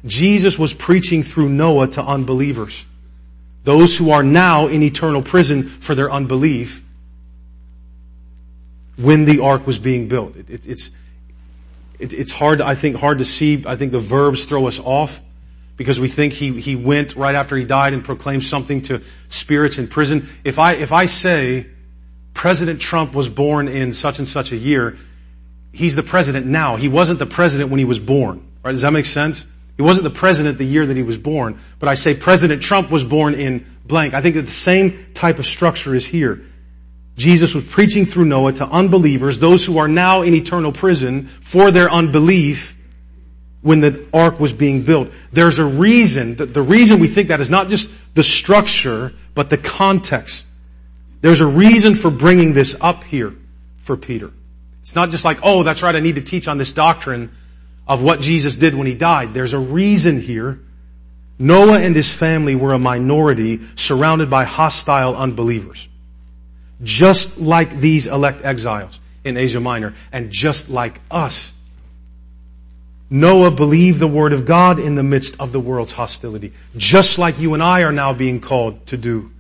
Jesus 0.05 0.57
was 0.57 0.73
preaching 0.73 1.21
through 1.21 1.49
Noah 1.49 1.88
to 1.89 2.03
unbelievers. 2.03 2.86
Those 3.65 3.95
who 3.95 4.11
are 4.11 4.23
now 4.23 4.67
in 4.67 4.82
eternal 4.82 5.21
prison 5.21 5.69
for 5.69 5.93
their 5.93 6.11
unbelief 6.11 6.84
when 8.95 9.25
the 9.25 9.41
ark 9.41 9.67
was 9.67 9.78
being 9.78 10.07
built. 10.07 10.36
It, 10.36 10.49
it, 10.49 10.65
it's, 10.65 10.91
it, 11.99 12.13
it's 12.13 12.32
hard, 12.32 12.61
I 12.61 12.73
think, 12.73 12.95
hard 12.95 13.19
to 13.19 13.25
see. 13.25 13.63
I 13.67 13.75
think 13.75 13.91
the 13.91 13.99
verbs 13.99 14.45
throw 14.45 14.65
us 14.67 14.80
off 14.80 15.21
because 15.75 15.99
we 15.99 16.07
think 16.07 16.34
he, 16.34 16.59
he 16.59 16.75
went 16.75 17.15
right 17.15 17.36
after 17.36 17.55
he 17.55 17.65
died 17.65 17.93
and 17.93 18.03
proclaimed 18.03 18.43
something 18.43 18.82
to 18.84 19.03
spirits 19.28 19.78
in 19.78 19.88
prison. 19.88 20.30
If 20.43 20.57
I, 20.57 20.73
if 20.73 20.91
I 20.91 21.05
say 21.05 21.67
President 22.38 22.80
Trump 22.80 23.16
was 23.16 23.30
born 23.30 23.68
in 23.68 23.92
such 23.92 24.20
and 24.20 24.28
such 24.28 24.52
a 24.52 24.56
year, 24.56 24.96
he's 25.74 25.96
the 25.96 26.04
president 26.04 26.46
now. 26.46 26.76
He 26.76 26.88
wasn't 26.88 27.18
the 27.18 27.26
president 27.26 27.72
when 27.72 27.80
he 27.80 27.86
was 27.86 27.98
born. 27.98 28.48
Right? 28.64 28.74
Does 28.74 28.82
that 28.82 28.94
make 28.94 29.08
sense? 29.08 29.48
He 29.76 29.82
wasn't 29.82 30.04
the 30.04 30.12
president 30.12 30.60
the 30.60 30.64
year 30.64 30.86
that 30.86 30.96
he 30.96 31.02
was 31.02 31.18
born, 31.18 31.60
but 31.80 31.90
I 31.90 31.96
say 31.96 32.14
President 32.14 32.62
Trump 32.62 32.92
was 32.92 33.04
born 33.04 33.34
in 33.34 33.66
blank. 33.86 34.14
I 34.14 34.22
think 34.22 34.36
that 34.36 34.46
the 34.46 34.52
same 34.52 35.08
type 35.16 35.40
of 35.40 35.48
structure 35.48 35.96
is 35.96 36.06
here. 36.06 36.46
Jesus 37.16 37.56
was 37.56 37.64
preaching 37.66 38.06
through 38.06 38.26
Noah 38.26 38.54
to 38.54 38.66
unbelievers, 38.66 39.40
those 39.40 39.66
who 39.66 39.80
are 39.80 39.88
now 39.88 40.22
in 40.22 40.36
eternal 40.36 40.72
prison 40.72 41.30
for 41.42 41.72
their 41.72 41.90
unbelief 41.90 42.78
when 43.62 43.80
the 43.80 44.06
ark 44.14 44.40
was 44.40 44.54
being 44.54 44.84
built. 44.84 45.10
There's 45.32 45.58
a 45.58 45.66
reason, 45.66 46.36
the 46.36 46.62
reason 46.62 47.00
we 47.00 47.08
think 47.08 47.30
that 47.30 47.42
is 47.42 47.50
not 47.50 47.70
just 47.70 47.90
the 48.14 48.22
structure, 48.22 49.14
but 49.34 49.50
the 49.50 49.58
context. 49.58 50.47
There's 51.22 51.41
a 51.41 51.47
reason 51.47 51.95
for 51.95 52.09
bringing 52.09 52.53
this 52.53 52.76
up 52.80 53.03
here 53.03 53.34
for 53.80 53.97
Peter. 53.97 54.32
It's 54.82 54.95
not 54.95 55.09
just 55.09 55.26
like, 55.26 55.39
oh, 55.43 55.63
that's 55.63 55.84
right, 55.84 55.95
I 55.95 55.99
need 55.99 56.15
to 56.15 56.22
teach 56.22 56.47
on 56.47 56.57
this 56.57 56.72
doctrine 56.72 57.36
of 57.88 58.01
what 58.01 58.22
Jesus 58.22 58.55
did 58.55 58.76
when 58.76 58.88
he 58.88 58.93
died. 58.93 59.34
There's 59.34 59.53
a 59.53 59.59
reason 59.59 60.22
here. 60.22 60.59
Noah 61.39 61.80
and 61.80 61.95
his 61.95 62.11
family 62.11 62.55
were 62.55 62.74
a 62.74 62.80
minority 62.80 63.61
surrounded 63.76 64.30
by 64.30 64.43
hostile 64.43 65.15
unbelievers. 65.15 65.88
Just 66.84 67.38
like 67.38 67.80
these 67.80 68.07
elect 68.07 68.43
exiles 68.43 68.99
in 69.24 69.38
Asia 69.38 69.59
Minor 69.59 69.95
and 70.11 70.32
just 70.32 70.70
like 70.70 70.99
us. 71.09 71.51
Noah 73.09 73.51
believed 73.51 73.99
the 73.99 74.07
word 74.07 74.34
of 74.34 74.45
God 74.45 74.80
in 74.80 74.95
the 74.95 75.03
midst 75.03 75.36
of 75.39 75.51
the 75.51 75.59
world's 75.59 75.93
hostility, 75.93 76.53
just 76.76 77.18
like 77.18 77.39
you 77.39 77.53
and 77.53 77.63
I 77.63 77.82
are 77.82 77.93
now 77.93 78.13
being 78.13 78.41
called 78.41 78.86
to 78.88 78.97
do. 78.97 79.32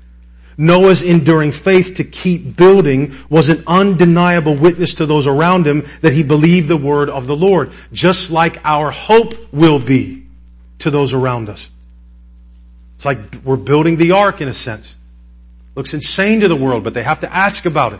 Noah's 0.57 1.03
enduring 1.03 1.51
faith 1.51 1.95
to 1.95 2.03
keep 2.03 2.55
building 2.57 3.15
was 3.29 3.49
an 3.49 3.63
undeniable 3.67 4.55
witness 4.55 4.95
to 4.95 5.05
those 5.05 5.27
around 5.27 5.67
him 5.67 5.85
that 6.01 6.13
he 6.13 6.23
believed 6.23 6.67
the 6.67 6.77
word 6.77 7.11
of 7.11 7.27
the 7.27 7.35
Lord, 7.35 7.71
just 7.93 8.31
like 8.31 8.57
our 8.63 8.89
hope 8.89 9.35
will 9.53 9.77
be 9.77 10.25
to 10.79 10.89
those 10.89 11.13
around 11.13 11.49
us. 11.49 11.69
It's 12.95 13.05
like 13.05 13.19
we're 13.43 13.55
building 13.57 13.97
the 13.97 14.11
ark 14.11 14.41
in 14.41 14.47
a 14.47 14.53
sense. 14.53 14.95
Looks 15.75 15.93
insane 15.93 16.39
to 16.39 16.47
the 16.47 16.55
world, 16.55 16.83
but 16.83 16.95
they 16.95 17.03
have 17.03 17.19
to 17.19 17.31
ask 17.31 17.67
about 17.67 17.93
it. 17.93 17.99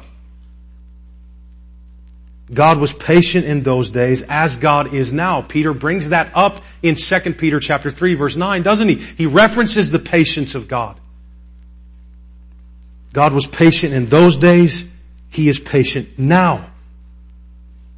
God 2.51 2.79
was 2.79 2.93
patient 2.93 3.45
in 3.45 3.61
those 3.61 3.91
days 3.91 4.23
as 4.23 4.55
God 4.55 4.95
is 4.95 5.13
now. 5.13 5.41
Peter 5.41 5.73
brings 5.73 6.09
that 6.09 6.31
up 6.33 6.61
in 6.81 6.95
2 6.95 7.33
Peter 7.33 7.59
chapter 7.59 7.91
3 7.91 8.15
verse 8.15 8.35
9, 8.35 8.63
doesn't 8.63 8.87
he? 8.87 8.95
He 8.95 9.25
references 9.27 9.91
the 9.91 9.99
patience 9.99 10.55
of 10.55 10.67
God. 10.67 10.99
God 13.17 13.33
was 13.33 13.47
patient 13.47 13.95
in 13.95 14.05
those 14.09 14.37
days. 14.37 14.85
He 15.29 15.49
is 15.49 15.59
patient 15.59 16.19
now. 16.19 16.69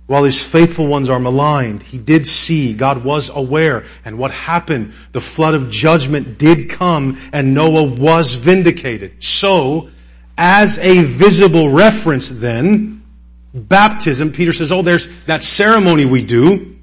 While 0.07 0.23
his 0.23 0.41
faithful 0.41 0.87
ones 0.87 1.09
are 1.09 1.19
maligned, 1.19 1.83
he 1.83 1.97
did 1.97 2.25
see, 2.25 2.71
God 2.71 3.03
was 3.03 3.27
aware, 3.27 3.85
and 4.05 4.17
what 4.17 4.31
happened? 4.31 4.93
The 5.11 5.19
flood 5.19 5.55
of 5.55 5.69
judgment 5.69 6.37
did 6.37 6.69
come 6.69 7.19
and 7.33 7.53
Noah 7.53 7.83
was 7.83 8.35
vindicated. 8.35 9.21
So, 9.21 9.89
as 10.37 10.77
a 10.77 11.03
visible 11.03 11.69
reference 11.69 12.29
then, 12.29 13.03
baptism, 13.53 14.31
Peter 14.31 14.53
says, 14.53 14.71
oh, 14.71 14.83
there's 14.83 15.09
that 15.25 15.43
ceremony 15.43 16.05
we 16.05 16.23
do 16.23 16.77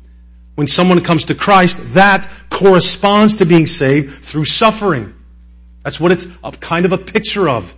when 0.56 0.66
someone 0.66 1.02
comes 1.02 1.24
to 1.24 1.34
Christ, 1.34 1.78
that 1.94 2.28
corresponds 2.50 3.36
to 3.36 3.46
being 3.46 3.66
saved 3.66 4.22
through 4.22 4.44
suffering. 4.44 5.14
That's 5.84 5.98
what 5.98 6.12
it's 6.12 6.26
a 6.44 6.52
kind 6.52 6.84
of 6.84 6.92
a 6.92 6.98
picture 6.98 7.48
of. 7.48 7.74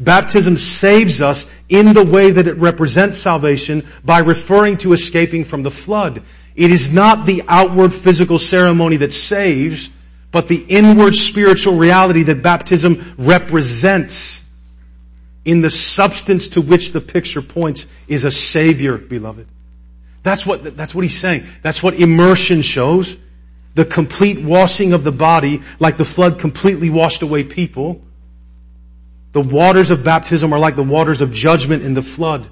Baptism 0.00 0.56
saves 0.56 1.22
us 1.22 1.46
in 1.68 1.92
the 1.94 2.04
way 2.04 2.30
that 2.30 2.48
it 2.48 2.56
represents 2.56 3.16
salvation 3.16 3.86
by 4.04 4.18
referring 4.18 4.76
to 4.78 4.92
escaping 4.92 5.44
from 5.44 5.62
the 5.62 5.70
flood. 5.70 6.22
It 6.56 6.70
is 6.70 6.90
not 6.90 7.26
the 7.26 7.42
outward 7.48 7.92
physical 7.92 8.38
ceremony 8.38 8.96
that 8.98 9.12
saves, 9.12 9.90
but 10.32 10.48
the 10.48 10.64
inward 10.68 11.14
spiritual 11.14 11.76
reality 11.76 12.24
that 12.24 12.42
baptism 12.42 13.14
represents 13.18 14.42
in 15.44 15.60
the 15.60 15.70
substance 15.70 16.48
to 16.48 16.60
which 16.60 16.92
the 16.92 17.00
picture 17.00 17.42
points 17.42 17.86
is 18.08 18.24
a 18.24 18.30
savior, 18.30 18.96
beloved. 18.96 19.46
That's 20.22 20.46
what, 20.46 20.76
that's 20.76 20.94
what 20.94 21.02
he's 21.02 21.18
saying. 21.18 21.46
That's 21.62 21.82
what 21.82 21.94
immersion 21.94 22.62
shows. 22.62 23.16
The 23.74 23.84
complete 23.84 24.40
washing 24.40 24.92
of 24.92 25.04
the 25.04 25.12
body, 25.12 25.62
like 25.78 25.98
the 25.98 26.04
flood 26.04 26.38
completely 26.38 26.90
washed 26.90 27.22
away 27.22 27.44
people. 27.44 28.00
The 29.34 29.40
waters 29.40 29.90
of 29.90 30.04
baptism 30.04 30.52
are 30.52 30.60
like 30.60 30.76
the 30.76 30.84
waters 30.84 31.20
of 31.20 31.32
judgment 31.32 31.82
in 31.82 31.92
the 31.92 32.02
flood. 32.02 32.48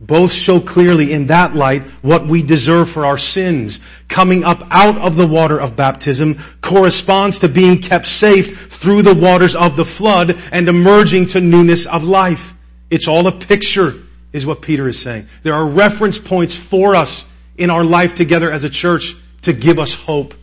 Both 0.00 0.32
show 0.32 0.58
clearly 0.58 1.12
in 1.12 1.26
that 1.26 1.54
light 1.54 1.84
what 2.02 2.26
we 2.26 2.42
deserve 2.42 2.90
for 2.90 3.06
our 3.06 3.16
sins. 3.16 3.80
Coming 4.08 4.42
up 4.42 4.66
out 4.72 4.98
of 4.98 5.14
the 5.14 5.26
water 5.26 5.60
of 5.60 5.76
baptism 5.76 6.38
corresponds 6.62 7.38
to 7.38 7.48
being 7.48 7.80
kept 7.80 8.06
safe 8.06 8.72
through 8.72 9.02
the 9.02 9.14
waters 9.14 9.54
of 9.54 9.76
the 9.76 9.84
flood 9.84 10.36
and 10.50 10.68
emerging 10.68 11.26
to 11.28 11.40
newness 11.40 11.86
of 11.86 12.02
life. 12.02 12.54
It's 12.90 13.06
all 13.06 13.28
a 13.28 13.32
picture, 13.32 13.94
is 14.32 14.44
what 14.44 14.62
Peter 14.62 14.88
is 14.88 14.98
saying. 14.98 15.28
There 15.44 15.54
are 15.54 15.64
reference 15.64 16.18
points 16.18 16.56
for 16.56 16.96
us 16.96 17.24
in 17.56 17.70
our 17.70 17.84
life 17.84 18.14
together 18.14 18.50
as 18.50 18.64
a 18.64 18.70
church 18.70 19.14
to 19.42 19.52
give 19.52 19.78
us 19.78 19.94
hope. 19.94 20.34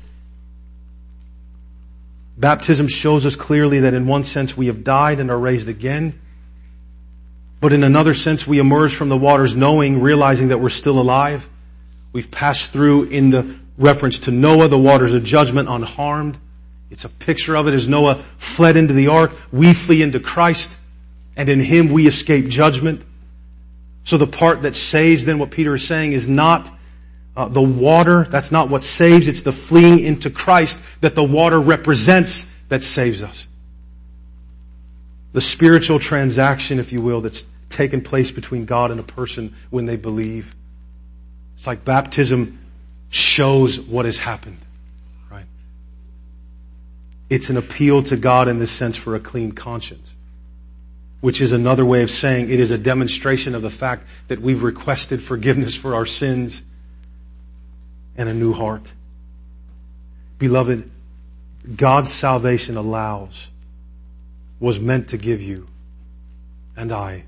Baptism 2.37 2.87
shows 2.87 3.25
us 3.25 3.35
clearly 3.35 3.81
that 3.81 3.95
in 3.95 4.05
one 4.05 4.23
sense 4.23 4.55
we 4.55 4.67
have 4.67 4.83
died 4.83 5.19
and 5.19 5.31
are 5.31 5.39
raised 5.39 5.67
again. 5.67 6.19
But 7.59 7.73
in 7.73 7.83
another 7.83 8.13
sense 8.13 8.45
we 8.45 8.59
emerge 8.59 8.93
from 8.93 9.09
the 9.09 9.17
waters 9.17 9.55
knowing, 9.55 10.01
realizing 10.01 10.49
that 10.49 10.59
we're 10.59 10.69
still 10.69 10.99
alive. 10.99 11.49
We've 12.13 12.29
passed 12.29 12.71
through 12.71 13.05
in 13.05 13.31
the 13.31 13.57
reference 13.77 14.19
to 14.21 14.31
Noah, 14.31 14.67
the 14.67 14.77
waters 14.77 15.13
of 15.15 15.23
judgment 15.23 15.67
unharmed. 15.67 16.37
It's 16.91 17.05
a 17.05 17.09
picture 17.09 17.57
of 17.57 17.67
it 17.67 17.73
as 17.73 17.87
Noah 17.87 18.23
fled 18.37 18.77
into 18.77 18.93
the 18.93 19.07
ark. 19.07 19.31
We 19.51 19.73
flee 19.73 20.03
into 20.03 20.19
Christ 20.19 20.77
and 21.35 21.49
in 21.49 21.59
Him 21.59 21.91
we 21.91 22.05
escape 22.05 22.47
judgment. 22.47 23.01
So 24.03 24.17
the 24.17 24.27
part 24.27 24.61
that 24.61 24.75
saves 24.75 25.25
then 25.25 25.39
what 25.39 25.49
Peter 25.49 25.73
is 25.73 25.85
saying 25.85 26.11
is 26.11 26.29
not 26.29 26.71
uh, 27.37 27.47
the 27.47 27.61
water, 27.61 28.23
that's 28.23 28.51
not 28.51 28.67
what 28.67 28.81
saves, 28.81 29.27
it's 29.27 29.43
the 29.43 29.51
fleeing 29.51 29.99
into 29.99 30.31
Christ 30.31 30.81
that 31.01 31.13
the 31.13 31.23
water 31.23 31.61
represents 31.61 32.47
that 32.69 32.81
saves 32.81 33.21
us. 33.21 33.47
The 35.33 35.41
spiritual 35.41 35.99
transaction, 35.99 36.79
if 36.79 36.91
you 36.91 36.99
will, 36.99 37.21
that's 37.21 37.45
taken 37.69 38.01
place 38.01 38.31
between 38.31 38.65
God 38.65 38.89
and 38.89 38.99
a 38.99 39.03
person 39.03 39.53
when 39.69 39.85
they 39.85 39.97
believe. 39.97 40.55
It's 41.55 41.67
like 41.67 41.85
baptism 41.85 42.57
shows 43.09 43.79
what 43.79 44.05
has 44.05 44.17
happened, 44.17 44.57
right? 45.29 45.45
It's 47.29 47.51
an 47.51 47.57
appeal 47.57 48.01
to 48.03 48.17
God 48.17 48.47
in 48.47 48.57
this 48.57 48.71
sense 48.71 48.97
for 48.97 49.15
a 49.15 49.19
clean 49.19 49.51
conscience 49.51 50.11
which 51.19 51.41
is 51.41 51.51
another 51.51 51.83
way 51.83 52.03
of 52.03 52.11
saying 52.11 52.47
it 52.51 52.59
is 52.59 52.69
a 52.69 52.77
demonstration 52.77 53.55
of 53.55 53.63
the 53.63 53.71
fact 53.71 54.05
that 54.27 54.39
we've 54.39 54.61
requested 54.61 55.21
forgiveness 55.21 55.75
for 55.75 55.95
our 55.95 56.05
sins 56.05 56.61
and 58.17 58.27
a 58.27 58.33
new 58.33 58.53
heart. 58.53 58.91
Beloved, 60.39 60.89
God's 61.75 62.11
salvation 62.11 62.77
allows, 62.77 63.47
was 64.59 64.79
meant 64.79 65.09
to 65.09 65.17
give 65.17 65.41
you 65.41 65.67
and 66.75 66.91
I 66.91 67.23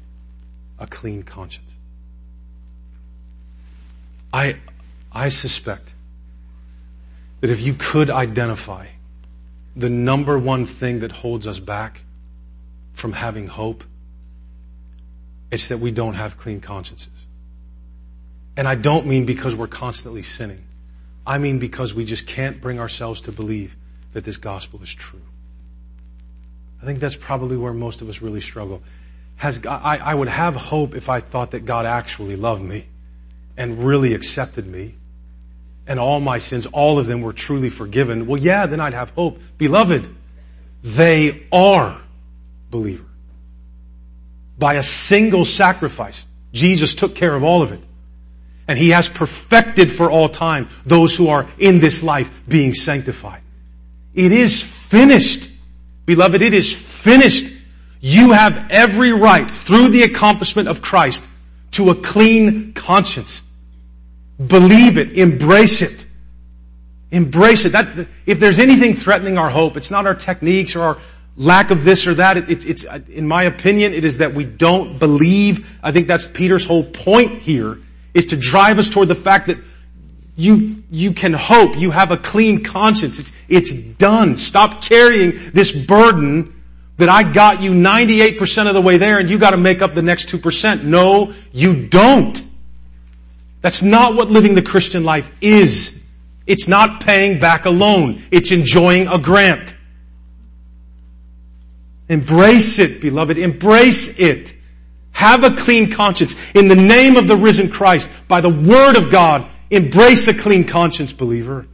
a 0.77 0.87
clean 0.87 1.23
conscience. 1.23 1.73
I, 4.31 4.57
I 5.11 5.29
suspect 5.29 5.93
that 7.41 7.49
if 7.49 7.61
you 7.61 7.73
could 7.73 8.09
identify 8.09 8.87
the 9.75 9.89
number 9.89 10.37
one 10.37 10.65
thing 10.65 10.99
that 10.99 11.11
holds 11.11 11.47
us 11.47 11.59
back 11.59 12.03
from 12.93 13.13
having 13.13 13.47
hope, 13.47 13.83
it's 15.51 15.69
that 15.69 15.79
we 15.79 15.89
don't 15.89 16.13
have 16.13 16.37
clean 16.37 16.61
consciences. 16.61 17.09
And 18.55 18.67
I 18.67 18.75
don't 18.75 19.07
mean 19.07 19.25
because 19.25 19.55
we're 19.55 19.67
constantly 19.67 20.21
sinning. 20.21 20.63
I 21.29 21.37
mean 21.37 21.59
because 21.59 21.93
we 21.93 22.05
just 22.05 22.25
can't 22.25 22.59
bring 22.59 22.79
ourselves 22.79 23.21
to 23.21 23.31
believe 23.31 23.75
that 24.13 24.23
this 24.23 24.37
gospel 24.37 24.81
is 24.81 24.91
true. 24.91 25.21
I 26.81 26.85
think 26.85 26.99
that's 26.99 27.15
probably 27.15 27.55
where 27.55 27.71
most 27.71 28.01
of 28.01 28.09
us 28.09 28.19
really 28.19 28.41
struggle. 28.41 28.81
Has 29.35 29.63
I, 29.63 29.97
I 29.97 30.15
would 30.15 30.27
have 30.27 30.55
hope 30.55 30.95
if 30.95 31.07
I 31.07 31.19
thought 31.19 31.51
that 31.51 31.65
God 31.65 31.85
actually 31.85 32.35
loved 32.35 32.63
me 32.63 32.87
and 33.55 33.85
really 33.85 34.15
accepted 34.15 34.65
me 34.65 34.95
and 35.85 35.99
all 35.99 36.19
my 36.19 36.39
sins, 36.39 36.65
all 36.65 36.97
of 36.97 37.05
them 37.05 37.21
were 37.21 37.33
truly 37.33 37.69
forgiven. 37.69 38.25
Well, 38.25 38.39
yeah, 38.39 38.65
then 38.65 38.79
I'd 38.79 38.95
have 38.95 39.11
hope. 39.11 39.39
Beloved, 39.59 40.09
they 40.81 41.45
are 41.51 42.01
believer. 42.71 43.05
By 44.57 44.75
a 44.75 44.83
single 44.83 45.45
sacrifice, 45.45 46.25
Jesus 46.53 46.95
took 46.95 47.13
care 47.13 47.35
of 47.35 47.43
all 47.43 47.61
of 47.61 47.71
it. 47.71 47.81
And 48.69 48.77
He 48.77 48.91
has 48.91 49.09
perfected 49.09 49.91
for 49.91 50.11
all 50.11 50.29
time 50.29 50.69
those 50.85 51.15
who 51.15 51.29
are 51.29 51.49
in 51.57 51.79
this 51.79 52.03
life 52.03 52.29
being 52.47 52.75
sanctified. 52.75 53.41
It 54.13 54.31
is 54.31 54.61
finished. 54.61 55.49
Beloved, 56.05 56.43
it 56.43 56.53
is 56.53 56.75
finished. 56.75 57.51
You 57.99 58.31
have 58.31 58.69
every 58.69 59.11
right 59.11 59.49
through 59.49 59.89
the 59.89 60.03
accomplishment 60.03 60.67
of 60.67 60.83
Christ 60.83 61.27
to 61.71 61.89
a 61.89 61.95
clean 61.95 62.73
conscience. 62.73 63.41
Believe 64.37 64.99
it. 64.99 65.17
Embrace 65.17 65.81
it. 65.81 66.05
Embrace 67.09 67.65
it. 67.65 67.71
That, 67.71 68.07
if 68.27 68.39
there's 68.39 68.59
anything 68.59 68.93
threatening 68.93 69.39
our 69.39 69.49
hope, 69.49 69.77
it's 69.77 69.89
not 69.89 70.05
our 70.05 70.13
techniques 70.13 70.75
or 70.75 70.81
our, 70.81 70.97
lack 71.37 71.71
of 71.71 71.83
this 71.83 72.05
or 72.05 72.13
that. 72.13 72.37
It, 72.37 72.49
it's, 72.49 72.65
it's, 72.65 72.83
in 72.83 73.27
my 73.27 73.45
opinion, 73.45 73.95
it 73.95 74.05
is 74.05 74.19
that 74.19 74.35
we 74.35 74.43
don't 74.43 74.99
believe. 74.99 75.67
I 75.81 75.91
think 75.91 76.07
that's 76.07 76.27
Peter's 76.27 76.67
whole 76.67 76.83
point 76.83 77.41
here 77.41 77.79
is 78.13 78.27
to 78.27 78.37
drive 78.37 78.79
us 78.79 78.89
toward 78.89 79.07
the 79.07 79.15
fact 79.15 79.47
that 79.47 79.57
you, 80.35 80.83
you 80.89 81.13
can 81.13 81.33
hope. 81.33 81.77
You 81.77 81.91
have 81.91 82.11
a 82.11 82.17
clean 82.17 82.63
conscience. 82.63 83.19
It's, 83.19 83.31
it's 83.47 83.73
done. 83.73 84.37
Stop 84.37 84.81
carrying 84.81 85.51
this 85.53 85.71
burden 85.71 86.55
that 86.97 87.09
I 87.09 87.23
got 87.23 87.61
you 87.61 87.71
98% 87.71 88.67
of 88.67 88.73
the 88.73 88.81
way 88.81 88.97
there 88.97 89.19
and 89.19 89.29
you 89.29 89.37
gotta 89.37 89.57
make 89.57 89.81
up 89.81 89.93
the 89.93 90.01
next 90.01 90.29
2%. 90.29 90.83
No, 90.83 91.33
you 91.51 91.87
don't. 91.87 92.41
That's 93.61 93.81
not 93.81 94.15
what 94.15 94.29
living 94.29 94.53
the 94.53 94.61
Christian 94.61 95.03
life 95.03 95.29
is. 95.41 95.93
It's 96.47 96.67
not 96.67 97.03
paying 97.03 97.39
back 97.39 97.65
a 97.65 97.69
loan. 97.69 98.23
It's 98.31 98.51
enjoying 98.51 99.07
a 99.07 99.17
grant. 99.17 99.75
Embrace 102.07 102.79
it, 102.79 103.01
beloved. 103.01 103.37
Embrace 103.37 104.07
it. 104.17 104.55
Have 105.19 105.43
a 105.43 105.53
clean 105.53 105.91
conscience. 105.91 106.37
In 106.55 106.69
the 106.69 106.75
name 106.75 107.17
of 107.17 107.27
the 107.27 107.35
risen 107.35 107.69
Christ, 107.69 108.09
by 108.29 108.39
the 108.39 108.47
word 108.47 108.95
of 108.95 109.11
God, 109.11 109.51
embrace 109.69 110.29
a 110.29 110.33
clean 110.33 110.63
conscience, 110.63 111.11
believer. 111.11 111.67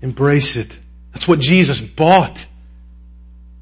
Embrace 0.00 0.56
it. 0.56 0.80
That's 1.12 1.28
what 1.28 1.38
Jesus 1.38 1.78
bought. 1.78 2.46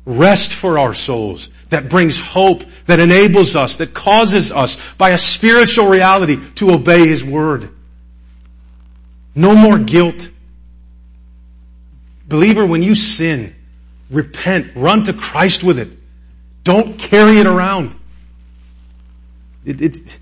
Rest 0.07 0.55
for 0.55 0.79
our 0.79 0.95
souls 0.95 1.51
that 1.71 1.89
brings 1.89 2.17
hope, 2.17 2.63
that 2.87 3.01
enables 3.01 3.57
us, 3.57 3.79
that 3.79 3.93
causes 3.93 4.53
us 4.53 4.79
by 4.97 5.11
a 5.11 5.19
spiritual 5.19 5.89
reality 5.89 6.39
to 6.55 6.71
obey 6.71 7.09
His 7.09 7.25
word. 7.25 7.71
No 9.35 9.57
more 9.57 9.79
guilt. 9.79 10.29
Believer, 12.29 12.65
when 12.65 12.85
you 12.85 12.95
sin, 12.95 13.53
repent, 14.11 14.77
run 14.77 15.03
to 15.03 15.13
Christ 15.13 15.65
with 15.65 15.81
it. 15.81 16.04
Don't 16.65 16.99
carry 16.99 17.39
it 17.39 17.47
around. 17.47 17.95
It, 19.65 19.81
it 19.81 20.19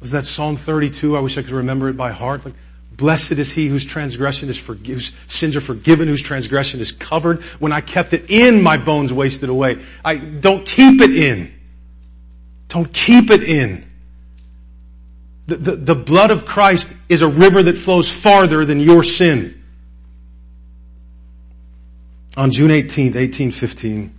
was 0.00 0.12
that 0.12 0.26
Psalm 0.26 0.56
32. 0.56 1.16
I 1.16 1.20
wish 1.20 1.36
I 1.36 1.42
could 1.42 1.52
remember 1.52 1.88
it 1.88 1.96
by 1.96 2.12
heart. 2.12 2.44
Like, 2.44 2.54
Blessed 3.00 3.32
is 3.32 3.50
he 3.50 3.66
whose 3.66 3.84
transgression 3.84 4.50
is 4.50 4.58
forgiven, 4.58 4.94
whose 4.96 5.12
sins 5.26 5.56
are 5.56 5.60
forgiven, 5.62 6.06
whose 6.06 6.20
transgression 6.20 6.80
is 6.80 6.92
covered. 6.92 7.42
When 7.58 7.72
I 7.72 7.80
kept 7.80 8.12
it 8.12 8.30
in, 8.30 8.62
my 8.62 8.76
bones 8.76 9.10
wasted 9.10 9.48
away. 9.48 9.82
I 10.04 10.16
don't 10.16 10.66
keep 10.66 11.00
it 11.00 11.16
in. 11.16 11.50
Don't 12.68 12.92
keep 12.92 13.30
it 13.30 13.42
in. 13.42 13.90
The, 15.46 15.56
the, 15.56 15.76
the 15.76 15.94
blood 15.94 16.30
of 16.30 16.44
Christ 16.44 16.94
is 17.08 17.22
a 17.22 17.28
river 17.28 17.62
that 17.62 17.78
flows 17.78 18.12
farther 18.12 18.66
than 18.66 18.78
your 18.80 19.02
sin. 19.02 19.62
On 22.36 22.50
June 22.50 22.70
18th, 22.70 23.14
1815, 23.14 24.14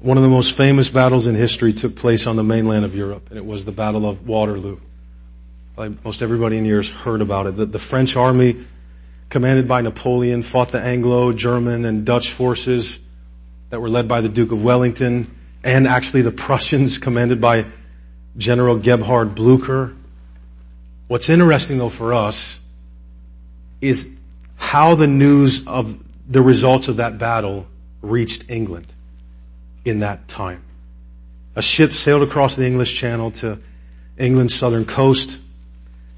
one 0.00 0.16
of 0.16 0.22
the 0.22 0.30
most 0.30 0.56
famous 0.56 0.88
battles 0.88 1.26
in 1.26 1.34
history 1.34 1.72
took 1.74 1.94
place 1.94 2.26
on 2.26 2.36
the 2.36 2.42
mainland 2.42 2.84
of 2.84 2.94
Europe, 2.94 3.28
and 3.28 3.38
it 3.38 3.44
was 3.44 3.66
the 3.66 3.72
Battle 3.72 4.08
of 4.08 4.26
Waterloo. 4.26 4.78
Like 5.76 6.02
most 6.04 6.22
everybody 6.22 6.56
in 6.56 6.64
here 6.64 6.78
has 6.78 6.88
heard 6.88 7.20
about 7.20 7.46
it. 7.46 7.56
The, 7.56 7.66
the 7.66 7.78
French 7.78 8.16
army, 8.16 8.64
commanded 9.28 9.68
by 9.68 9.82
Napoleon, 9.82 10.42
fought 10.42 10.70
the 10.70 10.80
Anglo, 10.80 11.32
German, 11.32 11.84
and 11.84 12.04
Dutch 12.04 12.32
forces 12.32 12.98
that 13.68 13.80
were 13.80 13.90
led 13.90 14.08
by 14.08 14.22
the 14.22 14.28
Duke 14.28 14.52
of 14.52 14.64
Wellington, 14.64 15.34
and 15.62 15.86
actually 15.86 16.22
the 16.22 16.32
Prussians, 16.32 16.96
commanded 16.98 17.40
by 17.40 17.66
General 18.38 18.78
Gebhard 18.78 19.34
Blucher. 19.34 19.94
What's 21.08 21.28
interesting 21.28 21.76
though 21.76 21.90
for 21.90 22.14
us 22.14 22.58
is 23.82 24.08
how 24.56 24.94
the 24.94 25.06
news 25.06 25.66
of 25.66 25.98
the 26.26 26.40
results 26.40 26.88
of 26.88 26.98
that 26.98 27.18
battle 27.18 27.66
reached 28.00 28.48
England 28.48 28.86
in 29.84 30.00
that 30.00 30.28
time. 30.28 30.62
A 31.56 31.62
ship 31.62 31.92
sailed 31.92 32.22
across 32.22 32.56
the 32.56 32.64
English 32.64 32.94
Channel 32.94 33.32
to 33.32 33.58
England's 34.18 34.54
southern 34.54 34.84
coast. 34.84 35.38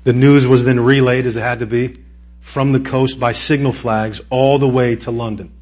The 0.05 0.13
news 0.13 0.47
was 0.47 0.65
then 0.65 0.81
relayed 0.81 1.27
as 1.27 1.37
it 1.37 1.43
had 1.43 1.61
to 1.61 1.67
be 1.67 1.99
from 2.41 2.73
the 2.73 2.81
coast 2.81 3.19
by 3.19 3.33
signal 3.33 3.73
flags 3.73 4.21
all 4.29 4.59
the 4.59 4.69
way 4.69 4.97
to 4.97 5.11
London. 5.11 5.53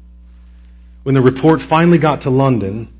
When 1.03 1.15
the 1.15 1.21
report 1.21 1.61
finally 1.61 1.97
got 1.97 2.21
to 2.21 2.29
London, 2.29 2.91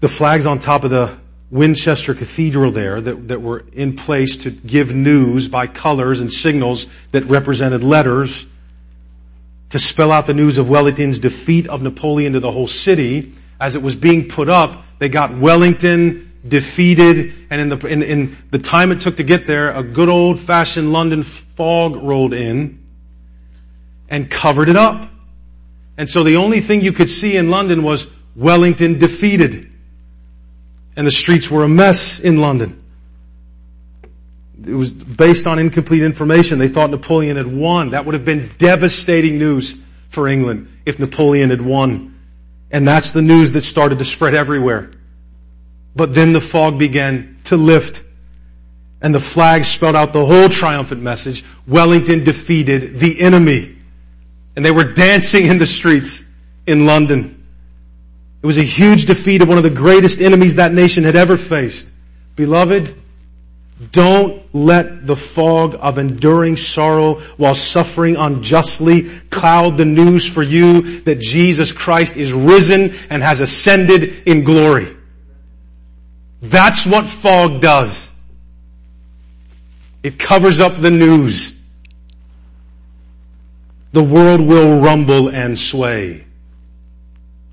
the 0.00 0.08
flags 0.08 0.46
on 0.46 0.58
top 0.58 0.84
of 0.84 0.90
the 0.90 1.16
Winchester 1.50 2.14
Cathedral 2.14 2.70
there 2.70 3.00
that, 3.00 3.28
that 3.28 3.40
were 3.40 3.64
in 3.72 3.96
place 3.96 4.36
to 4.38 4.50
give 4.50 4.94
news 4.94 5.48
by 5.48 5.66
colors 5.66 6.20
and 6.20 6.30
signals 6.30 6.86
that 7.12 7.24
represented 7.24 7.82
letters 7.82 8.46
to 9.70 9.78
spell 9.78 10.12
out 10.12 10.26
the 10.26 10.34
news 10.34 10.58
of 10.58 10.68
Wellington's 10.68 11.18
defeat 11.18 11.68
of 11.68 11.82
Napoleon 11.82 12.32
to 12.32 12.40
the 12.40 12.50
whole 12.50 12.68
city. 12.68 13.34
As 13.60 13.74
it 13.74 13.82
was 13.82 13.96
being 13.96 14.28
put 14.28 14.48
up, 14.48 14.84
they 14.98 15.08
got 15.08 15.36
Wellington 15.36 16.32
defeated, 16.46 17.34
and 17.50 17.60
in 17.60 17.68
the, 17.68 17.86
in, 17.86 18.02
in 18.02 18.36
the 18.50 18.58
time 18.58 18.92
it 18.92 19.00
took 19.00 19.16
to 19.16 19.24
get 19.24 19.46
there, 19.46 19.72
a 19.72 19.82
good 19.82 20.08
old 20.08 20.38
fashioned 20.38 20.92
London 20.92 21.22
fog 21.22 21.96
rolled 21.96 22.32
in 22.32 22.84
and 24.08 24.30
covered 24.30 24.68
it 24.68 24.76
up. 24.76 25.10
And 25.96 26.08
so 26.08 26.22
the 26.22 26.36
only 26.36 26.60
thing 26.60 26.80
you 26.80 26.92
could 26.92 27.10
see 27.10 27.36
in 27.36 27.50
London 27.50 27.82
was 27.82 28.06
Wellington 28.36 28.98
defeated. 28.98 29.70
And 30.96 31.06
the 31.06 31.10
streets 31.10 31.50
were 31.50 31.64
a 31.64 31.68
mess 31.68 32.20
in 32.20 32.36
London. 32.36 32.82
It 34.66 34.74
was 34.74 34.92
based 34.92 35.46
on 35.46 35.58
incomplete 35.58 36.02
information. 36.02 36.58
They 36.58 36.68
thought 36.68 36.90
Napoleon 36.90 37.36
had 37.36 37.46
won. 37.46 37.90
That 37.90 38.04
would 38.04 38.14
have 38.14 38.24
been 38.24 38.50
devastating 38.58 39.38
news 39.38 39.76
for 40.08 40.26
England 40.26 40.68
if 40.84 40.98
Napoleon 40.98 41.50
had 41.50 41.62
won. 41.62 42.18
And 42.70 42.86
that's 42.86 43.12
the 43.12 43.22
news 43.22 43.52
that 43.52 43.62
started 43.62 43.98
to 44.00 44.04
spread 44.04 44.34
everywhere. 44.34 44.90
But 45.94 46.12
then 46.12 46.32
the 46.32 46.40
fog 46.40 46.78
began 46.78 47.38
to 47.44 47.56
lift 47.56 48.02
and 49.00 49.14
the 49.14 49.20
flag 49.20 49.64
spelled 49.64 49.94
out 49.94 50.12
the 50.12 50.24
whole 50.24 50.48
triumphant 50.48 51.02
message. 51.02 51.44
Wellington 51.66 52.24
defeated 52.24 52.98
the 52.98 53.20
enemy. 53.20 53.76
And 54.56 54.64
they 54.64 54.72
were 54.72 54.92
dancing 54.92 55.46
in 55.46 55.58
the 55.58 55.66
streets 55.66 56.22
in 56.66 56.84
London. 56.84 57.46
It 58.42 58.46
was 58.46 58.58
a 58.58 58.64
huge 58.64 59.06
defeat 59.06 59.40
of 59.42 59.48
one 59.48 59.56
of 59.56 59.64
the 59.64 59.70
greatest 59.70 60.20
enemies 60.20 60.56
that 60.56 60.72
nation 60.72 61.04
had 61.04 61.14
ever 61.14 61.36
faced. 61.36 61.90
Beloved, 62.34 62.94
don't 63.92 64.42
let 64.52 65.06
the 65.06 65.14
fog 65.14 65.76
of 65.80 65.98
enduring 65.98 66.56
sorrow 66.56 67.20
while 67.36 67.54
suffering 67.54 68.16
unjustly 68.16 69.08
cloud 69.30 69.76
the 69.76 69.84
news 69.84 70.28
for 70.28 70.42
you 70.42 71.00
that 71.02 71.20
Jesus 71.20 71.72
Christ 71.72 72.16
is 72.16 72.32
risen 72.32 72.96
and 73.08 73.22
has 73.22 73.38
ascended 73.38 74.26
in 74.26 74.42
glory. 74.42 74.96
That's 76.42 76.86
what 76.86 77.06
fog 77.06 77.60
does. 77.60 78.10
It 80.02 80.18
covers 80.18 80.58
up 80.58 80.80
the 80.80 80.90
news. 80.90 81.54
The 83.92 84.02
world 84.02 84.40
will 84.40 84.80
rumble 84.80 85.28
and 85.28 85.58
sway. 85.58 86.24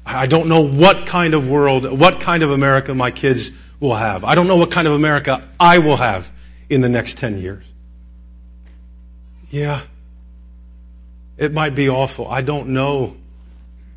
I 0.05 0.27
don't 0.27 0.47
know 0.47 0.61
what 0.61 1.07
kind 1.07 1.33
of 1.33 1.47
world, 1.47 1.99
what 1.99 2.19
kind 2.19 2.43
of 2.43 2.51
America 2.51 2.93
my 2.93 3.11
kids 3.11 3.51
will 3.85 3.95
have. 3.95 4.23
I 4.23 4.35
don't 4.35 4.47
know 4.47 4.57
what 4.57 4.71
kind 4.71 4.87
of 4.87 4.93
America 4.93 5.47
I 5.59 5.77
will 5.77 5.97
have 5.97 6.29
in 6.69 6.81
the 6.81 6.89
next 6.89 7.17
10 7.17 7.41
years. 7.41 7.63
Yeah. 9.49 9.81
It 11.37 11.53
might 11.53 11.75
be 11.75 11.89
awful. 11.89 12.27
I 12.27 12.41
don't 12.41 12.69
know. 12.69 13.15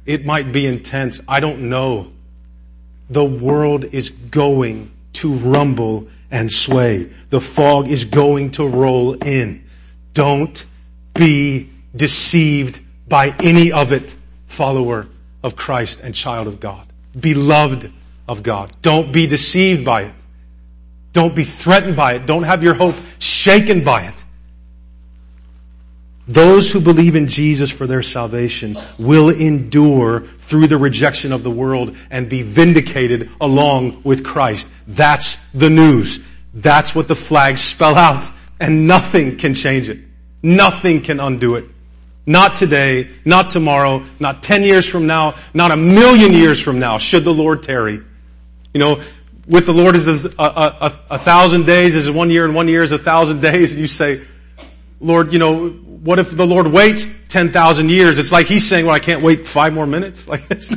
It 0.06 0.24
might 0.24 0.52
be 0.52 0.66
intense. 0.66 1.20
I 1.26 1.40
don't 1.40 1.68
know 1.68 2.12
the 3.10 3.24
world 3.24 3.84
is 3.84 4.10
going 4.10 4.90
to 5.14 5.34
rumble 5.34 6.08
and 6.30 6.52
sway. 6.52 7.10
The 7.30 7.40
fog 7.40 7.88
is 7.88 8.04
going 8.04 8.52
to 8.52 8.66
roll 8.66 9.14
in. 9.14 9.68
Don't 10.14 10.64
be 11.14 11.70
deceived 11.96 12.80
by 13.08 13.34
any 13.40 13.72
of 13.72 13.92
it, 13.92 14.14
follower 14.46 15.06
of 15.42 15.56
Christ 15.56 16.00
and 16.00 16.14
child 16.14 16.46
of 16.46 16.60
God. 16.60 16.86
Beloved 17.18 17.92
of 18.28 18.42
God. 18.42 18.70
Don't 18.82 19.12
be 19.12 19.26
deceived 19.26 19.84
by 19.84 20.02
it. 20.02 20.14
Don't 21.12 21.34
be 21.34 21.44
threatened 21.44 21.96
by 21.96 22.14
it. 22.14 22.26
Don't 22.26 22.42
have 22.42 22.62
your 22.62 22.74
hope 22.74 22.94
shaken 23.18 23.82
by 23.82 24.04
it. 24.04 24.24
Those 26.28 26.70
who 26.70 26.80
believe 26.80 27.16
in 27.16 27.26
Jesus 27.26 27.70
for 27.70 27.86
their 27.86 28.02
salvation 28.02 28.78
will 28.98 29.30
endure 29.30 30.20
through 30.20 30.66
the 30.66 30.76
rejection 30.76 31.32
of 31.32 31.42
the 31.42 31.50
world 31.50 31.96
and 32.10 32.28
be 32.28 32.42
vindicated 32.42 33.30
along 33.40 34.02
with 34.04 34.24
Christ. 34.24 34.68
That's 34.86 35.38
the 35.54 35.70
news. 35.70 36.20
That's 36.52 36.94
what 36.94 37.08
the 37.08 37.16
flags 37.16 37.62
spell 37.62 37.96
out. 37.96 38.30
And 38.60 38.86
nothing 38.86 39.38
can 39.38 39.54
change 39.54 39.88
it. 39.88 40.00
Nothing 40.42 41.00
can 41.00 41.18
undo 41.18 41.56
it. 41.56 41.64
Not 42.26 42.56
today, 42.56 43.08
not 43.24 43.48
tomorrow, 43.48 44.04
not 44.20 44.42
ten 44.42 44.62
years 44.62 44.86
from 44.86 45.06
now, 45.06 45.36
not 45.54 45.70
a 45.70 45.76
million 45.78 46.34
years 46.34 46.60
from 46.60 46.78
now, 46.78 46.98
should 46.98 47.24
the 47.24 47.32
Lord 47.32 47.62
tarry. 47.62 48.02
You 48.74 48.80
know, 48.80 49.02
with 49.46 49.66
the 49.66 49.72
Lord 49.72 49.96
is 49.96 50.06
a, 50.06 50.28
a, 50.38 50.42
a, 50.42 51.00
a 51.10 51.18
thousand 51.18 51.64
days 51.64 51.94
is 51.94 52.10
one 52.10 52.30
year 52.30 52.44
and 52.44 52.54
one 52.54 52.68
year 52.68 52.82
is 52.82 52.92
a 52.92 52.98
thousand 52.98 53.40
days 53.50 53.72
and 53.72 53.80
you 53.80 53.86
say, 53.86 54.26
Lord, 55.00 55.32
you 55.32 55.38
know, 55.38 55.68
what 55.68 56.18
if 56.18 56.34
the 56.34 56.46
Lord 56.46 56.72
waits 56.72 57.08
10,000 57.28 57.88
years? 57.88 58.18
It's 58.18 58.32
like 58.32 58.46
He's 58.46 58.68
saying, 58.68 58.86
well, 58.86 58.94
I 58.94 58.98
can't 58.98 59.22
wait 59.22 59.46
five 59.46 59.72
more 59.72 59.86
minutes. 59.86 60.26
Like, 60.28 60.44
it's, 60.50 60.70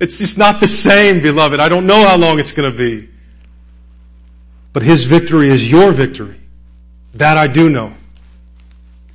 it's 0.00 0.18
just 0.18 0.38
not 0.38 0.60
the 0.60 0.66
same, 0.66 1.22
beloved. 1.22 1.60
I 1.60 1.68
don't 1.68 1.86
know 1.86 2.04
how 2.04 2.16
long 2.16 2.38
it's 2.38 2.52
gonna 2.52 2.72
be. 2.72 3.08
But 4.72 4.82
His 4.82 5.04
victory 5.04 5.48
is 5.48 5.68
your 5.68 5.92
victory. 5.92 6.40
That 7.14 7.36
I 7.36 7.46
do 7.46 7.68
know. 7.68 7.94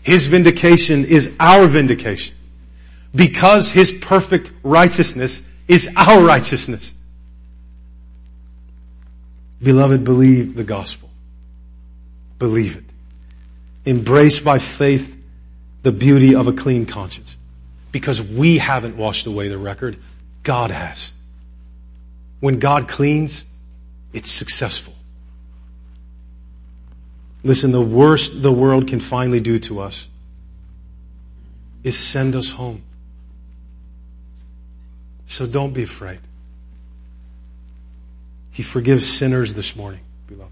His 0.02 0.28
vindication 0.28 1.06
is 1.06 1.30
our 1.40 1.68
vindication. 1.68 2.36
Because 3.16 3.72
His 3.72 3.92
perfect 3.92 4.52
righteousness 4.64 5.42
is 5.68 5.90
our 5.96 6.24
righteousness. 6.26 6.94
Beloved, 9.64 10.04
believe 10.04 10.56
the 10.56 10.64
gospel. 10.64 11.10
Believe 12.38 12.76
it. 12.76 12.84
Embrace 13.86 14.40
by 14.40 14.60
faith 14.60 15.16
the 15.84 15.92
beauty 15.92 16.36
of 16.36 16.48
a 16.48 16.54
clean 16.54 16.86
conscience. 16.86 17.38
Because 17.92 18.22
we 18.22 18.58
haven't 18.58 18.98
washed 18.98 19.26
away 19.26 19.48
the 19.48 19.58
record. 19.58 19.98
God 20.44 20.72
has. 20.72 21.12
When 22.42 22.60
God 22.60 22.90
cleans, 22.90 23.46
it's 24.12 24.30
successful. 24.30 24.94
Listen, 27.44 27.72
the 27.72 27.82
worst 27.82 28.42
the 28.42 28.52
world 28.52 28.88
can 28.88 29.00
finally 29.00 29.40
do 29.40 29.60
to 29.60 29.80
us 29.80 30.08
is 31.84 31.98
send 31.98 32.36
us 32.36 32.50
home. 32.50 32.82
So 35.28 35.46
don't 35.46 35.74
be 35.74 35.84
afraid. 35.84 36.20
He 38.54 38.62
forgives 38.62 39.12
sinners 39.12 39.56
this 39.56 39.76
morning, 39.76 40.02
beloved. 40.28 40.52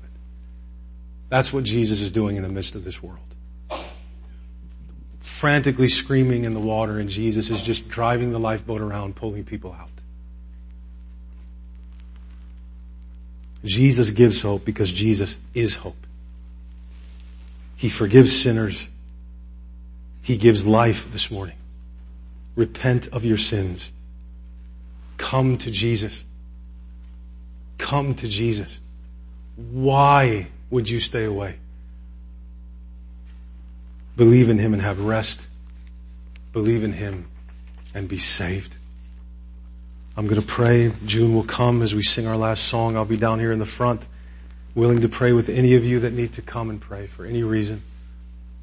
That's 1.30 1.54
what 1.54 1.64
Jesus 1.64 2.02
is 2.02 2.12
doing 2.12 2.36
in 2.36 2.42
the 2.42 2.50
midst 2.50 2.74
of 2.74 2.84
this 2.84 3.02
world. 3.02 3.20
Frantically 5.20 5.88
screaming 5.88 6.46
in 6.46 6.56
the 6.56 6.60
water 6.60 7.00
and 7.00 7.08
Jesus 7.08 7.52
is 7.52 7.62
just 7.62 7.88
driving 7.90 8.32
the 8.32 8.40
lifeboat 8.40 8.82
around, 8.82 9.16
pulling 9.16 9.44
people 9.44 9.72
out. 9.72 9.90
Jesus 13.64 14.10
gives 14.10 14.42
hope 14.42 14.66
because 14.66 14.92
Jesus 14.92 15.38
is 15.54 15.76
hope. 15.76 16.08
He 17.76 17.88
forgives 17.88 18.36
sinners. 18.36 18.90
He 20.24 20.38
gives 20.38 20.66
life 20.66 21.06
this 21.12 21.30
morning. 21.30 21.58
Repent 22.56 23.10
of 23.10 23.24
your 23.24 23.38
sins. 23.38 23.92
Come 25.18 25.60
to 25.60 25.70
Jesus. 25.70 26.24
Come 27.82 28.14
to 28.16 28.28
Jesus. 28.28 28.80
Why 29.56 30.48
would 30.70 30.88
you 30.88 31.00
stay 31.00 31.26
away? 31.26 31.56
Believe 34.16 34.50
in 34.50 34.60
Him 34.60 34.74
and 34.74 34.82
have 34.82 35.00
rest. 35.00 35.48
Believe 36.54 36.84
in 36.84 36.94
Him 36.94 37.28
and 37.96 38.08
be 38.08 38.20
saved. 38.20 38.76
I'm 40.16 40.28
going 40.28 40.40
to 40.40 40.46
pray. 40.46 40.92
June 41.06 41.34
will 41.34 41.44
come 41.44 41.82
as 41.82 41.96
we 41.96 42.04
sing 42.04 42.28
our 42.28 42.38
last 42.38 42.66
song. 42.66 42.96
I'll 42.96 43.04
be 43.04 43.18
down 43.18 43.40
here 43.40 43.52
in 43.52 43.58
the 43.58 43.66
front, 43.66 44.08
willing 44.76 45.02
to 45.02 45.10
pray 45.10 45.32
with 45.34 45.50
any 45.50 45.74
of 45.74 45.84
you 45.84 46.02
that 46.02 46.14
need 46.14 46.34
to 46.34 46.44
come 46.44 46.70
and 46.70 46.80
pray 46.80 47.08
for 47.08 47.26
any 47.26 47.42
reason. 47.42 47.82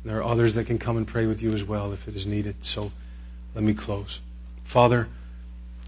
There 0.05 0.17
are 0.19 0.25
others 0.25 0.55
that 0.55 0.67
can 0.69 0.79
come 0.79 0.97
and 0.97 1.09
pray 1.09 1.27
with 1.27 1.43
you 1.43 1.53
as 1.55 1.65
well 1.65 1.93
if 1.93 2.07
it 2.07 2.15
is 2.15 2.25
needed. 2.25 2.65
So 2.65 2.93
let 3.57 3.65
me 3.65 3.75
close. 3.75 4.21
Father, 4.63 5.09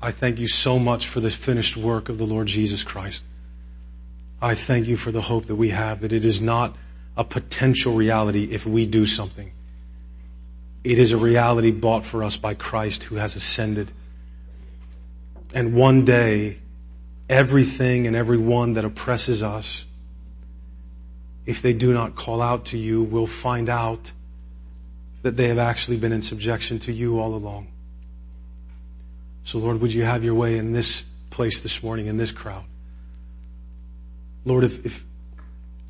I 0.03 0.13
thank 0.13 0.39
you 0.39 0.49
so 0.49 0.79
much 0.79 1.07
for 1.07 1.21
the 1.21 1.31
finished 1.31 1.77
work 1.77 2.09
of 2.09 2.19
the 2.19 2.25
Lord 2.25 2.47
Jesus 2.47 2.83
Christ. 2.83 3.25
I 4.41 4.55
thank 4.55 4.87
you 4.87 4.97
for 4.97 5.13
the 5.13 5.21
hope 5.21 5.47
that 5.47 5.57
we 5.57 5.71
have 5.71 6.01
that 6.01 6.13
it 6.13 6.25
is 6.25 6.41
not 6.41 6.77
a 7.17 7.25
potential 7.25 7.95
reality 7.95 8.49
if 8.51 8.65
we 8.65 8.87
do 8.87 9.05
something. 9.05 9.53
It 10.83 10.99
is 10.99 11.13
a 11.13 11.19
reality 11.19 11.71
bought 11.71 12.07
for 12.07 12.25
us 12.25 12.39
by 12.39 12.55
Christ 12.55 13.05
who 13.05 13.17
has 13.17 13.37
ascended. 13.37 13.91
And 15.53 15.75
one 15.75 16.07
day, 16.07 16.59
everything 17.29 18.07
and 18.07 18.17
everyone 18.17 18.73
that 18.75 18.87
oppresses 18.87 19.43
us, 19.43 19.85
if 21.45 21.61
they 21.61 21.75
do 21.75 21.93
not 21.93 22.17
call 22.17 22.41
out 22.41 22.67
to 22.67 22.79
you, 22.79 23.03
will 23.03 23.27
find 23.27 23.69
out 23.69 24.13
that 25.21 25.37
they 25.37 25.49
have 25.49 25.59
actually 25.59 25.99
been 25.99 26.13
in 26.13 26.23
subjection 26.23 26.79
to 26.79 26.93
you 26.93 27.21
all 27.21 27.35
along. 27.35 27.69
So 29.45 29.59
Lord, 29.59 29.81
would 29.81 29.93
you 29.93 30.03
have 30.03 30.25
your 30.25 30.35
way 30.35 30.59
in 30.59 30.73
this 30.73 31.05
place 31.31 31.61
this 31.61 31.83
morning, 31.83 32.07
in 32.07 32.17
this 32.17 32.33
crowd? 32.33 32.65
Lord, 34.45 34.65
if, 34.65 34.85
if 34.85 35.05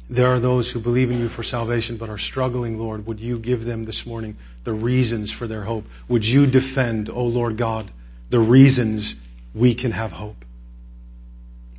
there 0.08 0.26
are 0.26 0.40
those 0.40 0.70
who 0.70 0.80
believe 0.80 1.10
in 1.10 1.20
you 1.20 1.28
for 1.28 1.42
salvation 1.42 1.96
but 1.96 2.08
are 2.08 2.18
struggling, 2.18 2.78
Lord, 2.78 3.06
would 3.06 3.20
you 3.20 3.38
give 3.38 3.64
them 3.64 3.84
this 3.84 4.04
morning 4.04 4.36
the 4.64 4.72
reasons 4.72 5.30
for 5.32 5.46
their 5.46 5.62
hope? 5.62 5.86
Would 6.08 6.26
you 6.26 6.46
defend, 6.46 7.08
O 7.08 7.14
oh 7.14 7.24
Lord 7.24 7.56
God, 7.56 7.90
the 8.28 8.40
reasons 8.40 9.14
we 9.54 9.74
can 9.74 9.92
have 9.92 10.12
hope 10.12 10.44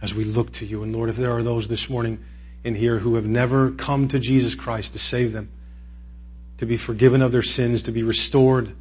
as 0.02 0.16
we 0.16 0.24
look 0.24 0.54
to 0.54 0.66
you? 0.66 0.84
And 0.84 0.96
Lord, 0.96 1.10
if 1.10 1.18
there 1.18 1.34
are 1.34 1.44
those 1.44 1.68
this 1.68 1.90
morning 1.90 2.24
in 2.64 2.74
here 2.74 3.00
who 3.00 3.16
have 3.16 3.26
never 3.26 3.72
come 3.72 4.08
to 4.10 4.20
Jesus 4.20 4.56
Christ 4.56 4.94
to 4.94 5.00
save 5.00 5.34
them, 5.34 5.50
to 6.60 6.66
be 6.66 6.78
forgiven 6.78 7.22
of 7.22 7.32
their 7.32 7.42
sins, 7.42 7.84
to 7.84 7.92
be 7.92 8.04
restored, 8.04 8.74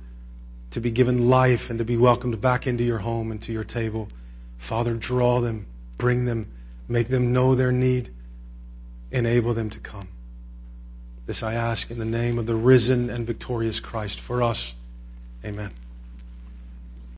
to 0.71 0.81
be 0.81 0.91
given 0.91 1.29
life, 1.29 1.71
and 1.71 1.79
to 1.79 1.85
be 1.85 1.97
welcomed 1.97 2.41
back 2.41 2.66
into 2.66 2.85
your 2.85 2.99
home 2.99 3.31
and 3.31 3.43
to 3.43 3.53
your 3.53 3.64
table, 3.64 4.09
Father, 4.59 4.95
draw 4.95 5.41
them, 5.41 5.66
bring 5.99 6.25
them, 6.25 6.47
Make 6.91 7.07
them 7.07 7.33
know 7.33 7.55
their 7.55 7.71
need. 7.71 8.11
Enable 9.12 9.55
them 9.55 9.71
to 9.71 9.79
come. 9.79 10.09
This 11.25 11.41
I 11.41 11.55
ask 11.55 11.89
in 11.89 12.01
the 12.01 12.05
name 12.05 12.37
of 12.37 12.47
the 12.47 12.57
risen 12.57 13.09
and 13.09 13.25
victorious 13.25 13.79
Christ 13.79 14.18
for 14.21 14.43
us. 14.43 14.75
Amen. 15.45 15.71